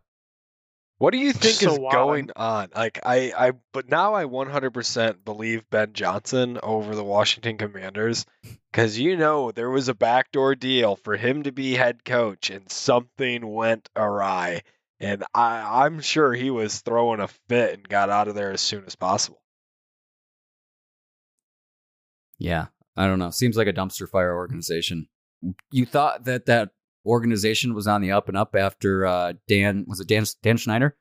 What 0.98 1.10
do 1.12 1.18
you 1.18 1.32
think 1.32 1.54
So 1.56 1.72
is 1.72 1.78
wild. 1.80 1.92
going 1.92 2.30
on? 2.36 2.68
Like 2.76 3.00
I, 3.04 3.32
I, 3.36 3.52
but 3.72 3.88
now 3.88 4.14
I 4.14 4.24
100% 4.24 5.24
believe 5.24 5.68
Ben 5.68 5.94
Johnson 5.94 6.60
over 6.62 6.94
the 6.94 7.02
Washington 7.02 7.58
Commanders 7.58 8.24
because 8.70 8.96
you 8.98 9.16
know 9.16 9.50
there 9.50 9.68
was 9.70 9.88
a 9.88 9.94
backdoor 9.94 10.54
deal 10.54 10.94
for 10.94 11.16
him 11.16 11.42
to 11.42 11.50
be 11.50 11.74
head 11.74 12.04
coach 12.04 12.50
and 12.50 12.70
something 12.70 13.44
went 13.44 13.88
awry, 13.96 14.62
and 15.00 15.24
I, 15.34 15.84
I'm 15.84 16.00
sure 16.00 16.32
he 16.32 16.50
was 16.50 16.80
throwing 16.82 17.18
a 17.18 17.26
fit 17.48 17.74
and 17.74 17.88
got 17.88 18.08
out 18.08 18.28
of 18.28 18.36
there 18.36 18.52
as 18.52 18.60
soon 18.60 18.84
as 18.86 18.94
possible. 18.94 19.42
Yeah, 22.38 22.66
I 22.96 23.06
don't 23.06 23.18
know. 23.18 23.30
Seems 23.30 23.56
like 23.56 23.66
a 23.68 23.72
dumpster 23.72 24.08
fire 24.08 24.34
organization. 24.36 25.08
You 25.70 25.86
thought 25.86 26.24
that 26.24 26.46
that 26.46 26.70
organization 27.06 27.74
was 27.74 27.86
on 27.86 28.00
the 28.00 28.12
up 28.12 28.28
and 28.28 28.36
up 28.36 28.54
after 28.54 29.06
uh, 29.06 29.32
Dan 29.48 29.84
was 29.88 30.00
it 30.00 30.08
Dan 30.08 30.24
Dan 30.42 30.56
Schneider, 30.56 30.96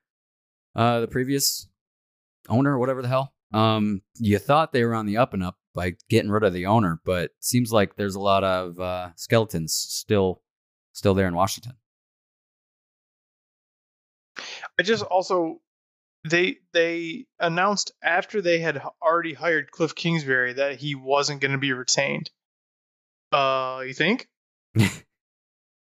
uh, 0.75 1.01
the 1.01 1.07
previous 1.07 1.67
owner 2.49 2.73
or 2.73 2.79
whatever 2.79 3.01
the 3.01 3.07
hell. 3.07 3.33
Um, 3.53 4.01
you 4.17 4.39
thought 4.39 4.71
they 4.71 4.83
were 4.83 4.95
on 4.95 5.05
the 5.05 5.17
up 5.17 5.33
and 5.33 5.43
up 5.43 5.57
by 5.73 5.93
getting 6.09 6.31
rid 6.31 6.43
of 6.43 6.53
the 6.53 6.65
owner, 6.65 7.01
but 7.05 7.31
seems 7.39 7.71
like 7.71 7.95
there's 7.95 8.15
a 8.15 8.19
lot 8.19 8.43
of 8.43 8.79
uh, 8.79 9.09
skeletons 9.15 9.73
still 9.73 10.41
still 10.93 11.13
there 11.13 11.27
in 11.27 11.35
Washington. 11.35 11.73
I 14.79 14.83
just 14.83 15.03
also 15.03 15.61
they 16.29 16.57
they 16.73 17.25
announced 17.39 17.91
after 18.03 18.41
they 18.41 18.59
had 18.59 18.81
already 19.01 19.33
hired 19.33 19.71
Cliff 19.71 19.95
Kingsbury 19.95 20.53
that 20.53 20.77
he 20.77 20.95
wasn't 20.95 21.41
going 21.41 21.51
to 21.51 21.57
be 21.57 21.73
retained. 21.73 22.29
Uh, 23.31 23.83
you 23.85 23.93
think? 23.93 24.27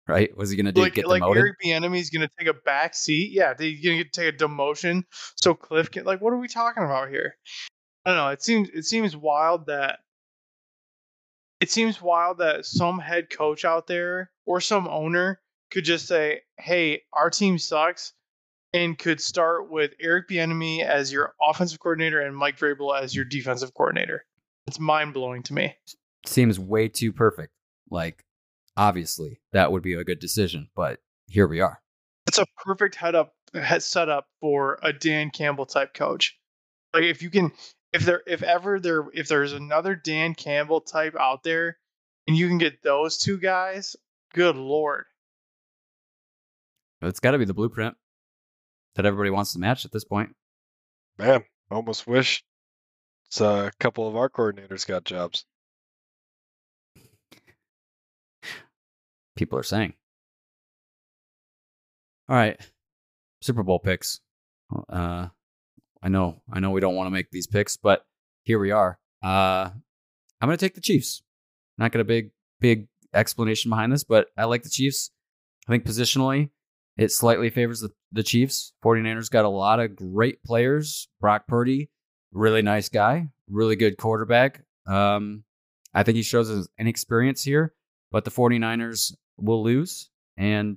Right? 0.06 0.36
Was 0.36 0.50
he 0.50 0.56
going 0.56 0.66
to 0.66 0.72
do 0.72 0.82
like 0.82 0.94
get 0.94 1.08
like 1.08 1.22
demoted? 1.22 1.40
Eric 1.40 1.56
Bieniemy 1.64 1.98
is 1.98 2.10
going 2.10 2.28
to 2.28 2.34
take 2.38 2.48
a 2.48 2.54
back 2.54 2.94
seat? 2.94 3.32
Yeah, 3.32 3.54
they're 3.54 3.72
going 3.82 3.98
to 3.98 4.04
take 4.04 4.34
a 4.34 4.36
demotion. 4.36 5.04
So 5.36 5.54
Cliff 5.54 5.90
can 5.90 6.04
like, 6.04 6.20
what 6.20 6.32
are 6.32 6.38
we 6.38 6.48
talking 6.48 6.84
about 6.84 7.08
here? 7.08 7.36
I 8.04 8.10
don't 8.10 8.18
know. 8.18 8.28
It 8.28 8.42
seems 8.42 8.68
it 8.70 8.84
seems 8.84 9.16
wild 9.16 9.66
that 9.66 10.00
it 11.60 11.70
seems 11.70 12.02
wild 12.02 12.38
that 12.38 12.66
some 12.66 12.98
head 12.98 13.30
coach 13.30 13.64
out 13.64 13.86
there 13.86 14.30
or 14.44 14.60
some 14.60 14.86
owner 14.86 15.40
could 15.70 15.84
just 15.84 16.06
say, 16.06 16.42
"Hey, 16.58 17.02
our 17.14 17.30
team 17.30 17.58
sucks," 17.58 18.12
and 18.74 18.98
could 18.98 19.20
start 19.20 19.70
with 19.70 19.92
Eric 20.00 20.28
Bieniemy 20.28 20.84
as 20.84 21.10
your 21.10 21.34
offensive 21.42 21.80
coordinator 21.80 22.20
and 22.20 22.36
Mike 22.36 22.58
Vrabel 22.58 23.00
as 23.00 23.14
your 23.14 23.24
defensive 23.24 23.72
coordinator. 23.72 24.26
It's 24.66 24.78
mind 24.78 25.14
blowing 25.14 25.42
to 25.44 25.54
me. 25.54 25.74
Seems 26.26 26.58
way 26.58 26.88
too 26.88 27.12
perfect. 27.12 27.52
Like, 27.90 28.24
obviously, 28.76 29.40
that 29.52 29.72
would 29.72 29.82
be 29.82 29.94
a 29.94 30.04
good 30.04 30.18
decision, 30.18 30.68
but 30.74 31.00
here 31.26 31.46
we 31.46 31.60
are. 31.60 31.80
It's 32.26 32.38
a 32.38 32.46
perfect 32.64 32.94
head 32.94 33.14
up 33.14 33.34
head 33.54 33.82
setup 33.82 34.26
for 34.40 34.78
a 34.82 34.92
Dan 34.92 35.30
Campbell 35.30 35.66
type 35.66 35.94
coach. 35.94 36.36
Like 36.92 37.04
if 37.04 37.22
you 37.22 37.30
can 37.30 37.52
if 37.92 38.04
there 38.04 38.22
if 38.26 38.42
ever 38.42 38.80
there 38.80 39.04
if 39.12 39.28
there's 39.28 39.52
another 39.52 39.94
Dan 39.94 40.34
Campbell 40.34 40.80
type 40.80 41.14
out 41.18 41.42
there 41.42 41.78
and 42.26 42.36
you 42.36 42.48
can 42.48 42.58
get 42.58 42.82
those 42.82 43.18
two 43.18 43.38
guys, 43.38 43.96
good 44.32 44.56
lord. 44.56 45.04
It's 47.02 47.20
got 47.20 47.32
to 47.32 47.38
be 47.38 47.44
the 47.44 47.54
blueprint 47.54 47.96
that 48.94 49.04
everybody 49.04 49.30
wants 49.30 49.52
to 49.52 49.58
match 49.58 49.84
at 49.84 49.92
this 49.92 50.04
point. 50.04 50.34
Man, 51.18 51.44
almost 51.70 52.06
wish 52.06 52.42
it's 53.26 53.40
a 53.40 53.70
couple 53.78 54.08
of 54.08 54.16
our 54.16 54.30
coordinators 54.30 54.86
got 54.86 55.04
jobs. 55.04 55.44
People 59.36 59.58
are 59.58 59.64
saying. 59.64 59.94
All 62.28 62.36
right. 62.36 62.58
Super 63.40 63.62
Bowl 63.62 63.78
picks. 63.78 64.20
Uh, 64.88 65.28
I 66.02 66.08
know, 66.08 66.40
I 66.52 66.60
know 66.60 66.70
we 66.70 66.80
don't 66.80 66.94
want 66.94 67.06
to 67.06 67.10
make 67.10 67.30
these 67.30 67.46
picks, 67.46 67.76
but 67.76 68.04
here 68.44 68.58
we 68.58 68.70
are. 68.70 68.98
Uh, 69.22 69.70
I'm 70.40 70.48
going 70.48 70.56
to 70.56 70.64
take 70.64 70.74
the 70.74 70.80
Chiefs. 70.80 71.22
Not 71.78 71.92
going 71.92 72.00
to 72.00 72.04
big, 72.04 72.30
big 72.60 72.88
explanation 73.12 73.70
behind 73.70 73.92
this, 73.92 74.04
but 74.04 74.28
I 74.36 74.44
like 74.44 74.62
the 74.62 74.70
Chiefs. 74.70 75.10
I 75.66 75.72
think 75.72 75.84
positionally, 75.84 76.50
it 76.96 77.10
slightly 77.10 77.50
favors 77.50 77.80
the, 77.80 77.90
the 78.12 78.22
Chiefs. 78.22 78.72
49ers 78.84 79.30
got 79.30 79.44
a 79.44 79.48
lot 79.48 79.80
of 79.80 79.96
great 79.96 80.42
players. 80.42 81.08
Brock 81.20 81.46
Purdy, 81.46 81.90
really 82.32 82.62
nice 82.62 82.88
guy, 82.88 83.28
really 83.48 83.76
good 83.76 83.96
quarterback. 83.96 84.62
Um, 84.86 85.44
I 85.94 86.02
think 86.02 86.16
he 86.16 86.22
shows 86.22 86.48
his 86.48 86.68
inexperience 86.78 87.42
here, 87.42 87.72
but 88.10 88.24
the 88.24 88.30
49ers 88.30 89.14
will 89.36 89.62
lose 89.62 90.10
and 90.36 90.76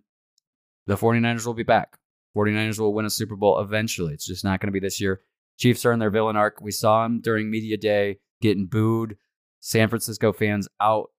the 0.85 0.95
49ers 0.95 1.45
will 1.45 1.53
be 1.53 1.63
back. 1.63 1.97
49ers 2.35 2.79
will 2.79 2.93
win 2.93 3.05
a 3.05 3.09
Super 3.09 3.35
Bowl 3.35 3.59
eventually. 3.59 4.13
It's 4.13 4.25
just 4.25 4.43
not 4.43 4.59
going 4.59 4.67
to 4.67 4.73
be 4.73 4.79
this 4.79 5.01
year. 5.01 5.21
Chiefs 5.57 5.85
are 5.85 5.91
in 5.91 5.99
their 5.99 6.11
villain 6.11 6.35
arc. 6.35 6.61
We 6.61 6.71
saw 6.71 7.03
them 7.03 7.19
during 7.19 7.49
media 7.49 7.77
day 7.77 8.19
getting 8.41 8.67
booed. 8.67 9.17
San 9.59 9.89
Francisco 9.89 10.31
fans 10.31 10.67
out 10.79 11.09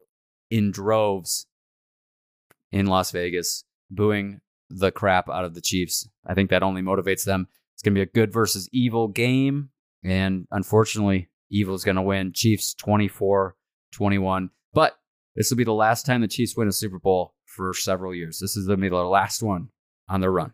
in 0.50 0.70
droves 0.70 1.46
in 2.70 2.86
Las 2.86 3.10
Vegas 3.10 3.64
booing 3.90 4.40
the 4.70 4.92
crap 4.92 5.28
out 5.28 5.44
of 5.44 5.54
the 5.54 5.60
Chiefs. 5.60 6.08
I 6.26 6.34
think 6.34 6.50
that 6.50 6.62
only 6.62 6.82
motivates 6.82 7.24
them. 7.24 7.48
It's 7.74 7.82
going 7.82 7.94
to 7.94 7.98
be 7.98 8.02
a 8.02 8.06
good 8.06 8.32
versus 8.32 8.68
evil 8.72 9.08
game. 9.08 9.70
And 10.04 10.46
unfortunately, 10.50 11.28
evil 11.50 11.74
is 11.74 11.84
going 11.84 11.96
to 11.96 12.02
win. 12.02 12.32
Chiefs 12.32 12.74
24 12.74 13.56
21. 13.92 14.50
This 15.38 15.50
will 15.50 15.56
be 15.56 15.62
the 15.62 15.72
last 15.72 16.04
time 16.04 16.20
the 16.20 16.26
Chiefs 16.26 16.56
win 16.56 16.66
a 16.66 16.72
Super 16.72 16.98
Bowl 16.98 17.32
for 17.46 17.72
several 17.72 18.12
years. 18.12 18.40
This 18.40 18.56
is 18.56 18.66
going 18.66 18.80
to 18.80 18.82
be 18.82 18.88
the 18.88 18.96
last 18.96 19.40
one 19.40 19.68
on 20.08 20.20
their 20.20 20.32
run. 20.32 20.52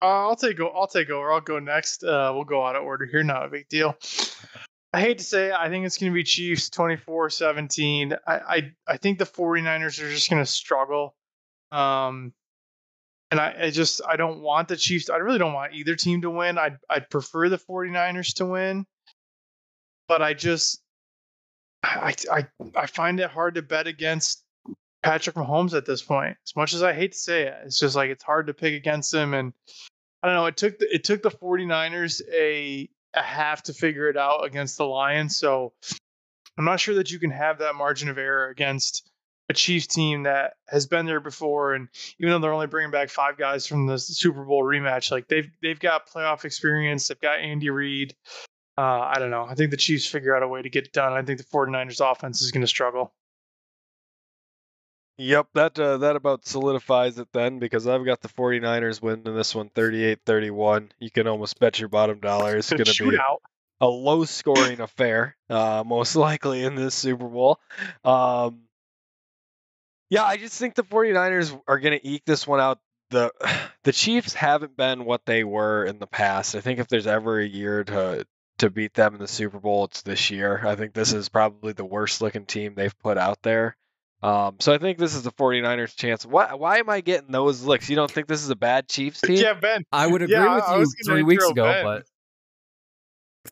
Uh, 0.00 0.28
I'll 0.28 0.36
take 0.36 0.58
I'll 0.60 0.86
take 0.86 1.10
over. 1.10 1.30
I'll 1.30 1.42
go 1.42 1.58
next. 1.58 2.04
Uh, 2.04 2.32
we'll 2.34 2.44
go 2.44 2.64
out 2.64 2.74
of 2.74 2.84
order 2.84 3.04
here. 3.04 3.22
Not 3.22 3.44
a 3.44 3.48
big 3.50 3.68
deal. 3.68 3.98
I 4.94 5.02
hate 5.02 5.18
to 5.18 5.24
say 5.24 5.52
I 5.52 5.68
think 5.68 5.84
it's 5.84 5.98
going 5.98 6.10
to 6.10 6.14
be 6.14 6.24
Chiefs 6.24 6.70
24-17. 6.70 8.16
I, 8.26 8.34
I 8.34 8.72
I 8.88 8.96
think 8.96 9.18
the 9.18 9.26
49ers 9.26 10.02
are 10.02 10.10
just 10.10 10.30
going 10.30 10.42
to 10.42 10.50
struggle. 10.50 11.14
Um 11.70 12.32
and 13.30 13.38
I, 13.38 13.54
I 13.64 13.70
just 13.70 14.00
I 14.08 14.16
don't 14.16 14.40
want 14.40 14.68
the 14.68 14.76
Chiefs. 14.76 15.10
I 15.10 15.16
really 15.16 15.38
don't 15.38 15.52
want 15.52 15.74
either 15.74 15.96
team 15.96 16.22
to 16.22 16.30
win. 16.30 16.56
I'd 16.56 16.78
I'd 16.88 17.10
prefer 17.10 17.50
the 17.50 17.58
49ers 17.58 18.36
to 18.36 18.46
win. 18.46 18.86
But 20.08 20.22
I 20.22 20.34
just 20.34 20.82
I 21.82 22.14
I 22.30 22.46
I 22.74 22.86
find 22.86 23.20
it 23.20 23.30
hard 23.30 23.54
to 23.56 23.62
bet 23.62 23.86
against 23.86 24.44
Patrick 25.02 25.36
Mahomes 25.36 25.74
at 25.74 25.86
this 25.86 26.02
point. 26.02 26.36
As 26.44 26.56
much 26.56 26.74
as 26.74 26.82
I 26.82 26.92
hate 26.92 27.12
to 27.12 27.18
say 27.18 27.42
it, 27.42 27.54
it's 27.64 27.78
just 27.78 27.96
like 27.96 28.10
it's 28.10 28.24
hard 28.24 28.48
to 28.48 28.54
pick 28.54 28.74
against 28.74 29.12
him 29.12 29.34
and 29.34 29.52
I 30.22 30.28
don't 30.28 30.36
know, 30.36 30.46
it 30.46 30.56
took 30.56 30.78
the, 30.78 30.92
it 30.92 31.04
took 31.04 31.22
the 31.22 31.30
49ers 31.30 32.22
a 32.32 32.88
a 33.14 33.22
half 33.22 33.62
to 33.64 33.72
figure 33.72 34.08
it 34.08 34.16
out 34.16 34.44
against 34.44 34.76
the 34.76 34.84
Lions, 34.84 35.36
so 35.36 35.72
I'm 36.58 36.64
not 36.64 36.80
sure 36.80 36.96
that 36.96 37.10
you 37.10 37.18
can 37.18 37.30
have 37.30 37.58
that 37.58 37.74
margin 37.74 38.08
of 38.08 38.18
error 38.18 38.48
against 38.48 39.10
a 39.48 39.54
Chiefs 39.54 39.86
team 39.86 40.24
that 40.24 40.54
has 40.68 40.86
been 40.86 41.06
there 41.06 41.20
before 41.20 41.74
and 41.74 41.88
even 42.18 42.32
though 42.32 42.38
they're 42.40 42.52
only 42.52 42.66
bringing 42.66 42.90
back 42.90 43.08
five 43.10 43.36
guys 43.36 43.66
from 43.66 43.86
the 43.86 43.98
Super 43.98 44.44
Bowl 44.44 44.64
rematch, 44.64 45.12
like 45.12 45.28
they've 45.28 45.50
they've 45.62 45.78
got 45.78 46.08
playoff 46.08 46.44
experience, 46.44 47.06
they've 47.06 47.20
got 47.20 47.38
Andy 47.38 47.70
Reid. 47.70 48.14
Uh, 48.78 49.00
I 49.00 49.18
don't 49.18 49.30
know. 49.30 49.46
I 49.48 49.54
think 49.54 49.70
the 49.70 49.76
Chiefs 49.76 50.06
figure 50.06 50.36
out 50.36 50.42
a 50.42 50.48
way 50.48 50.60
to 50.60 50.68
get 50.68 50.86
it 50.86 50.92
done. 50.92 51.12
I 51.12 51.22
think 51.22 51.38
the 51.38 51.44
49ers 51.44 52.00
offense 52.00 52.42
is 52.42 52.50
going 52.50 52.60
to 52.60 52.66
struggle. 52.66 53.14
Yep, 55.18 55.48
that 55.54 55.78
uh, 55.78 55.96
that 55.98 56.14
about 56.14 56.44
solidifies 56.44 57.18
it 57.18 57.28
then 57.32 57.58
because 57.58 57.86
I've 57.86 58.04
got 58.04 58.20
the 58.20 58.28
49ers 58.28 59.00
winning 59.00 59.34
this 59.34 59.54
one 59.54 59.70
38-31. 59.70 60.90
You 60.98 61.10
can 61.10 61.26
almost 61.26 61.58
bet 61.58 61.78
your 61.78 61.88
bottom 61.88 62.20
dollar 62.20 62.58
it's 62.58 62.70
going 62.70 62.84
to 62.84 63.10
be 63.10 63.18
a 63.80 63.86
low 63.86 64.24
scoring 64.24 64.80
affair, 64.80 65.36
uh, 65.48 65.82
most 65.86 66.16
likely 66.16 66.64
in 66.64 66.74
this 66.74 66.94
Super 66.94 67.28
Bowl. 67.28 67.58
Um, 68.04 68.64
yeah, 70.10 70.24
I 70.24 70.36
just 70.36 70.58
think 70.58 70.74
the 70.74 70.84
49ers 70.84 71.58
are 71.66 71.78
going 71.78 71.98
to 71.98 72.06
eke 72.06 72.24
this 72.26 72.46
one 72.46 72.60
out. 72.60 72.78
The 73.08 73.32
the 73.84 73.92
Chiefs 73.92 74.34
haven't 74.34 74.76
been 74.76 75.06
what 75.06 75.24
they 75.24 75.44
were 75.44 75.86
in 75.86 75.98
the 75.98 76.06
past. 76.06 76.54
I 76.54 76.60
think 76.60 76.78
if 76.78 76.88
there's 76.88 77.06
ever 77.06 77.40
a 77.40 77.46
year 77.46 77.84
to 77.84 78.26
to 78.58 78.70
beat 78.70 78.94
them 78.94 79.14
in 79.14 79.20
the 79.20 79.28
Super 79.28 79.58
Bowl, 79.58 79.84
it's 79.84 80.02
this 80.02 80.30
year. 80.30 80.62
I 80.66 80.76
think 80.76 80.94
this 80.94 81.12
is 81.12 81.28
probably 81.28 81.72
the 81.72 81.84
worst 81.84 82.20
looking 82.20 82.46
team 82.46 82.74
they've 82.74 82.98
put 82.98 83.18
out 83.18 83.42
there. 83.42 83.76
Um, 84.22 84.56
so 84.60 84.72
I 84.72 84.78
think 84.78 84.98
this 84.98 85.14
is 85.14 85.22
the 85.22 85.32
49ers 85.32 85.94
chance. 85.94 86.24
Why, 86.24 86.54
why 86.54 86.78
am 86.78 86.88
I 86.88 87.00
getting 87.00 87.30
those 87.30 87.62
looks? 87.62 87.90
You 87.90 87.96
don't 87.96 88.10
think 88.10 88.26
this 88.26 88.42
is 88.42 88.50
a 88.50 88.56
bad 88.56 88.88
Chiefs 88.88 89.20
team? 89.20 89.36
Yeah, 89.36 89.54
Ben. 89.54 89.84
I 89.92 90.06
would 90.06 90.22
agree 90.22 90.34
yeah, 90.34 90.78
with 90.78 90.88
you 90.88 91.04
three 91.04 91.22
weeks 91.22 91.48
ago, 91.48 91.64
ben. 91.64 91.84
but 91.84 92.04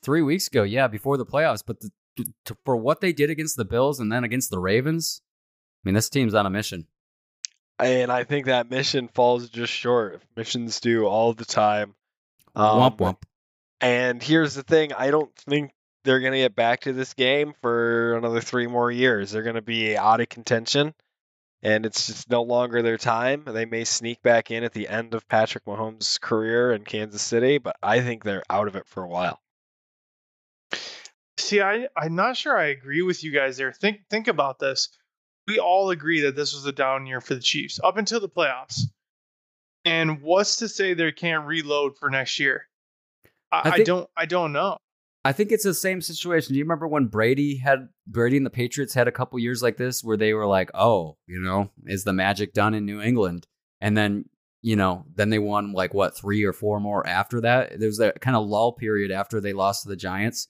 three 0.03 0.23
weeks 0.23 0.47
ago, 0.47 0.63
yeah, 0.63 0.89
before 0.89 1.17
the 1.19 1.27
playoffs. 1.27 1.63
But 1.65 1.81
the, 1.81 1.91
to, 2.47 2.57
for 2.65 2.77
what 2.77 3.01
they 3.01 3.13
did 3.13 3.29
against 3.31 3.57
the 3.57 3.65
Bills 3.65 4.01
and 4.01 4.11
then 4.11 4.25
against 4.25 4.51
the 4.51 4.59
Ravens, 4.59 5.21
I 5.85 5.89
mean, 5.89 5.95
this 5.95 6.09
team's 6.09 6.35
on 6.35 6.47
a 6.47 6.51
mission. 6.51 6.87
And 7.79 8.11
I 8.11 8.25
think 8.25 8.47
that 8.47 8.71
mission 8.71 9.09
falls 9.09 9.49
just 9.51 9.73
short. 9.73 10.23
Missions 10.37 10.81
do 10.81 11.07
all 11.07 11.35
the 11.35 11.45
time. 11.45 11.95
Um, 12.55 12.81
womp 12.81 12.99
womp. 12.99 13.23
And 13.85 14.23
here's 14.23 14.55
the 14.55 14.63
thing: 14.63 14.95
I 14.95 15.11
don't 15.11 15.31
think 15.37 15.73
they're 16.05 16.21
going 16.21 16.33
to 16.33 16.39
get 16.39 16.57
back 16.57 16.81
to 16.81 16.95
this 16.95 17.13
game 17.13 17.53
for 17.61 18.17
another 18.17 18.41
three 18.41 18.67
more 18.67 18.91
years. 18.91 19.31
They're 19.31 19.43
going 19.43 19.57
to 19.57 19.63
be 19.63 19.95
out 19.95 20.23
of 20.23 20.31
contention, 20.31 20.95
and 21.63 21.85
it's 21.85 22.07
just 22.07 22.31
no 22.31 22.45
longer 22.45 22.81
their 22.81 22.97
time. 22.97 23.43
They 23.47 23.67
may 23.67 23.85
sneak 23.85 24.23
back 24.23 24.51
in 24.51 24.65
at 24.65 24.73
the 24.73 24.89
end 24.89 25.13
of 25.13 25.29
Patrick 25.29 25.67
Mahomes' 25.67 26.19
career 26.19 26.73
in 26.73 26.85
Kansas 26.85 27.21
City, 27.21 27.59
but 27.59 27.77
I 27.83 28.01
think 28.01 28.25
they're 28.25 28.43
out 28.49 28.69
of 28.69 28.77
it 28.77 28.87
for 28.87 29.03
a 29.03 29.09
while. 29.09 29.39
See, 31.37 31.61
I, 31.61 31.89
I'm 31.95 32.15
not 32.15 32.39
sure 32.39 32.57
I 32.57 32.69
agree 32.69 33.03
with 33.03 33.23
you 33.23 33.33
guys 33.33 33.59
there. 33.59 33.71
Think 33.71 34.09
think 34.09 34.29
about 34.29 34.59
this. 34.59 34.89
We 35.47 35.59
all 35.59 35.91
agree 35.91 36.23
that 36.23 36.37
this 36.37 36.55
was 36.55 36.65
a 36.65 36.73
down 36.73 37.07
year 37.07 37.21
for 37.21 37.35
the 37.35 37.43
Chiefs 37.43 37.81
up 37.85 37.99
until 37.99 38.21
the 38.21 38.31
playoffs. 38.31 38.81
And 39.85 40.23
what's 40.23 40.57
to 40.57 40.69
say 40.69 40.95
they 40.95 41.13
can't 41.13 41.45
reload 41.45 41.99
for 41.99 42.09
next 42.09 42.41
year? 42.41 42.67
I, 43.65 43.69
I, 43.69 43.71
think, 43.77 43.81
I 43.81 43.83
don't 43.85 44.11
I 44.17 44.27
don't 44.27 44.53
know. 44.53 44.77
I 45.25 45.33
think 45.33 45.53
it's 45.53 45.65
the 45.65 45.75
same 45.75 46.03
situation. 46.03 46.53
Do 46.53 46.59
you 46.59 46.65
remember 46.65 46.87
when 46.87 47.07
Brady 47.07 47.57
had 47.57 47.89
Brady 48.07 48.37
and 48.37 48.45
the 48.45 48.51
Patriots 48.51 48.93
had 48.93 49.09
a 49.09 49.13
couple 49.13 49.39
years 49.39 49.63
like 49.63 49.79
this 49.79 50.05
where 50.05 50.19
they 50.19 50.35
were 50.35 50.47
like, 50.47 50.71
"Oh, 50.75 51.17
you 51.27 51.41
know, 51.41 51.71
is 51.87 52.05
the 52.05 52.13
magic 52.13 52.53
done 52.53 52.75
in 52.75 52.85
New 52.85 53.01
England?" 53.01 53.47
And 53.81 53.97
then, 53.97 54.27
you 54.61 54.77
know, 54.77 55.07
then 55.15 55.31
they 55.31 55.39
won 55.39 55.73
like 55.73 55.95
what 55.95 56.17
three 56.17 56.45
or 56.45 56.53
four 56.53 56.79
more 56.79 57.07
after 57.07 57.41
that. 57.41 57.79
There 57.79 57.89
was 57.89 57.99
that 57.99 58.21
kind 58.21 58.37
of 58.37 58.47
lull 58.47 58.73
period 58.73 59.11
after 59.11 59.41
they 59.41 59.55
lost 59.55 59.83
to 59.83 59.89
the 59.89 59.97
Giants, 59.97 60.49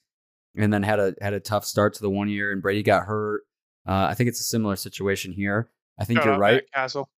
and 0.57 0.73
then 0.73 0.83
had 0.83 0.99
a 0.99 1.15
had 1.21 1.33
a 1.33 1.39
tough 1.39 1.63
start 1.63 1.93
to 1.93 2.01
the 2.01 2.09
one 2.09 2.27
year, 2.27 2.51
and 2.51 2.61
Brady 2.61 2.83
got 2.83 3.05
hurt. 3.05 3.43
Uh, 3.87 4.07
I 4.09 4.13
think 4.13 4.27
it's 4.27 4.41
a 4.41 4.45
similar 4.45 4.75
situation 4.75 5.31
here. 5.31 5.69
I 5.97 6.03
think 6.03 6.19
shout 6.19 6.25
you're 6.25 6.37
right. 6.37 6.55
Matt 6.55 6.71
Cassel. 6.73 7.09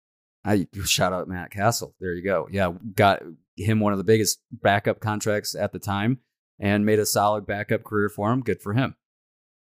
I 0.45 0.67
shout 0.85 1.11
out 1.11 1.27
Matt 1.27 1.49
Cassel. 1.49 1.95
There 1.99 2.13
you 2.13 2.23
go. 2.23 2.47
Yeah, 2.51 2.71
got 2.95 3.23
him 3.57 3.79
one 3.79 3.91
of 3.91 3.97
the 3.97 4.03
biggest 4.03 4.39
backup 4.51 4.99
contracts 4.99 5.55
at 5.55 5.73
the 5.73 5.79
time 5.79 6.19
and 6.59 6.85
made 6.85 6.99
a 6.99 7.05
solid 7.05 7.45
backup 7.45 7.83
career 7.83 8.09
for 8.09 8.31
him. 8.31 8.41
Good 8.41 8.61
for 8.61 8.73
him. 8.73 8.95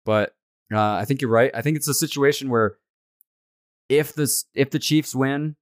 But 0.05 0.35
uh, 0.73 0.95
I 0.95 1.05
think 1.05 1.21
you're 1.21 1.31
right. 1.31 1.51
I 1.55 1.63
think 1.63 1.77
it's 1.77 1.89
a 1.89 1.95
situation 1.95 2.49
where 2.49 2.77
if 3.89 4.15
this 4.15 4.45
if 4.55 4.71
the 4.71 4.79
Chiefs 4.79 5.15
win 5.15 5.57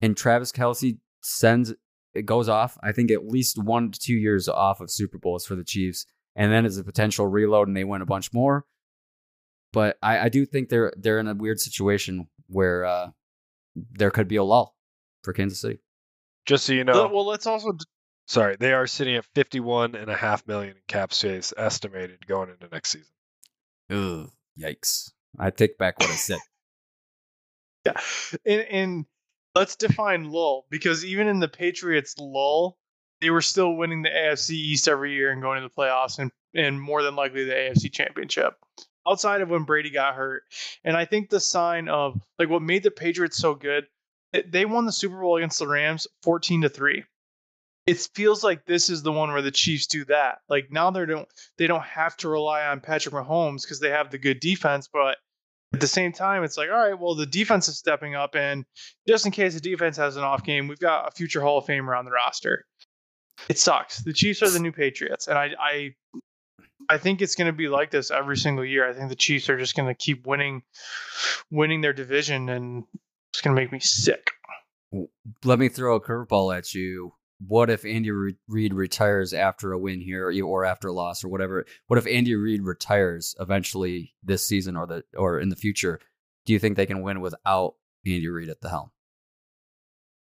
and 0.00 0.16
Travis 0.16 0.52
Kelce 0.52 0.98
sends 1.22 1.74
it 2.14 2.26
goes 2.26 2.48
off, 2.48 2.78
I 2.82 2.92
think 2.92 3.10
at 3.10 3.28
least 3.28 3.62
one 3.62 3.90
to 3.90 3.98
two 3.98 4.14
years 4.14 4.48
off 4.48 4.80
of 4.80 4.90
Super 4.90 5.18
Bowls 5.18 5.46
for 5.46 5.54
the 5.54 5.64
Chiefs, 5.64 6.06
and 6.34 6.50
then 6.50 6.64
as 6.64 6.78
a 6.78 6.84
potential 6.84 7.26
reload 7.26 7.68
and 7.68 7.76
they 7.76 7.84
win 7.84 8.02
a 8.02 8.06
bunch 8.06 8.32
more. 8.32 8.66
But 9.72 9.96
I, 10.02 10.18
I 10.18 10.28
do 10.28 10.46
think 10.46 10.68
they're 10.68 10.92
they're 10.96 11.18
in 11.18 11.28
a 11.28 11.34
weird 11.34 11.60
situation 11.60 12.28
where 12.48 12.84
uh, 12.84 13.10
there 13.76 14.10
could 14.10 14.28
be 14.28 14.36
a 14.36 14.44
lull 14.44 14.76
for 15.22 15.32
Kansas 15.32 15.60
City. 15.60 15.78
Just 16.46 16.64
so 16.64 16.72
you 16.72 16.84
know, 16.84 17.08
well, 17.08 17.26
let's 17.26 17.46
also 17.46 17.76
Sorry, 18.30 18.54
they 18.60 18.72
are 18.72 18.86
sitting 18.86 19.16
at 19.16 19.24
fifty-one 19.34 19.96
and 19.96 20.08
a 20.08 20.16
half 20.16 20.46
million 20.46 20.76
in 20.76 20.82
cap 20.86 21.12
space 21.12 21.52
estimated 21.56 22.24
going 22.28 22.48
into 22.48 22.68
next 22.70 22.90
season. 22.90 23.12
Ugh, 23.90 24.30
yikes! 24.56 25.10
I 25.36 25.50
take 25.50 25.76
back 25.78 25.98
what 25.98 26.10
I 26.10 26.14
said. 26.14 26.38
yeah, 27.86 28.00
and, 28.46 28.60
and 28.70 29.06
let's 29.56 29.74
define 29.74 30.30
lull 30.30 30.66
because 30.70 31.04
even 31.04 31.26
in 31.26 31.40
the 31.40 31.48
Patriots 31.48 32.14
lull, 32.20 32.78
they 33.20 33.30
were 33.30 33.42
still 33.42 33.74
winning 33.74 34.02
the 34.02 34.10
AFC 34.10 34.50
East 34.50 34.86
every 34.86 35.12
year 35.12 35.32
and 35.32 35.42
going 35.42 35.60
to 35.60 35.68
the 35.68 35.74
playoffs 35.74 36.20
and 36.20 36.30
and 36.54 36.80
more 36.80 37.02
than 37.02 37.16
likely 37.16 37.42
the 37.42 37.52
AFC 37.52 37.92
Championship. 37.92 38.54
Outside 39.08 39.40
of 39.40 39.50
when 39.50 39.64
Brady 39.64 39.90
got 39.90 40.14
hurt, 40.14 40.44
and 40.84 40.96
I 40.96 41.04
think 41.04 41.30
the 41.30 41.40
sign 41.40 41.88
of 41.88 42.20
like 42.38 42.48
what 42.48 42.62
made 42.62 42.84
the 42.84 42.92
Patriots 42.92 43.38
so 43.38 43.56
good, 43.56 43.88
they 44.46 44.64
won 44.64 44.86
the 44.86 44.92
Super 44.92 45.20
Bowl 45.20 45.36
against 45.36 45.58
the 45.58 45.68
Rams 45.68 46.06
fourteen 46.22 46.62
to 46.62 46.68
three 46.68 47.04
it 47.86 48.08
feels 48.14 48.44
like 48.44 48.66
this 48.66 48.88
is 48.88 49.02
the 49.02 49.10
one 49.10 49.32
where 49.32 49.42
the 49.42 49.50
Chiefs 49.50 49.86
do 49.86 50.04
that. 50.04 50.38
Like 50.48 50.70
now 50.70 50.90
they 50.90 51.06
don't 51.06 51.26
they 51.58 51.66
don't 51.66 51.82
have 51.82 52.16
to 52.18 52.28
rely 52.28 52.66
on 52.66 52.80
Patrick 52.80 53.14
Mahomes 53.14 53.62
because 53.62 53.80
they 53.80 53.90
have 53.90 54.10
the 54.10 54.18
good 54.18 54.38
defense, 54.38 54.88
but 54.92 55.16
At 55.72 55.80
the 55.80 55.86
same 55.86 56.12
time, 56.12 56.42
it's 56.42 56.56
like, 56.56 56.68
all 56.68 56.76
right, 56.76 56.98
well, 56.98 57.14
the 57.14 57.26
defense 57.26 57.68
is 57.68 57.78
stepping 57.78 58.16
up, 58.16 58.34
and 58.34 58.64
just 59.06 59.24
in 59.24 59.30
case 59.30 59.54
the 59.54 59.60
defense 59.60 59.96
has 59.98 60.16
an 60.16 60.24
off 60.24 60.42
game, 60.42 60.66
we've 60.66 60.80
got 60.80 61.06
a 61.06 61.10
future 61.12 61.40
Hall 61.40 61.58
of 61.58 61.64
Famer 61.64 61.96
on 61.96 62.04
the 62.04 62.10
roster. 62.10 62.64
It 63.48 63.58
sucks. 63.58 63.98
The 64.02 64.12
Chiefs 64.12 64.42
are 64.42 64.50
the 64.50 64.58
new 64.58 64.72
Patriots, 64.72 65.28
and 65.28 65.38
I, 65.38 65.50
I, 65.60 65.94
I 66.88 66.98
think 66.98 67.22
it's 67.22 67.36
going 67.36 67.46
to 67.46 67.56
be 67.56 67.68
like 67.68 67.92
this 67.92 68.10
every 68.10 68.36
single 68.36 68.64
year. 68.64 68.88
I 68.88 68.92
think 68.92 69.10
the 69.10 69.14
Chiefs 69.14 69.48
are 69.48 69.58
just 69.58 69.76
going 69.76 69.88
to 69.88 69.94
keep 69.94 70.26
winning, 70.26 70.62
winning 71.52 71.82
their 71.82 71.92
division, 71.92 72.48
and 72.48 72.84
it's 73.40 73.44
going 73.46 73.56
to 73.56 73.62
make 73.62 73.72
me 73.72 73.80
sick. 73.80 74.32
Let 75.44 75.58
me 75.58 75.70
throw 75.70 75.96
a 75.96 76.00
curveball 76.00 76.54
at 76.54 76.74
you. 76.74 77.14
What 77.46 77.70
if 77.70 77.86
Andy 77.86 78.10
Reid 78.10 78.74
retires 78.74 79.32
after 79.32 79.72
a 79.72 79.78
win 79.78 80.02
here, 80.02 80.30
or 80.44 80.66
after 80.66 80.88
a 80.88 80.92
loss, 80.92 81.24
or 81.24 81.28
whatever? 81.28 81.64
What 81.86 81.98
if 81.98 82.06
Andy 82.06 82.34
Reid 82.34 82.62
retires 82.62 83.34
eventually 83.40 84.12
this 84.22 84.44
season, 84.44 84.76
or 84.76 84.86
the 84.86 85.04
or 85.16 85.40
in 85.40 85.48
the 85.48 85.56
future? 85.56 86.00
Do 86.44 86.52
you 86.52 86.58
think 86.58 86.76
they 86.76 86.84
can 86.84 87.00
win 87.00 87.22
without 87.22 87.76
Andy 88.04 88.28
Reid 88.28 88.50
at 88.50 88.60
the 88.60 88.68
helm? 88.68 88.90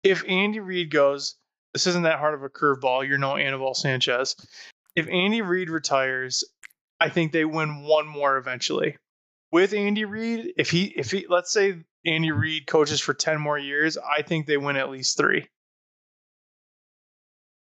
If 0.03 0.27
Andy 0.27 0.59
Reid 0.59 0.91
goes, 0.91 1.37
this 1.71 1.87
isn't 1.87 2.03
that 2.03 2.19
hard 2.19 2.33
of 2.33 2.43
a 2.43 2.49
curveball. 2.49 3.07
You're 3.07 3.17
no 3.17 3.37
Anibal 3.37 3.75
Sanchez. 3.75 4.35
If 4.93 5.07
Andy 5.07 5.41
Reid 5.41 5.69
retires, 5.69 6.43
I 6.99 7.07
think 7.07 7.31
they 7.31 7.45
win 7.45 7.83
one 7.83 8.07
more 8.07 8.35
eventually. 8.35 8.97
With 9.55 9.73
Andy 9.73 10.03
Reid, 10.03 10.51
if 10.57 10.69
he 10.69 10.87
if 10.97 11.11
he 11.11 11.27
let's 11.29 11.49
say 11.49 11.77
Andy 12.05 12.33
Reid 12.33 12.67
coaches 12.67 12.99
for 12.99 13.13
10 13.13 13.39
more 13.39 13.57
years, 13.57 13.97
I 13.97 14.21
think 14.21 14.47
they 14.47 14.57
win 14.57 14.75
at 14.75 14.89
least 14.89 15.15
3. 15.15 15.47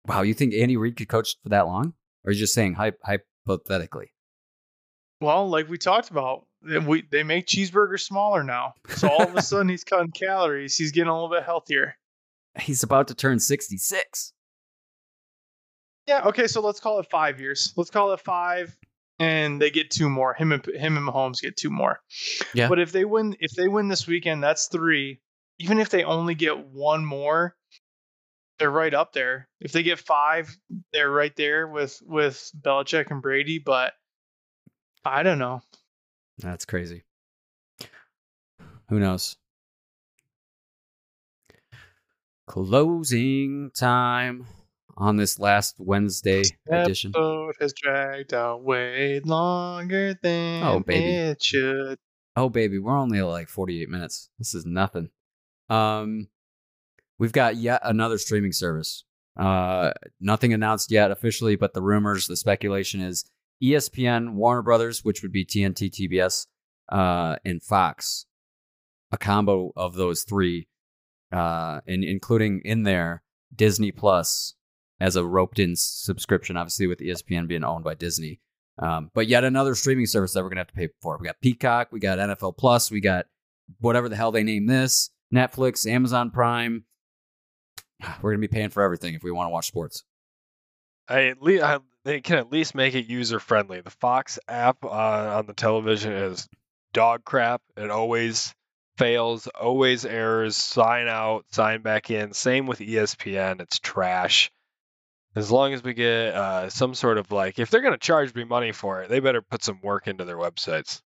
Wow, 0.05 0.23
you 0.23 0.35
think 0.35 0.53
Andy 0.53 0.77
Reid 0.77 0.97
could 0.97 1.09
coach 1.09 1.37
for 1.45 1.51
that 1.51 1.69
long? 1.69 1.95
Or 2.25 2.31
are 2.31 2.33
you 2.33 2.41
just 2.41 2.55
saying 2.55 2.75
hypothetically? 2.75 4.11
Well, 5.21 5.49
like 5.49 5.69
we 5.69 5.79
talked 5.79 6.11
about, 6.11 6.47
we 6.61 7.03
they 7.03 7.23
make 7.23 7.47
cheeseburgers 7.47 8.01
smaller 8.01 8.43
now. 8.43 8.75
So 8.97 9.09
all 9.09 9.23
of 9.23 9.37
a 9.37 9.43
sudden 9.51 9.69
he's 9.69 9.85
cutting 9.85 10.11
calories. 10.11 10.77
He's 10.77 10.91
getting 10.91 11.11
a 11.11 11.15
little 11.15 11.31
bit 11.31 11.45
healthier. 11.45 11.95
He's 12.59 12.83
about 12.83 13.07
to 13.07 13.15
turn 13.15 13.39
66. 13.39 14.33
Yeah, 16.09 16.23
okay, 16.25 16.49
so 16.49 16.61
let's 16.63 16.81
call 16.81 16.99
it 16.99 17.07
5 17.09 17.41
years. 17.41 17.73
Let's 17.77 17.91
call 17.91 18.13
it 18.13 18.19
5 18.19 18.77
and 19.19 19.61
they 19.61 19.71
get 19.71 19.91
two 19.91 20.09
more. 20.09 20.35
Him 20.35 20.53
and 20.53 20.65
him 20.67 20.97
and 20.97 21.07
Mahomes 21.07 21.41
get 21.41 21.57
two 21.57 21.71
more. 21.71 22.01
Yeah. 22.55 22.69
But 22.69 22.79
if 22.79 22.93
they 22.93 23.05
win, 23.05 23.37
if 23.41 23.53
they 23.53 23.69
win 23.69 23.89
this 23.89 24.07
weekend, 24.07 24.43
that's 24.43 24.69
three. 24.69 25.21
Even 25.59 25.79
if 25.79 25.89
they 25.89 26.05
only 26.05 26.35
get 26.35 26.67
one 26.67 27.05
more, 27.05 27.57
they're 28.59 28.71
right 28.71 28.93
up 28.93 29.13
there. 29.13 29.49
If 29.61 29.73
they 29.73 29.83
get 29.83 29.99
five, 29.99 30.55
they're 30.93 31.11
right 31.11 31.35
there 31.37 31.67
with 31.67 32.01
with 32.05 32.51
Belichick 32.61 33.11
and 33.11 33.23
Brady. 33.23 33.59
But 33.59 33.95
I 35.05 35.23
don't 35.23 35.39
know. 35.39 35.63
That's 36.39 36.65
crazy. 36.65 37.05
Who 38.89 39.01
knows? 39.01 39.37
Closing 42.47 43.71
time 43.77 44.47
on 44.97 45.17
this 45.17 45.39
last 45.39 45.77
Wednesday 45.79 46.43
edition. 46.71 47.13
Episode 47.15 47.55
has 47.61 47.73
dragged 47.73 48.35
out 48.35 48.63
way 48.63 49.21
longer 49.21 50.15
than 50.23 50.63
oh, 50.63 50.81
baby. 50.81 51.05
it 51.05 51.43
should. 51.43 51.99
Oh 52.37 52.49
baby, 52.49 52.79
we're 52.79 52.97
only 52.97 53.23
like 53.23 53.49
48 53.49 53.89
minutes. 53.89 54.31
This 54.39 54.55
is 54.55 54.65
nothing. 54.67 55.11
Um 55.69 56.29
we've 57.19 57.33
got 57.33 57.57
yet 57.57 57.81
another 57.83 58.19
streaming 58.19 58.53
service. 58.53 59.05
Uh 59.39 59.93
nothing 60.21 60.53
announced 60.53 60.91
yet 60.91 61.11
officially, 61.11 61.57
but 61.57 61.75
the 61.75 61.83
rumors, 61.83 62.27
the 62.27 62.37
speculation 62.37 63.01
is 63.01 63.25
ESPN, 63.63 64.35
Warner 64.35 64.63
Brothers, 64.63 65.05
which 65.05 65.23
would 65.23 65.33
be 65.33 65.45
TNT, 65.45 65.91
TBS, 65.91 66.47
uh, 66.91 67.37
and 67.45 67.63
Fox. 67.63 68.27
A 69.13 69.17
combo 69.17 69.73
of 69.77 69.95
those 69.95 70.25
three, 70.25 70.69
uh, 71.33 71.81
and 71.87 72.03
including 72.05 72.61
in 72.65 72.83
there 72.83 73.23
Disney 73.55 73.93
Plus, 73.93 74.56
as 75.01 75.17
a 75.17 75.25
roped 75.25 75.59
in 75.59 75.77
subscription, 75.77 76.57
obviously 76.57 76.87
with 76.87 77.01
ESPN 77.01 77.49
being 77.49 77.65
owned 77.65 77.85
by 77.85 77.95
Disney. 77.95 78.41
Um, 78.79 79.11
but 79.15 79.27
yet 79.27 79.45
another 79.45 79.75
streaming 79.75 80.07
service 80.07 80.33
that 80.35 80.43
we're 80.43 80.51
gonna 80.51 80.61
have 80.61 80.69
to 80.69 80.75
pay 80.75 80.89
for. 81.01 81.17
We 81.19 81.27
got 81.27 81.41
Peacock, 81.41 81.89
we 81.93 82.01
got 82.01 82.19
NFL 82.19 82.57
Plus, 82.57 82.91
we 82.91 83.01
got 83.01 83.27
whatever 83.81 84.09
the 84.09 84.17
hell 84.17 84.33
they 84.33 84.43
name 84.43 84.67
this, 84.67 85.11
Netflix, 85.35 85.91
Amazon 85.91 86.31
Prime. 86.31 86.85
We're 88.23 88.33
gonna 88.33 88.41
be 88.41 88.49
paying 88.49 88.71
for 88.71 88.83
everything 88.83 89.15
if 89.15 89.23
we 89.23 89.31
want 89.31 89.47
to 89.47 89.51
watch 89.51 89.67
sports. 89.67 90.05
I 91.09 91.29
at 91.29 91.41
least 91.41 91.63
I, 91.63 91.79
they 92.05 92.21
can 92.21 92.37
at 92.37 92.53
least 92.53 92.75
make 92.75 92.95
it 92.95 93.07
user 93.07 93.41
friendly. 93.41 93.81
The 93.81 93.91
Fox 93.91 94.39
app 94.47 94.85
uh, 94.85 94.89
on 94.89 95.47
the 95.47 95.55
television 95.55 96.13
is 96.13 96.49
dog 96.93 97.25
crap. 97.25 97.63
It 97.77 97.91
always 97.91 98.55
fails, 98.99 99.47
always 99.47 100.05
errors. 100.05 100.57
Sign 100.57 101.09
out, 101.09 101.47
sign 101.51 101.83
back 101.83 102.11
in. 102.11 102.33
Same 102.33 102.67
with 102.67 102.81
ESPN. 102.81 103.61
It's 103.61 103.79
trash 103.79 104.51
as 105.37 105.51
long 105.51 105.75
as 105.75 105.85
we 105.85 105.93
get 105.93 106.35
uh, 106.35 106.71
some 106.71 106.95
sort 106.95 107.19
of 107.19 107.31
like, 107.31 107.59
if 107.59 107.71
they're 107.71 107.83
going 107.83 107.93
to 107.93 107.99
charge 107.99 108.35
me 108.35 108.45
money 108.45 108.73
for 108.73 109.03
it, 109.03 109.11
they 109.11 109.21
better 109.21 109.43
put 109.43 109.63
some 109.63 109.79
work 109.83 110.09
into 110.09 110.25
their 110.25 110.39
websites. 110.39 111.03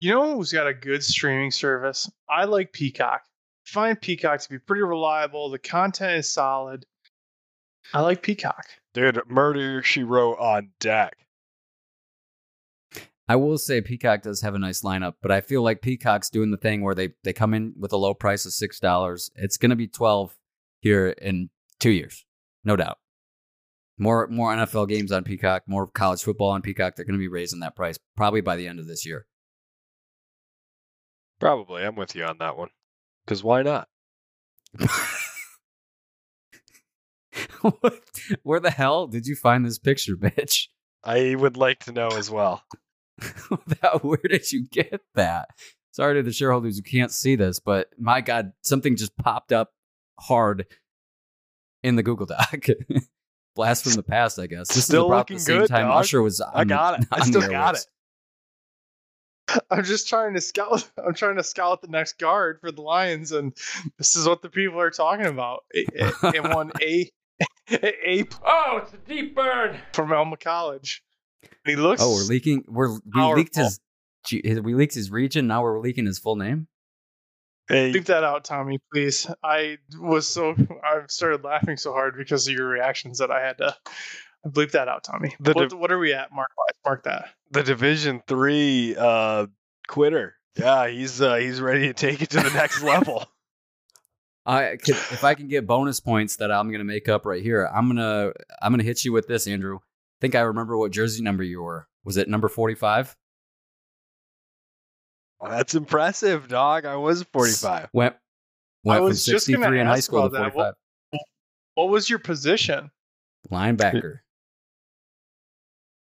You 0.00 0.12
know 0.12 0.36
who's 0.36 0.52
got 0.52 0.66
a 0.66 0.74
good 0.74 1.04
streaming 1.04 1.50
service? 1.50 2.10
I 2.28 2.44
like 2.44 2.72
Peacock. 2.72 3.22
I 3.24 3.70
find 3.70 4.00
Peacock 4.00 4.40
to 4.40 4.48
be 4.48 4.58
pretty 4.58 4.82
reliable. 4.82 5.50
The 5.50 5.58
content 5.58 6.12
is 6.18 6.32
solid. 6.32 6.86
I 7.92 8.00
like 8.00 8.22
Peacock. 8.22 8.66
Dude, 8.94 9.20
Murder 9.28 9.82
She 9.82 10.02
Wrote 10.02 10.38
on 10.38 10.70
deck. 10.80 11.14
I 13.28 13.36
will 13.36 13.58
say 13.58 13.80
Peacock 13.80 14.22
does 14.22 14.40
have 14.42 14.54
a 14.54 14.58
nice 14.58 14.82
lineup, 14.82 15.14
but 15.20 15.30
I 15.32 15.40
feel 15.40 15.62
like 15.62 15.82
Peacock's 15.82 16.30
doing 16.30 16.52
the 16.52 16.56
thing 16.56 16.82
where 16.82 16.94
they, 16.94 17.10
they 17.24 17.32
come 17.32 17.54
in 17.54 17.74
with 17.78 17.92
a 17.92 17.96
low 17.96 18.14
price 18.14 18.46
of 18.46 18.52
six 18.52 18.78
dollars. 18.80 19.30
It's 19.34 19.56
gonna 19.56 19.76
be 19.76 19.88
twelve 19.88 20.36
here 20.80 21.08
in 21.08 21.50
two 21.86 21.92
years, 21.92 22.26
no 22.64 22.74
doubt. 22.74 22.98
More 23.96 24.26
more 24.26 24.52
NFL 24.52 24.88
games 24.88 25.12
on 25.12 25.22
Peacock, 25.22 25.62
more 25.68 25.86
college 25.86 26.20
football 26.20 26.50
on 26.50 26.60
Peacock. 26.60 26.96
They're 26.96 27.04
going 27.04 27.14
to 27.14 27.18
be 27.18 27.28
raising 27.28 27.60
that 27.60 27.76
price 27.76 27.96
probably 28.16 28.40
by 28.40 28.56
the 28.56 28.66
end 28.66 28.80
of 28.80 28.88
this 28.88 29.06
year. 29.06 29.26
Probably, 31.38 31.84
I'm 31.84 31.94
with 31.94 32.16
you 32.16 32.24
on 32.24 32.38
that 32.38 32.56
one. 32.56 32.70
Because 33.24 33.44
why 33.44 33.62
not? 33.62 33.86
Where 38.42 38.58
the 38.60 38.70
hell 38.70 39.06
did 39.06 39.26
you 39.26 39.36
find 39.36 39.64
this 39.64 39.78
picture, 39.78 40.16
bitch? 40.16 40.66
I 41.04 41.36
would 41.36 41.56
like 41.56 41.84
to 41.84 41.92
know 41.92 42.08
as 42.08 42.28
well. 42.28 42.64
Where 44.02 44.18
did 44.28 44.50
you 44.50 44.66
get 44.66 45.02
that? 45.14 45.50
Sorry 45.92 46.14
to 46.14 46.22
the 46.24 46.32
shareholders 46.32 46.78
who 46.78 46.82
can't 46.82 47.12
see 47.12 47.36
this, 47.36 47.60
but 47.60 47.90
my 47.96 48.22
God, 48.22 48.52
something 48.62 48.96
just 48.96 49.16
popped 49.16 49.52
up 49.52 49.70
hard 50.18 50.66
in 51.86 51.94
the 51.96 52.02
Google 52.02 52.26
Doc. 52.26 52.66
Blast 53.54 53.84
from 53.84 53.94
the 53.94 54.02
past, 54.02 54.38
I 54.38 54.46
guess. 54.48 54.68
This 54.68 54.84
still 54.84 55.04
is 55.04 55.10
about 55.10 55.28
the 55.28 55.38
same 55.38 55.60
good, 55.60 55.68
time 55.68 55.86
dog. 55.86 56.00
Usher 56.00 56.20
was. 56.20 56.40
On, 56.40 56.50
I 56.52 56.64
got 56.64 57.00
it. 57.00 57.08
I 57.12 57.24
still 57.24 57.48
got 57.48 57.76
it. 57.76 57.86
I'm 59.70 59.84
just 59.84 60.08
trying 60.08 60.34
to 60.34 60.40
scout. 60.40 60.90
I'm 61.02 61.14
trying 61.14 61.36
to 61.36 61.44
scout 61.44 61.80
the 61.80 61.88
next 61.88 62.18
guard 62.18 62.58
for 62.60 62.72
the 62.72 62.82
Lions, 62.82 63.32
and 63.32 63.56
this 63.96 64.16
is 64.16 64.26
what 64.26 64.42
the 64.42 64.50
people 64.50 64.80
are 64.80 64.90
talking 64.90 65.26
about. 65.26 65.64
And 66.22 66.52
one 66.52 66.72
a 66.82 67.10
a. 67.70 68.24
Oh, 68.44 68.80
it's 68.82 68.92
a 68.92 68.98
deep 69.08 69.34
burn 69.34 69.78
from 69.92 70.12
Alma 70.12 70.36
College. 70.36 71.02
he 71.64 71.76
looks. 71.76 72.02
Oh, 72.02 72.12
we're 72.12 72.24
leaking. 72.24 72.64
We're 72.66 72.94
we 72.94 73.00
powerful. 73.14 73.36
leaked 73.36 73.56
his. 73.56 73.80
We 74.32 74.74
leaked 74.74 74.94
his 74.94 75.10
region. 75.10 75.46
Now 75.46 75.62
we're 75.62 75.80
leaking 75.80 76.06
his 76.06 76.18
full 76.18 76.36
name. 76.36 76.66
Hey. 77.68 77.92
Leave 77.92 78.06
that 78.06 78.22
out, 78.22 78.44
Tommy, 78.44 78.78
please. 78.92 79.26
I 79.42 79.78
was 79.98 80.28
so 80.28 80.54
I 80.84 81.02
started 81.08 81.42
laughing 81.42 81.76
so 81.76 81.92
hard 81.92 82.16
because 82.16 82.46
of 82.46 82.54
your 82.54 82.68
reactions 82.68 83.18
that 83.18 83.30
I 83.30 83.44
had 83.44 83.58
to 83.58 83.76
bleep 84.46 84.72
that 84.72 84.88
out, 84.88 85.02
Tommy. 85.02 85.34
The 85.40 85.52
what, 85.52 85.72
what 85.74 85.92
are 85.92 85.98
we 85.98 86.12
at? 86.12 86.32
Mark 86.32 86.50
mark 86.84 87.04
that. 87.04 87.30
The 87.50 87.64
Division 87.64 88.22
Three 88.28 88.94
uh, 88.96 89.46
quitter. 89.88 90.34
Yeah, 90.56 90.88
he's 90.88 91.20
uh, 91.20 91.36
he's 91.36 91.60
ready 91.60 91.88
to 91.88 91.92
take 91.92 92.22
it 92.22 92.30
to 92.30 92.40
the 92.40 92.50
next 92.50 92.82
level. 92.84 93.26
I 94.46 94.76
could, 94.80 94.94
if 94.94 95.24
I 95.24 95.34
can 95.34 95.48
get 95.48 95.66
bonus 95.66 95.98
points 95.98 96.36
that 96.36 96.52
I'm 96.52 96.70
gonna 96.70 96.84
make 96.84 97.08
up 97.08 97.26
right 97.26 97.42
here, 97.42 97.68
I'm 97.74 97.88
gonna 97.88 98.32
I'm 98.62 98.72
gonna 98.72 98.84
hit 98.84 99.04
you 99.04 99.12
with 99.12 99.26
this, 99.26 99.48
Andrew. 99.48 99.78
I 99.78 100.18
think 100.20 100.36
I 100.36 100.40
remember 100.42 100.76
what 100.76 100.92
jersey 100.92 101.22
number 101.22 101.42
you 101.42 101.62
were. 101.62 101.88
Was 102.04 102.16
it 102.16 102.28
number 102.28 102.48
45? 102.48 103.16
Well, 105.40 105.50
that's 105.50 105.74
impressive, 105.74 106.48
dog. 106.48 106.86
I 106.86 106.96
was 106.96 107.22
45. 107.24 107.90
Went, 107.92 108.16
went 108.84 108.98
I 108.98 109.00
was 109.02 109.24
from 109.24 109.34
63 109.34 109.80
in 109.80 109.86
high 109.86 110.00
school 110.00 110.28
to 110.28 110.36
45. 110.36 110.54
What, 110.54 110.74
what, 111.74 111.88
was 111.88 112.08
your 112.08 112.18
position? 112.18 112.90
Linebacker. 113.50 114.20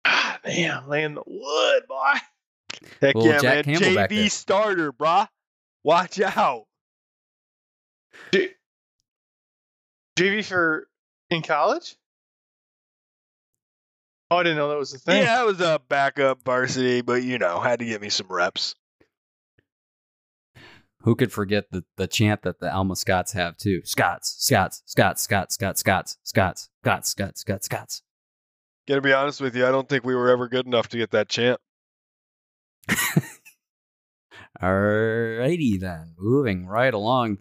ah, 0.05 0.39
man, 0.45 0.89
laying 0.89 1.15
the 1.15 1.23
wood, 1.27 1.83
boy. 1.89 2.15
Heck 3.01 3.17
yeah, 3.19 3.39
Jack 3.41 3.67
man. 3.67 3.79
Campbell 3.79 4.03
JV 4.03 4.31
starter, 4.31 4.93
brah. 4.93 5.29
Watch 5.83 6.21
out. 6.21 6.65
J- 8.33 8.55
JV 10.19 10.45
for 10.45 10.89
in 11.31 11.43
college? 11.43 11.97
Oh, 14.31 14.39
I 14.39 14.43
didn't 14.43 14.59
know 14.59 14.71
that 14.71 14.79
was 14.79 14.95
a 14.95 14.99
thing. 14.99 15.23
Yeah, 15.23 15.41
I 15.41 15.45
was 15.45 15.61
a 15.61 15.81
backup 15.89 16.43
varsity, 16.45 17.03
but 17.03 17.23
you 17.23 17.39
know, 17.39 17.61
had 17.61 17.81
to 17.81 17.85
get 17.85 18.01
me 18.01 18.09
some 18.09 18.29
reps. 18.29 18.75
Who 21.05 21.15
could 21.15 21.33
forget 21.33 21.71
the, 21.71 21.85
the 21.99 22.07
chant 22.07 22.43
that 22.43 22.61
the 22.61 22.75
Alma 22.75 22.97
Scots 22.97 23.33
have 23.33 23.59
too? 23.59 23.83
Scots, 23.85 24.37
Scots, 24.39 24.83
Scots, 24.87 25.23
Scots, 25.23 25.55
Scots, 25.55 25.81
Scots, 25.81 26.19
Scots, 26.23 26.71
Scots, 26.83 27.11
Scots, 27.11 27.41
Scots, 27.41 27.67
Scots. 27.67 28.03
Gotta 28.89 29.03
be 29.03 29.13
honest 29.13 29.43
with 29.43 29.55
you, 29.55 29.67
I 29.67 29.71
don't 29.71 29.87
think 29.87 30.05
we 30.05 30.15
were 30.15 30.31
ever 30.31 30.49
good 30.49 30.67
enough 30.67 30.89
to 30.89 30.97
get 30.97 31.11
that 31.11 31.29
chant. 31.29 31.61
Alrighty 34.63 35.79
then, 35.79 36.15
moving 36.19 36.67
right 36.67 36.95
along. 36.95 37.39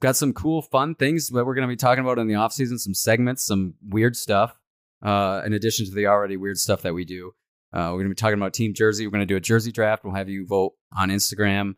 Got 0.00 0.14
some 0.14 0.32
cool, 0.32 0.62
fun 0.62 0.94
things 0.94 1.26
that 1.28 1.44
we're 1.44 1.54
going 1.54 1.66
to 1.66 1.72
be 1.72 1.76
talking 1.76 2.04
about 2.04 2.18
in 2.18 2.28
the 2.28 2.36
off 2.36 2.52
season. 2.52 2.78
Some 2.78 2.94
segments, 2.94 3.44
some 3.44 3.74
weird 3.88 4.16
stuff. 4.16 4.56
Uh, 5.02 5.42
in 5.44 5.54
addition 5.54 5.86
to 5.86 5.92
the 5.92 6.06
already 6.06 6.36
weird 6.36 6.58
stuff 6.58 6.82
that 6.82 6.94
we 6.94 7.04
do, 7.04 7.32
uh, 7.72 7.90
we're 7.90 7.98
going 7.98 8.04
to 8.04 8.10
be 8.10 8.14
talking 8.14 8.38
about 8.38 8.54
team 8.54 8.74
jersey. 8.74 9.06
We're 9.06 9.12
going 9.12 9.26
to 9.26 9.26
do 9.26 9.36
a 9.36 9.40
jersey 9.40 9.72
draft. 9.72 10.04
We'll 10.04 10.14
have 10.14 10.28
you 10.28 10.46
vote 10.46 10.74
on 10.96 11.08
Instagram 11.08 11.74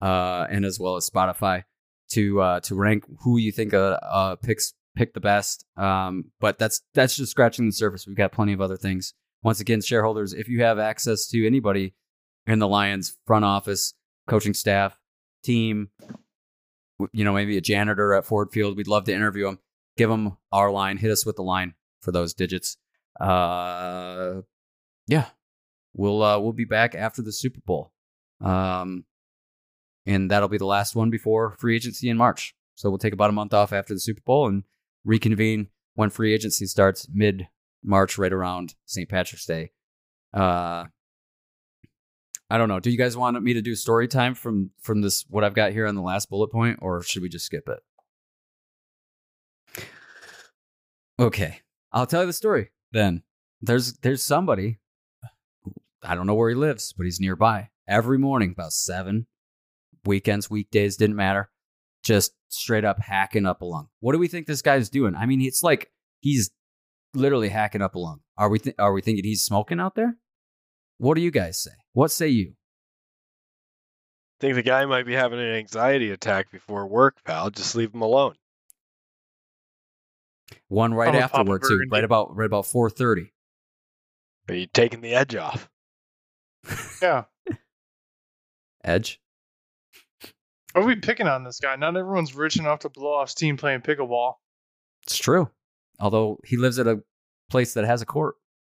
uh, 0.00 0.46
and 0.50 0.64
as 0.64 0.78
well 0.78 0.96
as 0.96 1.08
Spotify 1.08 1.64
to 2.10 2.40
uh, 2.40 2.60
to 2.60 2.74
rank 2.74 3.04
who 3.20 3.38
you 3.38 3.52
think 3.52 3.74
uh, 3.74 3.98
uh, 4.02 4.36
picks 4.36 4.74
pick 4.96 5.14
the 5.14 5.20
best. 5.20 5.64
Um, 5.76 6.26
but 6.40 6.58
that's 6.58 6.82
that's 6.94 7.16
just 7.16 7.30
scratching 7.30 7.66
the 7.66 7.72
surface. 7.72 8.06
We've 8.06 8.16
got 8.16 8.32
plenty 8.32 8.52
of 8.52 8.60
other 8.60 8.76
things. 8.76 9.14
Once 9.42 9.60
again, 9.60 9.80
shareholders, 9.80 10.34
if 10.34 10.48
you 10.48 10.62
have 10.62 10.78
access 10.78 11.26
to 11.28 11.46
anybody 11.46 11.94
in 12.46 12.58
the 12.58 12.68
Lions 12.68 13.16
front 13.26 13.44
office, 13.44 13.94
coaching 14.28 14.54
staff, 14.54 14.98
team, 15.42 15.88
you 17.12 17.24
know, 17.24 17.32
maybe 17.32 17.56
a 17.56 17.62
janitor 17.62 18.12
at 18.12 18.26
Ford 18.26 18.50
Field, 18.52 18.76
we'd 18.76 18.86
love 18.86 19.04
to 19.04 19.14
interview 19.14 19.46
them. 19.46 19.58
Give 19.96 20.10
them 20.10 20.36
our 20.52 20.70
line. 20.70 20.98
Hit 20.98 21.10
us 21.10 21.24
with 21.24 21.36
the 21.36 21.42
line 21.42 21.74
for 22.02 22.12
those 22.12 22.34
digits. 22.34 22.76
Uh, 23.18 24.42
yeah, 25.06 25.26
we'll 25.94 26.22
uh, 26.22 26.38
we'll 26.38 26.52
be 26.52 26.64
back 26.64 26.94
after 26.94 27.22
the 27.22 27.32
Super 27.32 27.60
Bowl. 27.64 27.92
Um, 28.40 29.04
and 30.06 30.30
that'll 30.30 30.48
be 30.48 30.58
the 30.58 30.66
last 30.66 30.94
one 30.94 31.10
before 31.10 31.56
free 31.58 31.76
agency 31.76 32.08
in 32.08 32.16
March. 32.16 32.54
So 32.74 32.88
we'll 32.88 32.98
take 32.98 33.12
about 33.12 33.30
a 33.30 33.34
month 33.34 33.52
off 33.52 33.72
after 33.72 33.94
the 33.94 34.00
Super 34.00 34.22
Bowl 34.24 34.46
and 34.46 34.64
reconvene 35.04 35.68
when 35.94 36.10
free 36.10 36.32
agency 36.32 36.66
starts 36.66 37.08
mid 37.12 37.48
March, 37.82 38.18
right 38.18 38.32
around 38.32 38.74
St. 38.86 39.08
Patrick's 39.08 39.46
Day. 39.46 39.70
Uh, 40.32 40.84
I 42.48 42.58
don't 42.58 42.68
know. 42.68 42.80
Do 42.80 42.90
you 42.90 42.98
guys 42.98 43.16
want 43.16 43.40
me 43.42 43.54
to 43.54 43.62
do 43.62 43.74
story 43.74 44.08
time 44.08 44.34
from 44.34 44.70
from 44.80 45.02
this 45.02 45.24
what 45.28 45.44
I've 45.44 45.54
got 45.54 45.72
here 45.72 45.86
on 45.86 45.94
the 45.94 46.02
last 46.02 46.28
bullet 46.28 46.50
point, 46.50 46.78
or 46.82 47.02
should 47.02 47.22
we 47.22 47.28
just 47.28 47.46
skip 47.46 47.68
it? 47.68 49.84
Okay, 51.18 51.60
I'll 51.92 52.06
tell 52.06 52.22
you 52.22 52.26
the 52.26 52.32
story 52.32 52.70
then. 52.92 53.22
There's 53.62 53.94
there's 53.98 54.22
somebody. 54.22 54.78
I 56.02 56.14
don't 56.14 56.26
know 56.26 56.34
where 56.34 56.48
he 56.48 56.56
lives, 56.56 56.94
but 56.96 57.04
he's 57.04 57.20
nearby. 57.20 57.68
Every 57.86 58.18
morning, 58.18 58.52
about 58.52 58.72
seven, 58.72 59.26
weekends, 60.04 60.50
weekdays, 60.50 60.96
didn't 60.96 61.16
matter. 61.16 61.50
Just 62.02 62.32
straight 62.48 62.84
up 62.84 63.00
hacking 63.00 63.46
up 63.46 63.62
a 63.62 63.64
lung. 63.64 63.88
What 64.00 64.12
do 64.12 64.18
we 64.18 64.28
think 64.28 64.46
this 64.46 64.62
guy's 64.62 64.88
doing? 64.88 65.14
I 65.14 65.26
mean, 65.26 65.40
it's 65.42 65.62
like 65.62 65.90
he's 66.20 66.50
literally 67.14 67.48
hacking 67.48 67.82
up 67.82 67.94
a 67.94 67.98
lung. 67.98 68.20
Are 68.38 68.48
we 68.48 68.58
th- 68.58 68.76
are 68.78 68.92
we 68.92 69.02
thinking 69.02 69.24
he's 69.24 69.44
smoking 69.44 69.80
out 69.80 69.94
there? 69.94 70.16
What 70.98 71.14
do 71.14 71.20
you 71.20 71.30
guys 71.30 71.62
say? 71.62 71.72
What 71.92 72.10
say 72.10 72.28
you? 72.28 72.54
think 74.40 74.54
the 74.54 74.62
guy 74.62 74.86
might 74.86 75.06
be 75.06 75.12
having 75.12 75.38
an 75.38 75.54
anxiety 75.54 76.10
attack 76.10 76.50
before 76.50 76.86
work, 76.86 77.22
pal. 77.24 77.50
Just 77.50 77.74
leave 77.74 77.94
him 77.94 78.00
alone. 78.00 78.34
One 80.68 80.94
right 80.94 81.14
I'm 81.14 81.22
after 81.22 81.44
work 81.44 81.62
too, 81.62 81.82
right 81.90 82.02
about 82.02 82.34
right 82.34 82.46
about 82.46 82.66
four 82.66 82.90
thirty. 82.90 83.32
Are 84.48 84.54
you 84.54 84.66
taking 84.66 85.00
the 85.00 85.14
edge 85.14 85.36
off? 85.36 85.68
Yeah. 87.00 87.24
Edge. 88.84 89.20
Are 90.74 90.84
we 90.84 90.96
picking 90.96 91.26
on 91.26 91.44
this 91.44 91.58
guy? 91.60 91.76
Not 91.76 91.96
everyone's 91.96 92.34
rich 92.34 92.56
enough 92.56 92.80
to 92.80 92.88
blow 92.88 93.14
off 93.14 93.30
steam 93.30 93.56
playing 93.56 93.80
pickleball. 93.80 94.34
It's 95.02 95.18
true. 95.18 95.50
Although 95.98 96.38
he 96.44 96.56
lives 96.56 96.78
at 96.78 96.86
a 96.86 97.02
place 97.50 97.74
that 97.74 97.84
has 97.84 98.02
a 98.02 98.06
court. 98.06 98.36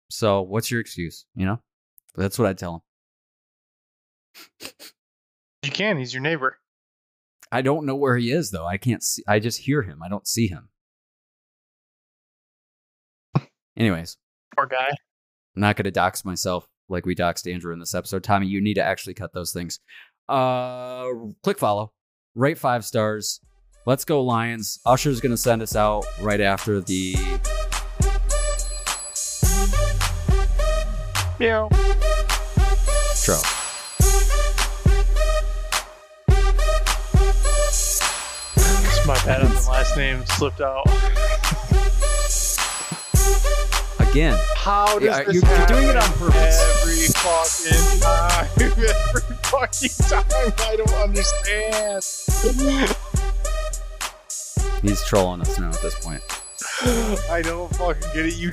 So 0.08 0.42
what's 0.42 0.70
your 0.70 0.80
excuse? 0.80 1.26
You 1.34 1.46
know? 1.46 1.60
That's 2.14 2.38
what 2.38 2.48
I 2.48 2.52
tell 2.52 2.74
him. 4.60 4.70
You 5.62 5.70
can. 5.70 5.98
He's 5.98 6.14
your 6.14 6.22
neighbor. 6.22 6.58
I 7.52 7.62
don't 7.62 7.86
know 7.86 7.96
where 7.96 8.16
he 8.16 8.30
is 8.30 8.50
though. 8.50 8.66
I 8.66 8.76
can't 8.78 9.02
see 9.02 9.22
I 9.26 9.40
just 9.40 9.60
hear 9.60 9.82
him. 9.82 10.02
I 10.02 10.08
don't 10.08 10.26
see 10.26 10.46
him. 10.46 10.68
Anyways, 13.76 14.16
Poor 14.56 14.66
guy. 14.66 14.90
I'm 15.56 15.62
not 15.62 15.76
gonna 15.76 15.90
dox 15.90 16.24
myself 16.24 16.66
like 16.88 17.06
we 17.06 17.14
doxed 17.14 17.52
Andrew 17.52 17.72
in 17.72 17.78
this 17.78 17.94
episode. 17.94 18.22
Tommy, 18.22 18.46
you 18.46 18.60
need 18.60 18.74
to 18.74 18.82
actually 18.82 19.14
cut 19.14 19.32
those 19.32 19.52
things. 19.52 19.80
Uh 20.30 21.32
click 21.42 21.58
follow. 21.58 21.92
Rate 22.34 22.56
five 22.58 22.84
stars. 22.84 23.40
Let's 23.86 24.04
go, 24.04 24.22
Lions. 24.22 24.78
Usher's 24.86 25.20
gonna 25.20 25.36
send 25.36 25.60
us 25.62 25.74
out 25.74 26.04
right 26.20 26.40
after 26.40 26.80
the 26.80 27.14
Meow. 31.40 31.68
intro. 33.10 33.40
It's 38.56 39.06
my 39.06 39.14
bad 39.24 39.42
on 39.42 39.50
the 39.50 39.66
last 39.68 39.96
name 39.96 40.24
slipped 40.26 40.60
out. 40.60 40.86
Again. 44.10 44.38
How 44.56 44.98
does 44.98 45.02
Yeah, 45.04 45.22
this 45.24 45.34
you're- 45.36 45.48
you're 45.58 45.66
doing 45.66 45.88
it 45.88 45.96
on 45.96 46.12
purpose. 46.12 46.60
Every 46.82 47.06
fucking 47.08 48.00
time. 48.00 48.48
Every 48.60 49.29
fucking 49.50 49.90
time. 50.08 50.52
I 50.58 50.76
don't 50.76 50.94
understand. 50.94 52.04
He's 54.82 55.04
trolling 55.04 55.40
us 55.42 55.58
now 55.58 55.70
at 55.70 55.82
this 55.82 55.94
point. 56.04 56.22
I 57.30 57.42
don't 57.42 57.74
fucking 57.76 58.08
get 58.14 58.26
it. 58.26 58.36
You 58.36 58.52